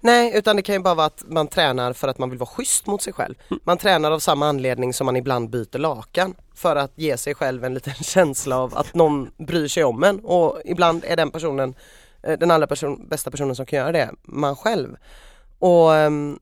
Nej, 0.00 0.32
utan 0.38 0.56
det 0.56 0.62
kan 0.62 0.74
ju 0.74 0.80
bara 0.80 0.94
vara 0.94 1.06
att 1.06 1.24
man 1.26 1.48
tränar 1.48 1.92
för 1.92 2.08
att 2.08 2.18
man 2.18 2.30
vill 2.30 2.38
vara 2.38 2.46
schysst 2.50 2.86
mot 2.86 3.02
sig 3.02 3.12
själv. 3.12 3.34
Man 3.64 3.78
tränar 3.78 4.10
av 4.10 4.18
samma 4.18 4.48
anledning 4.48 4.92
som 4.94 5.04
man 5.06 5.16
ibland 5.16 5.50
byter 5.50 5.78
lakan 5.78 6.34
för 6.54 6.76
att 6.76 6.92
ge 6.94 7.16
sig 7.16 7.34
själv 7.34 7.64
en 7.64 7.74
liten 7.74 7.94
känsla 8.02 8.58
av 8.58 8.76
att 8.78 8.94
någon 8.94 9.30
bryr 9.38 9.68
sig 9.68 9.84
om 9.84 10.04
en 10.04 10.20
och 10.20 10.60
ibland 10.64 11.04
är 11.06 11.16
den 11.16 11.30
personen 11.30 11.74
eh, 12.22 12.38
den 12.38 12.50
allra 12.50 12.66
person, 12.66 13.08
bästa 13.08 13.30
personen 13.30 13.56
som 13.56 13.66
kan 13.66 13.78
göra 13.78 13.92
det, 13.92 14.10
man 14.22 14.56
själv. 14.56 14.96
Och 15.58 15.94
ehm, 15.94 16.38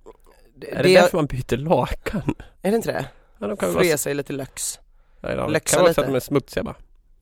det, 0.58 0.74
Är 0.78 0.82
det 0.82 0.94
därför 0.94 1.16
man 1.18 1.26
byter 1.26 1.56
lakan? 1.56 2.34
är 2.62 2.70
det 2.70 2.76
inte 2.76 2.92
det? 2.92 3.06
Ja, 3.38 3.46
de 3.46 3.56
kan 3.56 3.68
att 3.68 3.74
vara, 3.74 3.98
sig 3.98 4.14
lite 4.14 4.32
löx. 4.32 4.78
nej, 5.20 5.36
de 5.36 5.50
läxa 5.52 5.76
kan 5.76 5.82
vara 5.82 5.94
så 5.94 6.00
att 6.00 6.06
de 6.06 6.14
är 6.14 6.20
smutsiga 6.20 6.64
bara. 6.64 6.76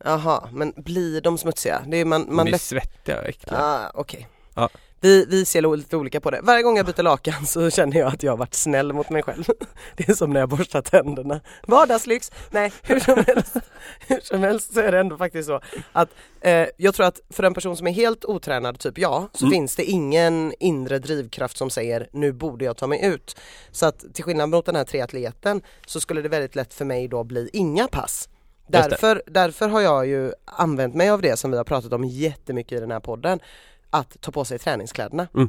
Jaha, 0.05 0.49
men 0.53 0.72
blir 0.77 1.20
de 1.20 1.38
smutsiga? 1.38 1.83
Det 1.87 1.96
är 1.96 2.05
man, 2.05 2.27
Man 2.35 2.44
de 2.46 2.51
är 2.51 2.53
lätt... 2.53 2.62
svettiga 2.62 3.20
och 3.20 3.27
äckliga. 3.29 3.59
Ah, 3.61 3.90
okej. 3.94 4.29
Ja. 4.55 4.68
Vi, 5.01 5.25
vi 5.29 5.45
ser 5.45 5.77
lite 5.77 5.97
olika 5.97 6.21
på 6.21 6.31
det. 6.31 6.41
Varje 6.43 6.63
gång 6.63 6.77
jag 6.77 6.87
byter 6.87 7.03
lakan 7.03 7.47
så 7.47 7.71
känner 7.71 7.99
jag 7.99 8.09
att 8.15 8.23
jag 8.23 8.33
har 8.33 8.37
varit 8.37 8.55
snäll 8.55 8.93
mot 8.93 9.11
mig 9.11 9.23
själv. 9.23 9.45
Det 9.97 10.09
är 10.09 10.15
som 10.15 10.31
när 10.31 10.41
jag 10.41 10.49
borstar 10.49 10.83
tänderna. 10.83 11.41
Vardagslyx! 11.67 12.31
Nej, 12.51 12.73
hur 12.83 13.01
som 13.01 13.25
helst, 13.27 13.57
hur 14.09 14.21
som 14.21 14.41
helst 14.41 14.75
så 14.75 14.81
är 14.81 14.93
det 14.93 14.99
ändå 15.01 15.17
faktiskt 15.17 15.47
så 15.47 15.61
att 15.93 16.09
eh, 16.41 16.67
jag 16.77 16.95
tror 16.95 17.07
att 17.07 17.21
för 17.31 17.43
en 17.43 17.55
person 17.55 17.77
som 17.77 17.87
är 17.87 17.93
helt 17.93 18.25
otränad, 18.25 18.79
typ 18.79 18.99
jag, 18.99 19.29
så 19.33 19.45
Mm. 19.47 19.53
finns 19.53 19.77
det 19.77 19.85
ingen 19.85 20.53
inre 20.61 20.99
drivkraft 20.99 21.57
som 21.57 21.71
säger 21.71 22.09
nu 22.13 22.33
borde 22.33 22.65
jag 22.65 22.77
ta 22.77 22.87
mig 22.87 23.05
ut. 23.05 23.37
Så 23.71 23.87
att 23.87 24.15
till 24.15 24.25
skillnad 24.25 24.49
mot 24.49 24.67
den 24.67 24.77
här 24.77 24.85
triatleten 24.85 25.63
så 25.87 26.01
skulle 26.01 26.23
det 26.23 26.29
väldigt 26.29 26.57
lätt 26.57 26.75
för 26.75 26.85
mig 26.85 27.09
då 27.09 27.25
bli 27.25 27.51
inga 27.53 27.89
pass. 27.89 28.29
Därför, 28.69 29.23
därför 29.27 29.69
har 29.69 29.81
jag 29.81 30.07
ju 30.07 30.33
använt 30.45 30.95
mig 30.95 31.11
av 31.11 31.23
det 31.23 31.37
som 31.37 31.51
vi 31.51 31.57
har 31.57 31.65
pratat 31.65 31.93
om 31.93 32.05
jättemycket 32.05 32.77
i 32.77 32.81
den 32.81 32.91
här 32.91 33.01
podden 33.01 33.41
att 33.90 34.20
ta 34.20 34.33
på 34.33 34.44
sig 34.44 34.59
träningskläderna. 34.59 35.29
Mm. 35.35 35.49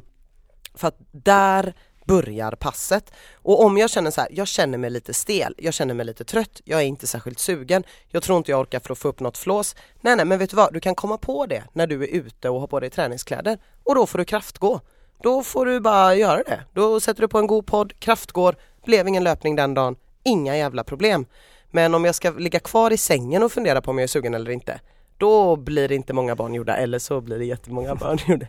För 0.73 0.87
att 0.87 0.97
där 1.11 1.73
börjar 2.07 2.51
passet. 2.51 3.13
Och 3.35 3.63
om 3.63 3.77
jag 3.77 3.89
känner 3.89 4.11
så 4.11 4.21
här, 4.21 4.29
jag 4.33 4.47
känner 4.47 4.77
mig 4.77 4.89
lite 4.89 5.13
stel, 5.13 5.55
jag 5.57 5.73
känner 5.73 5.93
mig 5.93 6.05
lite 6.05 6.23
trött, 6.23 6.61
jag 6.63 6.81
är 6.81 6.85
inte 6.85 7.07
särskilt 7.07 7.39
sugen, 7.39 7.83
jag 8.07 8.23
tror 8.23 8.37
inte 8.37 8.51
jag 8.51 8.59
orkar 8.59 8.79
för 8.79 8.91
att 8.91 8.97
få 8.97 9.07
upp 9.07 9.19
något 9.19 9.37
flås. 9.37 9.75
Nej 10.01 10.15
nej 10.15 10.25
men 10.25 10.39
vet 10.39 10.49
du 10.49 10.55
vad, 10.55 10.73
du 10.73 10.79
kan 10.79 10.95
komma 10.95 11.17
på 11.17 11.45
det 11.45 11.63
när 11.73 11.87
du 11.87 12.03
är 12.03 12.07
ute 12.07 12.49
och 12.49 12.59
har 12.59 12.67
på 12.67 12.79
dig 12.79 12.89
träningskläder 12.89 13.59
och 13.83 13.95
då 13.95 14.05
får 14.05 14.19
du 14.19 14.25
kraftgå. 14.25 14.81
Då 15.23 15.43
får 15.43 15.65
du 15.65 15.79
bara 15.79 16.15
göra 16.15 16.43
det. 16.43 16.63
Då 16.73 16.99
sätter 16.99 17.21
du 17.21 17.27
på 17.27 17.39
en 17.39 17.47
god 17.47 17.65
podd, 17.65 17.99
kraftgår, 17.99 18.55
blev 18.85 19.07
ingen 19.07 19.23
löpning 19.23 19.55
den 19.55 19.73
dagen, 19.73 19.95
inga 20.23 20.57
jävla 20.57 20.83
problem. 20.83 21.25
Men 21.71 21.95
om 21.95 22.05
jag 22.05 22.15
ska 22.15 22.31
ligga 22.31 22.59
kvar 22.59 22.91
i 22.93 22.97
sängen 22.97 23.43
och 23.43 23.51
fundera 23.51 23.81
på 23.81 23.91
om 23.91 23.97
jag 23.97 24.03
är 24.03 24.07
sugen 24.07 24.33
eller 24.33 24.51
inte, 24.51 24.79
då 25.17 25.55
blir 25.55 25.87
det 25.87 25.95
inte 25.95 26.13
många 26.13 26.35
barn 26.35 26.53
gjorda 26.53 26.77
eller 26.77 26.99
så 26.99 27.21
blir 27.21 27.39
det 27.39 27.45
jättemånga 27.45 27.95
barn 28.01 28.17
gjorda. 28.27 28.47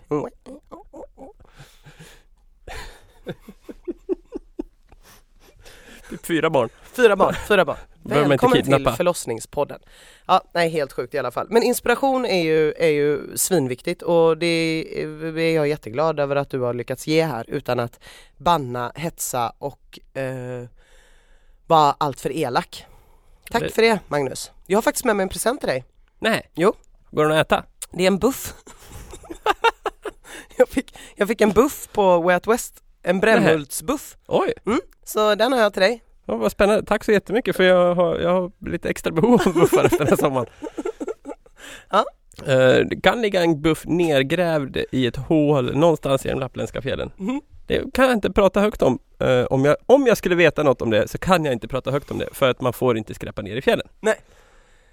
Typ 6.10 6.26
fyra 6.26 6.50
barn. 6.50 6.68
Fyra 6.82 7.16
barn, 7.16 7.34
fyra 7.48 7.64
barn. 7.64 7.76
Välkommen 8.02 8.62
till 8.62 8.88
förlossningspodden. 8.96 9.80
Ja, 10.26 10.42
nej 10.52 10.68
helt 10.70 10.92
sjukt 10.92 11.14
i 11.14 11.18
alla 11.18 11.30
fall. 11.30 11.46
Men 11.50 11.62
inspiration 11.62 12.24
är 12.24 12.42
ju, 12.42 12.72
är 12.72 12.88
ju 12.88 13.36
svinviktigt 13.36 14.02
och 14.02 14.38
det 14.38 14.46
är 14.46 15.54
jag 15.54 15.68
jätteglad 15.68 16.20
över 16.20 16.36
att 16.36 16.50
du 16.50 16.60
har 16.60 16.74
lyckats 16.74 17.06
ge 17.06 17.24
här 17.24 17.44
utan 17.48 17.80
att 17.80 18.00
banna, 18.36 18.92
hetsa 18.94 19.52
och 19.58 19.98
eh, 20.14 20.68
vara 21.66 21.94
allt 21.98 22.20
för 22.20 22.36
elak. 22.36 22.86
Tack 23.50 23.70
för 23.70 23.82
det 23.82 23.98
Magnus. 24.08 24.52
Jag 24.66 24.76
har 24.76 24.82
faktiskt 24.82 25.04
med 25.04 25.16
mig 25.16 25.22
en 25.22 25.28
present 25.28 25.60
till 25.60 25.68
dig. 25.68 25.84
Nej. 26.18 26.50
Jo. 26.54 26.72
Går 27.10 27.22
den 27.24 27.32
att 27.38 27.46
äta? 27.46 27.64
Det 27.92 28.02
är 28.02 28.06
en 28.06 28.18
buff. 28.18 28.54
jag, 30.56 30.68
fick, 30.68 30.94
jag 31.16 31.28
fick 31.28 31.40
en 31.40 31.52
buff 31.52 31.88
på 31.92 32.20
Way 32.20 32.34
Out 32.34 32.46
West. 32.46 32.82
En 33.02 33.20
Brännhultsbuff. 33.20 34.16
Oj, 34.26 34.52
Så 35.04 35.34
den 35.34 35.52
har 35.52 35.60
jag 35.60 35.72
till 35.72 35.82
dig. 35.82 36.02
ja, 36.26 36.36
vad 36.36 36.52
spännande. 36.52 36.84
Tack 36.86 37.04
så 37.04 37.12
jättemycket 37.12 37.56
för 37.56 37.64
jag 37.64 37.94
har, 37.94 38.16
jag 38.18 38.30
har 38.30 38.52
lite 38.70 38.88
extra 38.88 39.12
behov 39.12 39.40
av 39.46 39.54
buffar 39.54 39.84
efter 39.84 39.98
den 39.98 40.08
här 40.08 40.16
sommaren. 40.16 40.46
Ja. 41.90 42.04
Eh, 42.46 42.86
Det 42.86 43.00
kan 43.02 43.22
ligga 43.22 43.42
en 43.42 43.62
buff 43.62 43.84
nergrävd 43.86 44.76
i 44.92 45.06
ett 45.06 45.16
hål 45.16 45.76
någonstans 45.76 46.26
i 46.26 46.28
de 46.28 46.38
lappländska 46.40 46.82
fjällen. 46.82 47.10
Mhm. 47.16 47.40
Det 47.66 47.94
kan 47.94 48.04
jag 48.04 48.12
inte 48.14 48.30
prata 48.32 48.60
högt 48.60 48.82
om. 48.82 48.98
Eh, 49.18 49.44
Om 49.44 49.64
jag, 49.64 49.76
om 49.86 50.06
jag 50.06 50.16
skulle 50.16 50.34
veta 50.34 50.62
något 50.62 50.82
om 50.82 50.90
det 50.90 51.08
så 51.08 51.18
kan 51.18 51.44
jag 51.44 51.52
inte 51.52 51.68
prata 51.68 51.90
högt 51.90 52.10
om 52.10 52.18
det 52.18 52.28
för 52.32 52.50
att 52.50 52.60
man 52.60 52.72
får 52.72 52.98
inte 52.98 53.14
skräpa 53.14 53.42
ner 53.42 53.56
i 53.56 53.62
fjällen. 53.62 53.86
Nej. 54.00 54.14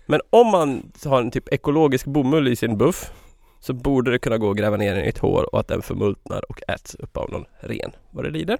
Men 0.05 0.21
om 0.29 0.47
man 0.47 0.91
har 1.05 1.21
en 1.21 1.31
typ 1.31 1.53
ekologisk 1.53 2.05
bomull 2.05 2.47
i 2.47 2.55
sin 2.55 2.77
buff 2.77 3.11
så 3.59 3.73
borde 3.73 4.11
det 4.11 4.19
kunna 4.19 4.37
gå 4.37 4.51
att 4.51 4.57
gräva 4.57 4.77
ner 4.77 4.95
den 4.95 5.05
i 5.05 5.07
ett 5.07 5.17
hål 5.17 5.45
och 5.45 5.59
att 5.59 5.67
den 5.67 5.81
förmultnar 5.81 6.51
och 6.51 6.59
äts 6.67 6.95
upp 6.95 7.17
av 7.17 7.31
någon 7.31 7.45
ren 7.59 7.91
vad 8.11 8.23
det 8.25 8.29
lider. 8.29 8.57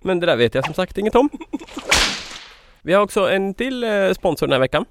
Men 0.00 0.20
det 0.20 0.26
där 0.26 0.36
vet 0.36 0.54
jag 0.54 0.64
som 0.64 0.74
sagt 0.74 0.98
inget 0.98 1.14
om. 1.14 1.28
Vi 2.82 2.92
har 2.92 3.02
också 3.02 3.30
en 3.30 3.54
till 3.54 3.84
eh, 3.84 4.12
sponsor 4.12 4.46
den 4.46 4.52
här 4.52 4.60
veckan. 4.60 4.84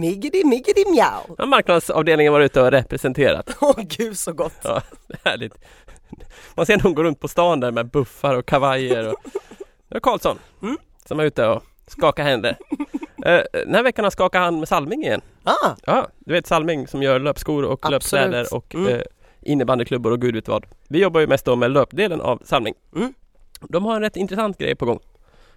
Miggidi 0.00 0.44
miggidi 0.44 0.84
mjau. 0.90 1.34
Ja, 1.38 1.46
Marknadsavdelningen 1.46 2.32
var 2.32 2.40
ute 2.40 2.60
och 2.62 2.70
representerat. 2.70 3.56
Åh 3.60 3.76
gud 3.78 4.18
så 4.18 4.32
gott. 4.32 4.58
Ja, 4.62 4.82
härligt. 5.24 5.54
Man 6.54 6.66
ser 6.66 6.76
någon 6.84 6.94
gå 6.94 7.02
runt 7.02 7.20
på 7.20 7.28
stan 7.28 7.60
där 7.60 7.70
med 7.70 7.90
buffar 7.90 8.34
och 8.34 8.46
kavajer. 8.46 9.08
Och... 9.08 9.16
Det 9.88 9.96
är 9.96 10.00
Karlsson 10.00 10.38
Mm. 10.62 10.76
som 11.04 11.20
är 11.20 11.24
ute 11.24 11.46
och 11.46 11.62
skakar 11.86 12.24
händer. 12.24 12.56
Eh, 13.28 13.42
den 13.52 13.74
här 13.74 13.82
veckan 13.82 14.04
har 14.04 14.10
skakat 14.10 14.40
han 14.42 14.58
med 14.58 14.68
Salming 14.68 15.02
igen. 15.04 15.20
Ah, 15.44 15.70
Ja, 15.86 16.08
du 16.18 16.32
vet 16.32 16.46
Salming 16.46 16.86
som 16.88 17.02
gör 17.02 17.18
löpskor 17.20 17.64
och 17.64 17.86
Absolut. 17.86 18.22
löpkläder 18.22 18.54
och 18.54 18.74
Mm. 18.74 18.94
eh, 18.94 19.00
innebandyklubbor 19.42 20.12
och 20.12 20.20
gud 20.20 20.34
vet 20.34 20.48
vad. 20.48 20.66
Vi 20.88 20.98
jobbar 21.02 21.20
ju 21.20 21.26
mest 21.26 21.44
då 21.44 21.56
med 21.56 21.70
löpdelen 21.70 22.20
av 22.20 22.42
Salming. 22.44 22.74
Mm. 22.96 23.14
De 23.60 23.84
har 23.84 23.96
en 23.96 24.02
rätt 24.02 24.16
intressant 24.16 24.58
grej 24.58 24.74
på 24.74 24.86
gång. 24.86 25.00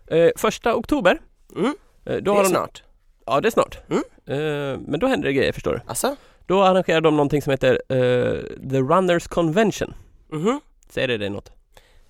Eh, 0.08 0.30
första 0.36 0.76
oktober. 0.76 1.20
Mm. 1.56 1.74
eh, 2.06 2.16
då 2.16 2.20
det 2.20 2.30
har 2.32 2.40
är 2.40 2.44
de, 2.44 2.50
snart. 2.50 2.84
Ja, 3.26 3.42
det 3.42 3.48
är 3.48 3.52
snart. 3.52 3.78
Mm. 3.90 4.04
Eh, 4.26 4.80
men 4.88 5.00
då 5.00 5.08
händer 5.08 5.28
det 5.28 5.34
grejer 5.34 5.52
förstår 5.54 5.72
du. 5.74 5.80
Alltså? 5.88 6.16
Då 6.46 6.62
arrangerar 6.64 7.02
de 7.02 7.16
någonting 7.18 7.42
som 7.42 7.52
heter 7.52 7.82
eh, 7.90 8.42
The 8.70 8.80
Runners 8.80 9.28
Convention. 9.28 9.94
Mhm. 10.32 10.60
Säger 10.90 11.08
det 11.08 11.18
dig 11.18 11.30
något? 11.30 11.52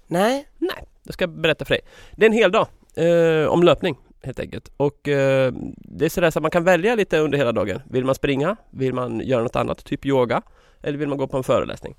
Nej. 0.07 0.47
Nej, 0.57 0.83
jag 1.03 1.13
ska 1.13 1.27
berätta 1.27 1.65
för 1.65 1.73
dig. 1.73 1.81
Det 2.15 2.25
är 2.25 2.29
en 2.29 2.33
hel 2.35 2.51
dag 2.51 2.67
eh, 2.95 3.47
om 3.47 3.63
löpning 3.63 3.97
helt 4.23 4.39
enkelt. 4.39 4.71
Och 4.77 5.07
eh, 5.07 5.53
det 5.77 6.05
är 6.05 6.09
sådär 6.09 6.31
så 6.31 6.39
att 6.39 6.43
man 6.43 6.51
kan 6.51 6.63
välja 6.63 6.95
lite 6.95 7.19
under 7.19 7.37
hela 7.37 7.51
dagen. 7.51 7.81
Vill 7.89 8.05
man 8.05 8.15
springa? 8.15 8.55
Vill 8.69 8.93
man 8.93 9.19
göra 9.19 9.43
något 9.43 9.55
annat? 9.55 9.85
Typ 9.85 10.05
yoga? 10.05 10.41
Eller 10.81 10.97
vill 10.97 11.07
man 11.07 11.17
gå 11.17 11.27
på 11.27 11.37
en 11.37 11.43
föreläsning? 11.43 11.95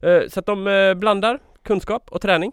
Eh, 0.00 0.22
så 0.28 0.40
att 0.40 0.46
de 0.46 0.66
eh, 0.66 0.94
blandar 0.94 1.38
kunskap 1.62 2.10
och 2.10 2.20
träning 2.20 2.52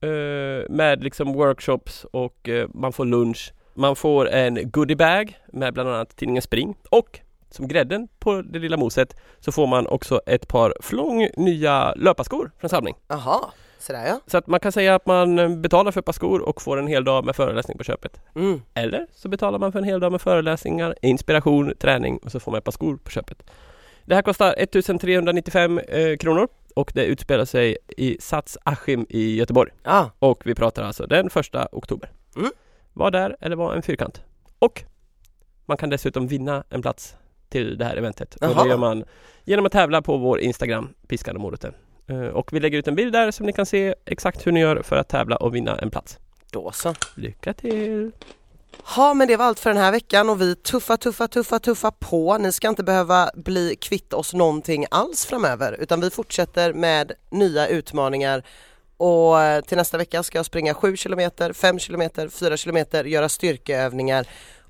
eh, 0.00 0.70
med 0.70 1.04
liksom 1.04 1.32
workshops 1.32 2.04
och 2.04 2.48
eh, 2.48 2.68
man 2.74 2.92
får 2.92 3.04
lunch. 3.04 3.52
Man 3.74 3.96
får 3.96 4.28
en 4.28 4.70
goodiebag 4.70 5.36
med 5.52 5.74
bland 5.74 5.88
annat 5.88 6.16
tidningen 6.16 6.42
Spring 6.42 6.76
och 6.90 7.20
som 7.50 7.68
grädden 7.68 8.08
på 8.18 8.42
det 8.42 8.58
lilla 8.58 8.76
moset 8.76 9.16
så 9.40 9.52
får 9.52 9.66
man 9.66 9.86
också 9.86 10.20
ett 10.26 10.48
par 10.48 10.74
flång 10.80 11.28
nya 11.36 11.94
löparskor 11.94 12.50
från 12.58 12.70
Samling. 12.70 12.94
Aha 13.08 13.52
sådär 13.78 14.06
ja. 14.06 14.20
Så 14.26 14.38
att 14.38 14.46
man 14.46 14.60
kan 14.60 14.72
säga 14.72 14.94
att 14.94 15.06
man 15.06 15.38
eh, 15.38 15.48
betalar 15.48 15.92
för 15.92 16.00
ett 16.00 16.06
par 16.06 16.12
skor 16.12 16.40
och 16.40 16.62
får 16.62 16.78
en 16.78 16.86
hel 16.86 17.04
dag 17.04 17.24
med 17.24 17.36
föreläsning 17.36 17.78
på 17.78 17.84
köpet. 17.84 18.20
Mm. 18.34 18.62
Eller 18.74 19.06
så 19.12 19.28
betalar 19.28 19.58
man 19.58 19.72
för 19.72 19.78
en 19.78 19.84
hel 19.84 20.00
dag 20.00 20.12
med 20.12 20.20
föreläsningar, 20.20 20.94
inspiration, 21.02 21.74
träning 21.80 22.18
och 22.18 22.32
så 22.32 22.40
får 22.40 22.50
man 22.50 22.58
ett 22.58 22.64
par 22.64 22.72
skor 22.72 22.96
på 22.96 23.10
köpet. 23.10 23.50
Det 24.04 24.14
här 24.14 24.22
kostar 24.22 24.54
1395 24.58 25.78
eh, 25.78 26.16
kronor 26.16 26.48
och 26.74 26.92
det 26.94 27.04
utspelar 27.04 27.44
sig 27.44 27.76
i 27.88 28.16
Sats 28.20 28.58
Askim 28.64 29.06
i 29.08 29.36
Göteborg. 29.36 29.70
Ja. 29.82 30.10
Och 30.18 30.46
vi 30.46 30.54
pratar 30.54 30.82
alltså 30.82 31.06
den 31.06 31.30
första 31.30 31.68
oktober. 31.72 32.10
Mm. 32.36 32.50
Var 32.92 33.10
där 33.10 33.36
eller 33.40 33.56
var 33.56 33.74
en 33.74 33.82
fyrkant. 33.82 34.22
Och 34.58 34.84
man 35.66 35.76
kan 35.76 35.90
dessutom 35.90 36.26
vinna 36.26 36.64
en 36.70 36.82
plats 36.82 37.16
till 37.48 37.78
det 37.78 37.84
här 37.84 37.96
eventet. 37.96 38.34
Och 38.34 38.42
Jaha. 38.42 38.62
det 38.62 38.68
gör 38.68 38.76
man 38.76 39.04
genom 39.44 39.66
att 39.66 39.72
tävla 39.72 40.02
på 40.02 40.16
vår 40.16 40.40
Instagram, 40.40 40.88
Piskan 41.08 41.36
och 41.36 41.42
moroten. 41.42 41.74
Eh, 42.08 42.20
Och 42.20 42.52
vi 42.52 42.60
lägger 42.60 42.78
ut 42.78 42.88
en 42.88 42.94
bild 42.94 43.12
där 43.12 43.30
som 43.30 43.46
ni 43.46 43.52
kan 43.52 43.66
se 43.66 43.94
exakt 44.04 44.46
hur 44.46 44.52
ni 44.52 44.60
gör 44.60 44.82
för 44.82 44.96
att 44.96 45.08
tävla 45.08 45.36
och 45.36 45.54
vinna 45.54 45.76
en 45.76 45.90
plats. 45.90 46.18
Då 46.50 46.72
så. 46.72 46.94
Lycka 47.14 47.52
till! 47.54 48.10
Ja 48.96 49.14
men 49.14 49.28
det 49.28 49.36
var 49.36 49.44
allt 49.44 49.58
för 49.60 49.70
den 49.70 49.82
här 49.82 49.92
veckan 49.92 50.28
och 50.30 50.40
vi 50.40 50.54
tuffar, 50.56 50.96
tuffar, 50.96 51.26
tuffar, 51.26 51.58
tuffar 51.58 51.90
på. 51.90 52.38
Ni 52.38 52.52
ska 52.52 52.68
inte 52.68 52.82
behöva 52.84 53.30
bli 53.34 53.76
kvitt 53.80 54.12
oss 54.12 54.34
någonting 54.34 54.86
alls 54.90 55.26
framöver 55.26 55.76
utan 55.80 56.00
vi 56.00 56.10
fortsätter 56.10 56.72
med 56.72 57.12
nya 57.30 57.68
utmaningar 57.68 58.42
och 58.96 59.40
eh, 59.40 59.60
till 59.64 59.76
nästa 59.76 59.98
vecka 59.98 60.22
ska 60.22 60.38
jag 60.38 60.46
springa 60.46 60.74
7 60.74 60.96
km, 60.96 61.30
5 61.54 61.78
km, 61.78 62.10
4 62.30 62.56
km, 62.56 62.86
göra 63.08 63.28
styrkeövningar 63.28 64.26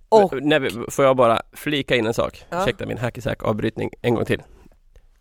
och 0.09 0.33
Nej, 0.43 0.71
får 0.91 1.05
jag 1.05 1.17
bara 1.17 1.43
flika 1.53 1.97
in 1.97 2.07
en 2.07 2.15
sak? 2.15 2.45
Ja. 2.51 2.63
Ursäkta 2.63 2.87
min 2.87 2.99
hackisack 2.99 3.43
avbrytning 3.43 3.91
en 4.03 4.15
gång 4.15 4.25
till. 4.25 4.43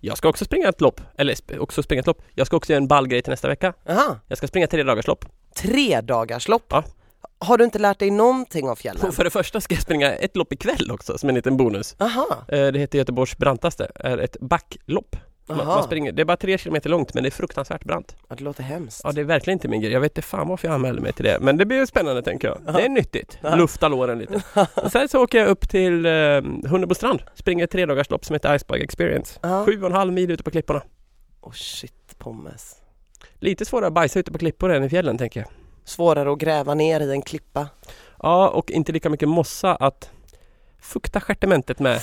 Jag 0.07 0.17
ska 0.17 0.29
också 0.29 0.45
springa 0.45 0.69
ett 0.69 0.81
lopp, 0.81 1.01
eller 1.17 1.33
sp- 1.33 1.57
också 1.57 1.83
springa 1.83 1.99
ett 1.99 2.07
lopp. 2.07 2.21
Jag 2.35 2.47
ska 2.47 2.57
också 2.57 2.71
göra 2.73 2.81
en 2.81 2.87
ball 2.87 3.07
grej 3.07 3.21
till 3.21 3.31
nästa 3.31 3.47
vecka. 3.47 3.73
Aha, 3.89 4.19
Jag 4.27 4.37
ska 4.37 4.47
springa 4.47 4.67
tre 4.67 4.83
dagars 4.83 5.07
lopp. 5.07 5.25
tre 5.55 6.01
dagars 6.01 6.47
lopp. 6.47 6.65
Ja. 6.69 6.83
Har 7.39 7.57
du 7.57 7.63
inte 7.63 7.79
lärt 7.79 7.99
dig 7.99 8.11
någonting 8.11 8.69
av 8.69 8.75
fjällen? 8.75 9.11
För 9.11 9.23
det 9.23 9.29
första 9.29 9.61
ska 9.61 9.73
jag 9.75 9.81
springa 9.81 10.11
ett 10.13 10.35
lopp 10.37 10.53
ikväll 10.53 10.91
också 10.91 11.17
som 11.17 11.29
en 11.29 11.35
liten 11.35 11.57
bonus. 11.57 11.95
Aha, 11.99 12.27
Eh, 12.47 12.67
Det 12.67 12.79
heter 12.79 12.97
Göteborgs 12.97 13.37
brantaste, 13.37 13.91
är 13.95 14.17
ett 14.17 14.37
backlopp. 14.39 15.15
Man, 15.47 15.59
Aha. 15.59 15.75
man 15.75 15.83
springer, 15.83 16.11
det 16.11 16.21
är 16.21 16.25
bara 16.25 16.37
tre 16.37 16.57
kilometer 16.57 16.89
långt 16.89 17.13
men 17.13 17.23
det 17.23 17.29
är 17.29 17.31
fruktansvärt 17.31 17.83
brant. 17.83 18.15
ja, 18.29 18.35
det 18.35 18.43
låter 18.43 18.63
hemskt. 18.63 19.01
Ja 19.03 19.11
det 19.11 19.21
är 19.21 19.25
verkligen 19.25 19.55
inte 19.55 19.67
min 19.67 19.81
grej. 19.81 19.91
Jag 19.91 19.99
vet 20.01 20.11
inte 20.11 20.21
fan 20.27 20.47
varför 20.47 20.67
jag 20.67 20.75
anmälde 20.75 21.01
mig 21.01 21.13
till 21.13 21.25
det. 21.25 21.37
Men 21.41 21.57
det 21.57 21.65
blir 21.65 21.77
ju 21.77 21.87
spännande 21.87 22.21
tänker 22.21 22.47
jag. 22.47 22.75
Det 22.75 22.85
är 22.85 22.89
nyttigt. 22.89 23.39
Lufta 23.55 23.87
låren 23.87 24.19
lite. 24.19 24.41
Sen 24.91 25.09
så 25.09 25.23
åker 25.23 25.37
jag 25.37 25.47
upp 25.47 25.69
till 25.69 26.05
eh, 26.05 26.11
Hunnebostrand. 26.69 27.21
Springer 27.35 27.63
ett 27.63 27.71
tredagarslopp 27.71 28.25
som 28.25 28.33
heter 28.33 28.55
Icebike 28.55 28.83
Experience. 28.83 29.39
Ja. 29.43 29.65
Sju 29.65 29.81
och 29.81 29.87
en 29.87 29.93
halv 29.93 30.13
mil 30.13 30.31
ute 30.31 30.43
på 30.43 30.51
klipporna. 30.51 30.81
Oh 31.41 31.51
shit, 31.53 32.15
pommes. 32.17 32.75
Lite 33.39 33.65
svårare 33.65 33.87
att 33.87 33.93
bajsa 33.93 34.19
ute 34.19 34.31
på 34.31 34.37
klippor 34.37 34.71
än 34.71 34.83
i 34.83 34.89
fjällen 34.89 35.17
tänker 35.17 35.39
jag. 35.39 35.49
Svårare 35.83 36.31
att 36.31 36.39
gräva 36.39 36.73
ner 36.73 37.01
i 37.01 37.11
en 37.11 37.21
klippa. 37.21 37.67
Ja 38.23 38.49
och 38.49 38.71
inte 38.71 38.91
lika 38.91 39.09
mycket 39.09 39.29
mossa 39.29 39.75
att 39.75 40.09
fukta 40.81 41.21
stjärtementet 41.21 41.79
med. 41.79 42.01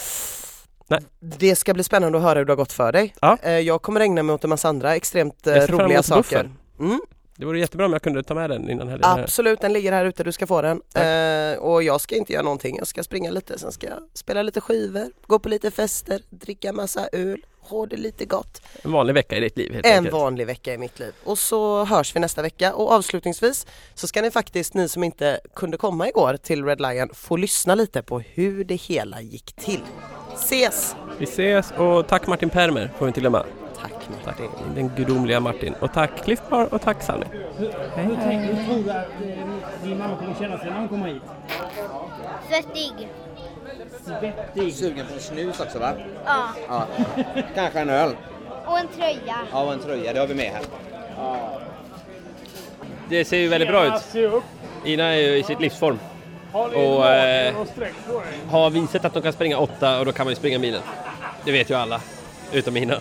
Det 1.20 1.56
ska 1.56 1.74
bli 1.74 1.84
spännande 1.84 2.18
att 2.18 2.24
höra 2.24 2.38
hur 2.38 2.46
det 2.46 2.52
har 2.52 2.56
gått 2.56 2.72
för 2.72 2.92
dig. 2.92 3.14
Ja. 3.20 3.38
Eh, 3.42 3.52
Jag 3.58 3.82
kommer 3.82 4.00
ägna 4.00 4.22
mig 4.22 4.34
åt 4.34 4.44
en 4.44 4.50
massa 4.50 4.68
andra 4.68 4.96
extremt 4.96 5.46
eh, 5.46 5.54
roliga 5.54 6.02
saker. 6.02 6.50
Mm, 6.80 7.00
Det 7.36 7.46
vore 7.46 7.58
jättebra 7.58 7.86
om 7.86 7.92
jag 7.92 8.02
kunde 8.02 8.22
ta 8.22 8.34
med 8.34 8.50
den 8.50 8.70
innan 8.70 8.88
helgen. 8.88 9.10
absolut, 9.10 9.60
den 9.60 9.72
ligger 9.72 9.92
här 9.92 10.04
ute, 10.04 10.24
du 10.24 10.32
ska 10.32 10.46
få 10.46 10.62
den. 10.62 10.82
Eh, 10.94 11.58
och 11.58 11.82
jag 11.82 12.00
ska 12.00 12.16
inte 12.16 12.32
göra 12.32 12.42
någonting, 12.42 12.76
jag 12.78 12.86
ska 12.86 13.02
springa 13.02 13.30
lite, 13.30 13.58
sen 13.58 13.72
ska 13.72 13.86
jag 13.86 13.98
spela 14.14 14.42
lite 14.42 14.60
skivor, 14.60 15.10
gå 15.26 15.38
på 15.38 15.48
lite 15.48 15.70
fester, 15.70 16.20
dricka 16.30 16.72
massa 16.72 17.08
öl, 17.12 17.38
ha 17.60 17.86
det 17.86 17.96
lite 17.96 18.24
gott. 18.24 18.62
En 18.82 18.92
vanlig 18.92 19.14
vecka 19.14 19.36
i 19.36 19.40
ditt 19.40 19.56
liv 19.56 19.72
helt 19.72 19.86
En 19.86 19.96
enkelt. 19.96 20.12
vanlig 20.14 20.46
vecka 20.46 20.74
i 20.74 20.78
mitt 20.78 20.98
liv. 20.98 21.12
Och 21.24 21.38
så 21.38 21.84
hörs 21.84 22.16
vi 22.16 22.20
nästa 22.20 22.42
vecka 22.42 22.74
och 22.74 22.92
avslutningsvis 22.92 23.66
så 23.94 24.06
ska 24.06 24.22
ni 24.22 24.30
faktiskt, 24.30 24.74
ni 24.74 24.88
som 24.88 25.04
inte 25.04 25.40
kunde 25.54 25.76
komma 25.76 26.08
igår 26.08 26.36
till 26.36 26.64
Red 26.64 26.80
Lion, 26.80 27.08
få 27.14 27.36
lyssna 27.36 27.74
lite 27.74 28.02
på 28.02 28.20
hur 28.20 28.64
det 28.64 28.74
hela 28.74 29.20
gick 29.20 29.52
till. 29.52 29.80
Ses! 30.34 30.96
Vi 31.18 31.24
ses 31.24 31.72
och 31.78 32.06
tack 32.06 32.26
Martin 32.26 32.50
Permer 32.50 32.90
får 32.98 33.06
vi 33.06 33.08
inte 33.08 33.20
glömma. 33.20 33.44
Tack 33.80 33.92
Tack 34.24 34.38
Martin. 34.38 34.74
den 34.74 34.88
gudomliga 34.96 35.40
Martin. 35.40 35.74
Och 35.80 35.92
tack 35.92 36.24
Cliff 36.24 36.40
Bar 36.50 36.74
och 36.74 36.80
tack 36.82 37.02
Sally. 37.02 37.24
Hur 37.58 37.66
tror 38.66 38.84
du 38.84 38.90
att 38.90 38.96
eh, 38.96 39.84
din 39.84 39.98
mamma 39.98 40.16
kommer 40.16 40.34
känna 40.40 40.58
sig 40.58 40.70
när 40.70 40.78
hon 40.78 40.88
kommer 40.88 41.06
hit? 41.08 41.22
Svettig. 42.48 43.08
Svettig. 44.04 44.74
Sugen 44.74 45.06
på 45.06 45.14
en 45.14 45.20
snus 45.20 45.60
också 45.60 45.78
va? 45.78 45.92
Ja. 46.24 46.44
Ja. 46.68 46.86
Kanske 47.54 47.80
en 47.80 47.90
öl. 47.90 48.16
Och 48.66 48.78
en 48.78 48.88
tröja. 48.88 49.36
Ja, 49.52 49.64
och 49.64 49.72
en 49.72 49.78
tröja. 49.78 50.12
Det 50.12 50.20
har 50.20 50.26
vi 50.26 50.34
med 50.34 50.50
här. 50.52 50.62
Det 53.08 53.24
ser 53.24 53.36
ju 53.36 53.48
väldigt 53.48 53.68
bra 53.68 53.86
ut. 53.86 54.02
Ina 54.84 55.04
är 55.04 55.16
ju 55.16 55.36
i 55.38 55.42
sitt 55.42 55.60
livsform. 55.60 55.98
Och, 56.54 57.06
eh? 57.06 57.54
Har 58.50 58.70
visat 58.70 59.04
att 59.04 59.14
de 59.14 59.22
kan 59.22 59.32
springa 59.32 59.58
åtta 59.58 59.98
och 59.98 60.06
då 60.06 60.12
kan 60.12 60.26
man 60.26 60.32
ju 60.32 60.36
springa 60.36 60.58
milen. 60.58 60.82
Det 61.44 61.52
vet 61.52 61.70
ju 61.70 61.74
alla. 61.74 62.00
Utom 62.52 62.76
Ina. 62.76 62.94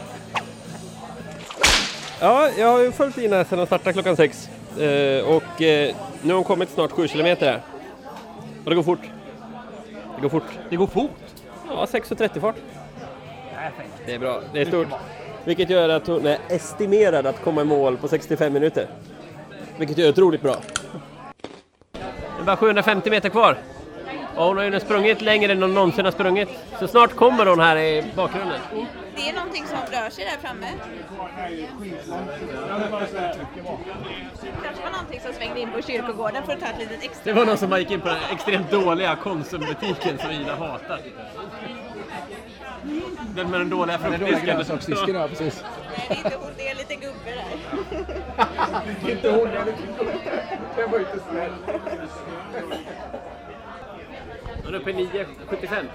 Ja, 2.20 2.50
jag 2.58 2.68
har 2.68 2.80
ju 2.80 2.92
följt 2.92 3.18
Ina 3.18 3.46
sedan 3.46 3.58
hon 3.58 3.68
startade 3.68 3.94
klockan 3.94 4.16
sex. 4.16 4.50
Eh, 4.80 5.26
och 5.26 5.62
eh, 5.62 5.96
nu 6.22 6.30
har 6.30 6.36
hon 6.36 6.44
kommit 6.44 6.70
snart 6.70 6.92
sju 6.92 7.08
kilometer 7.08 7.46
här. 7.46 7.62
Och 8.64 8.70
det 8.70 8.76
går 8.76 8.84
fort. 8.84 9.02
Det 10.16 10.22
går 10.22 10.30
fort. 10.30 10.60
Det 10.70 10.76
går 10.76 10.88
fort. 10.88 11.12
Ja, 11.68 11.86
6.30 11.92 12.40
fart. 12.40 12.56
Det 14.06 14.14
är 14.14 14.20
bra. 14.20 14.42
Det 14.54 14.62
är 14.62 14.66
stort. 14.66 14.88
Vilket 15.46 15.70
gör 15.70 15.90
att 15.90 16.08
hon 16.08 16.26
är 16.26 16.38
estimerad 16.50 17.26
att 17.26 17.44
komma 17.44 17.62
i 17.62 17.66
mål 17.66 17.98
på 17.98 18.08
65 18.08 18.54
minuter. 18.54 18.88
Vilket 19.78 19.98
är 19.98 20.10
otroligt 20.10 20.42
bra. 20.42 20.56
Det 22.44 22.46
är 22.46 22.56
bara 22.56 22.58
750 22.58 23.10
meter 23.10 23.30
kvar. 23.30 23.58
Och 24.36 24.46
hon 24.46 24.58
har 24.58 24.64
ju 24.64 24.70
nu 24.70 24.80
sprungit 24.80 25.22
längre 25.22 25.52
än 25.52 25.62
hon 25.62 25.74
någonsin 25.74 26.06
har 26.06 26.12
sprungit. 26.12 26.50
Så 26.80 26.88
snart 26.88 27.16
kommer 27.16 27.46
hon 27.46 27.60
här 27.60 27.78
i 27.78 28.04
bakgrunden. 28.16 28.60
Det 29.16 29.30
är 29.30 29.34
någonting 29.34 29.66
som 29.68 29.78
rör 29.78 30.10
sig 30.10 30.26
där 30.26 30.48
framme. 30.48 30.68
kanske 34.64 34.84
var 34.84 34.92
någonting 34.92 35.20
som 35.20 35.34
svängde 35.34 35.60
in 35.60 35.70
på 35.72 35.82
kyrkogården 35.82 36.44
för 36.44 36.54
att 36.54 36.60
ta 36.60 36.66
ett 36.66 36.80
litet 36.80 37.04
extra. 37.04 37.22
Det 37.24 37.34
var 37.34 37.46
någon 37.46 37.58
som 37.58 37.80
gick 37.80 37.92
in 37.92 38.02
på 38.02 38.08
den 38.08 38.18
extremt 38.32 38.72
dåliga 38.72 39.16
Konsumbutiken 39.16 40.18
som 40.18 40.32
Ida 40.32 40.56
hatar. 40.56 41.00
Den 43.36 43.52
med 43.52 43.60
den 43.60 43.70
dåliga 43.70 43.98
fruktdisken. 43.98 45.16
ja 45.16 45.28
precis. 45.28 45.64
Nej, 45.64 46.08
det 46.08 46.14
är 46.14 46.18
inte 46.18 46.38
hon, 46.42 46.50
det 46.58 46.68
är 46.68 46.76
lite 46.76 46.96
gubbe 46.96 47.16
där. 47.26 49.12
Inte 49.12 49.32
hon, 49.32 49.50
jag 49.54 49.68
Jag 49.68 50.63
var 50.94 51.00
inte 51.00 51.20
snäll. 51.30 51.54
Hon 54.64 54.74
är 54.74 54.80
uppe 54.80 54.92
i 54.92 54.94
9,75. 54.94 55.86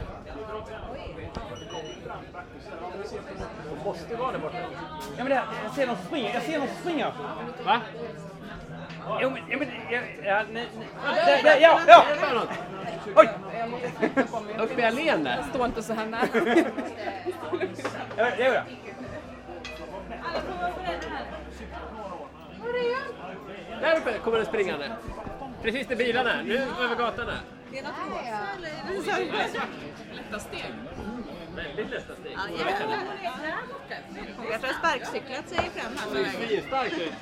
Hon 3.68 3.78
måste 3.84 4.16
vara 4.16 4.32
där 4.32 4.38
borta. 4.38 4.56
Ja, 5.16 5.24
men 5.24 5.28
det, 5.28 5.42
jag 5.64 5.72
ser 5.74 5.86
någon 5.86 5.96
springa. 5.96 6.34
Jag 6.34 6.42
ser 6.42 6.58
någon 6.58 6.68
springa. 6.80 7.12
Va? 7.64 7.80
Jo, 9.20 9.30
men, 9.30 9.42
jo, 9.50 9.58
men, 9.58 9.68
ja, 9.90 10.00
ja, 10.24 10.42
nej, 10.52 10.68
nej. 10.78 11.42
Där, 11.42 11.60
ja, 11.60 11.80
ja! 11.86 12.04
Oj! 13.16 13.28
Uppe 14.58 14.80
i 14.80 14.84
allén 14.84 15.24
där. 15.24 15.44
Stå 15.50 15.64
inte 15.64 15.82
så 15.82 15.92
här 15.92 16.06
nära. 16.06 16.28
Ja, 18.16 18.30
det 18.36 18.44
gör 18.44 18.54
jag. 18.54 18.64
Där 23.80 23.96
uppe 23.96 24.18
kommer 24.18 24.36
den 24.36 24.46
springande. 24.46 24.90
Precis 25.62 25.86
där 25.86 25.96
bilarna 25.96 26.32
är. 26.32 26.42
Nu 26.42 26.56
över 26.80 26.96
gatan 26.96 27.28
här. 27.28 27.38
Det 27.70 27.78
är 27.78 27.82
något 27.82 27.92
rosa 28.98 29.16
eller? 29.16 29.38
Är 29.38 29.44
det 29.44 29.52
så? 29.52 29.60
Lätta 30.16 30.38
steg. 30.38 30.74
Väldigt 31.56 31.90
lätta 31.90 32.14
steg. 32.14 32.32
Ja, 32.36 32.48
jävlar. 32.58 32.98
Hon 34.36 34.46
kanske 34.50 34.66
har 34.66 34.74
sparkcyklat 34.74 35.48
sig 35.48 35.58
fram 35.58 35.92
här 35.96 36.06
på 36.06 36.14
vägen. 36.14 36.48
Svinstark 36.48 36.92
ut. 36.92 37.12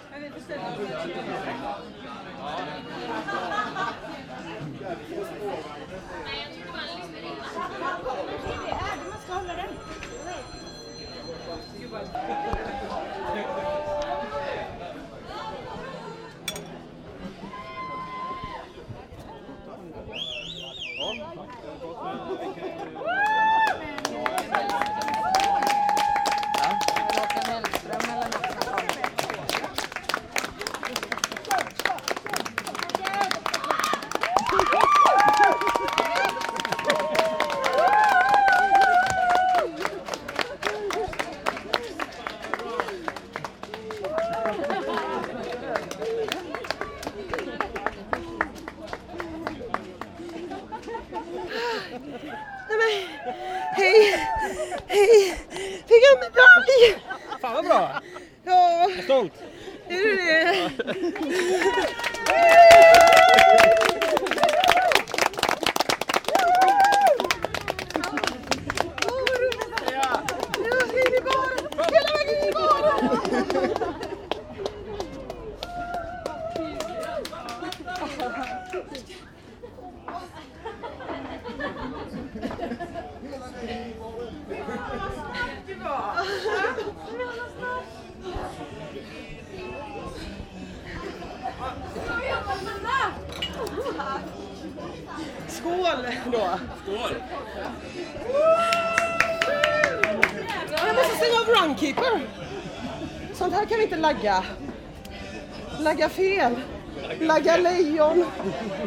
Lagga 107.27 107.57
lejon. 107.57 108.25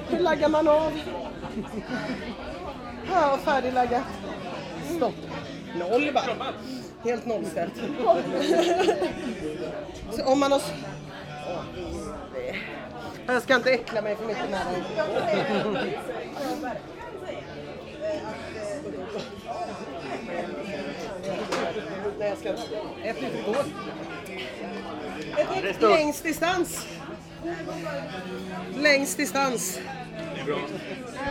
Hur 0.10 0.20
laggar 0.20 0.50
man 0.50 0.68
av? 0.68 1.00
Ja, 3.12 3.38
färdiglaggat. 3.44 4.04
Stopp. 4.96 5.14
Noll 5.76 6.12
bara. 6.14 6.54
Helt 7.04 7.26
nollställt. 7.26 7.74
Så 10.12 10.26
om 10.26 10.40
man 10.40 10.52
har... 10.52 10.62
Jag 13.28 13.42
ska 13.42 13.56
inte 13.56 13.72
äckla 13.72 14.02
mig 14.02 14.16
för 14.16 14.26
mycket 14.26 14.50
med. 14.50 14.62
Nej, 22.20 22.30
jag 22.30 22.38
ska 22.38 22.50
inte. 22.50 22.64
Ett 23.04 23.22
litet 23.22 23.46
båt. 23.46 23.66
Ett 25.64 25.82
längst 25.82 26.24
distans. 26.24 26.88
Längst 28.78 29.18
distans. 29.18 29.80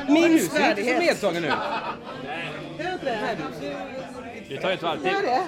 Minst 0.09 0.56
värdighet. 0.56 0.98
Medtagen 0.98 1.42
nu. 1.42 1.48
Är 1.48 1.54
det 2.78 2.92
inte 2.92 3.04
det? 3.04 3.28
Vi 4.48 4.56
tar 4.56 4.70
ett 4.70 4.82
varv 4.82 5.02
det? 5.02 5.42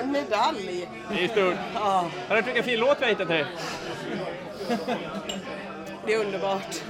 En 0.00 0.12
medalj. 0.12 0.88
Det 1.10 1.24
är 1.24 1.28
stort. 1.28 1.54
Har 1.74 2.10
du 2.28 2.34
hört 2.34 2.46
vilken 2.46 2.64
fin 2.64 2.80
låt 2.80 3.00
vi 3.00 3.04
har 3.04 3.10
hittat 3.10 3.28
här? 3.28 3.46
Det 6.06 6.14
är 6.14 6.24
underbart. 6.24 6.82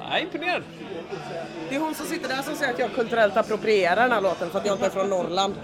Jag 0.00 0.18
är 0.18 0.22
imponerad. 0.22 0.62
Det 1.68 1.76
är 1.76 1.80
hon 1.80 1.94
som 1.94 2.06
sitter 2.06 2.28
där 2.28 2.42
som 2.42 2.54
säger 2.56 2.72
att 2.72 2.78
jag 2.78 2.94
kulturellt 2.94 3.36
approprierar 3.36 4.02
den 4.02 4.12
här 4.12 4.20
låten 4.20 4.50
för 4.50 4.58
att 4.58 4.66
jag 4.66 4.74
inte 4.74 4.86
är 4.86 4.90
från 4.90 5.10
Norrland. 5.10 5.54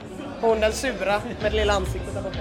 Hon 0.40 0.60
den 0.60 0.72
sura 0.72 1.22
med 1.42 1.52
det 1.52 1.56
lilla 1.56 1.72
ansiktet 1.72 2.14
där 2.14 2.22
borta. 2.22 2.38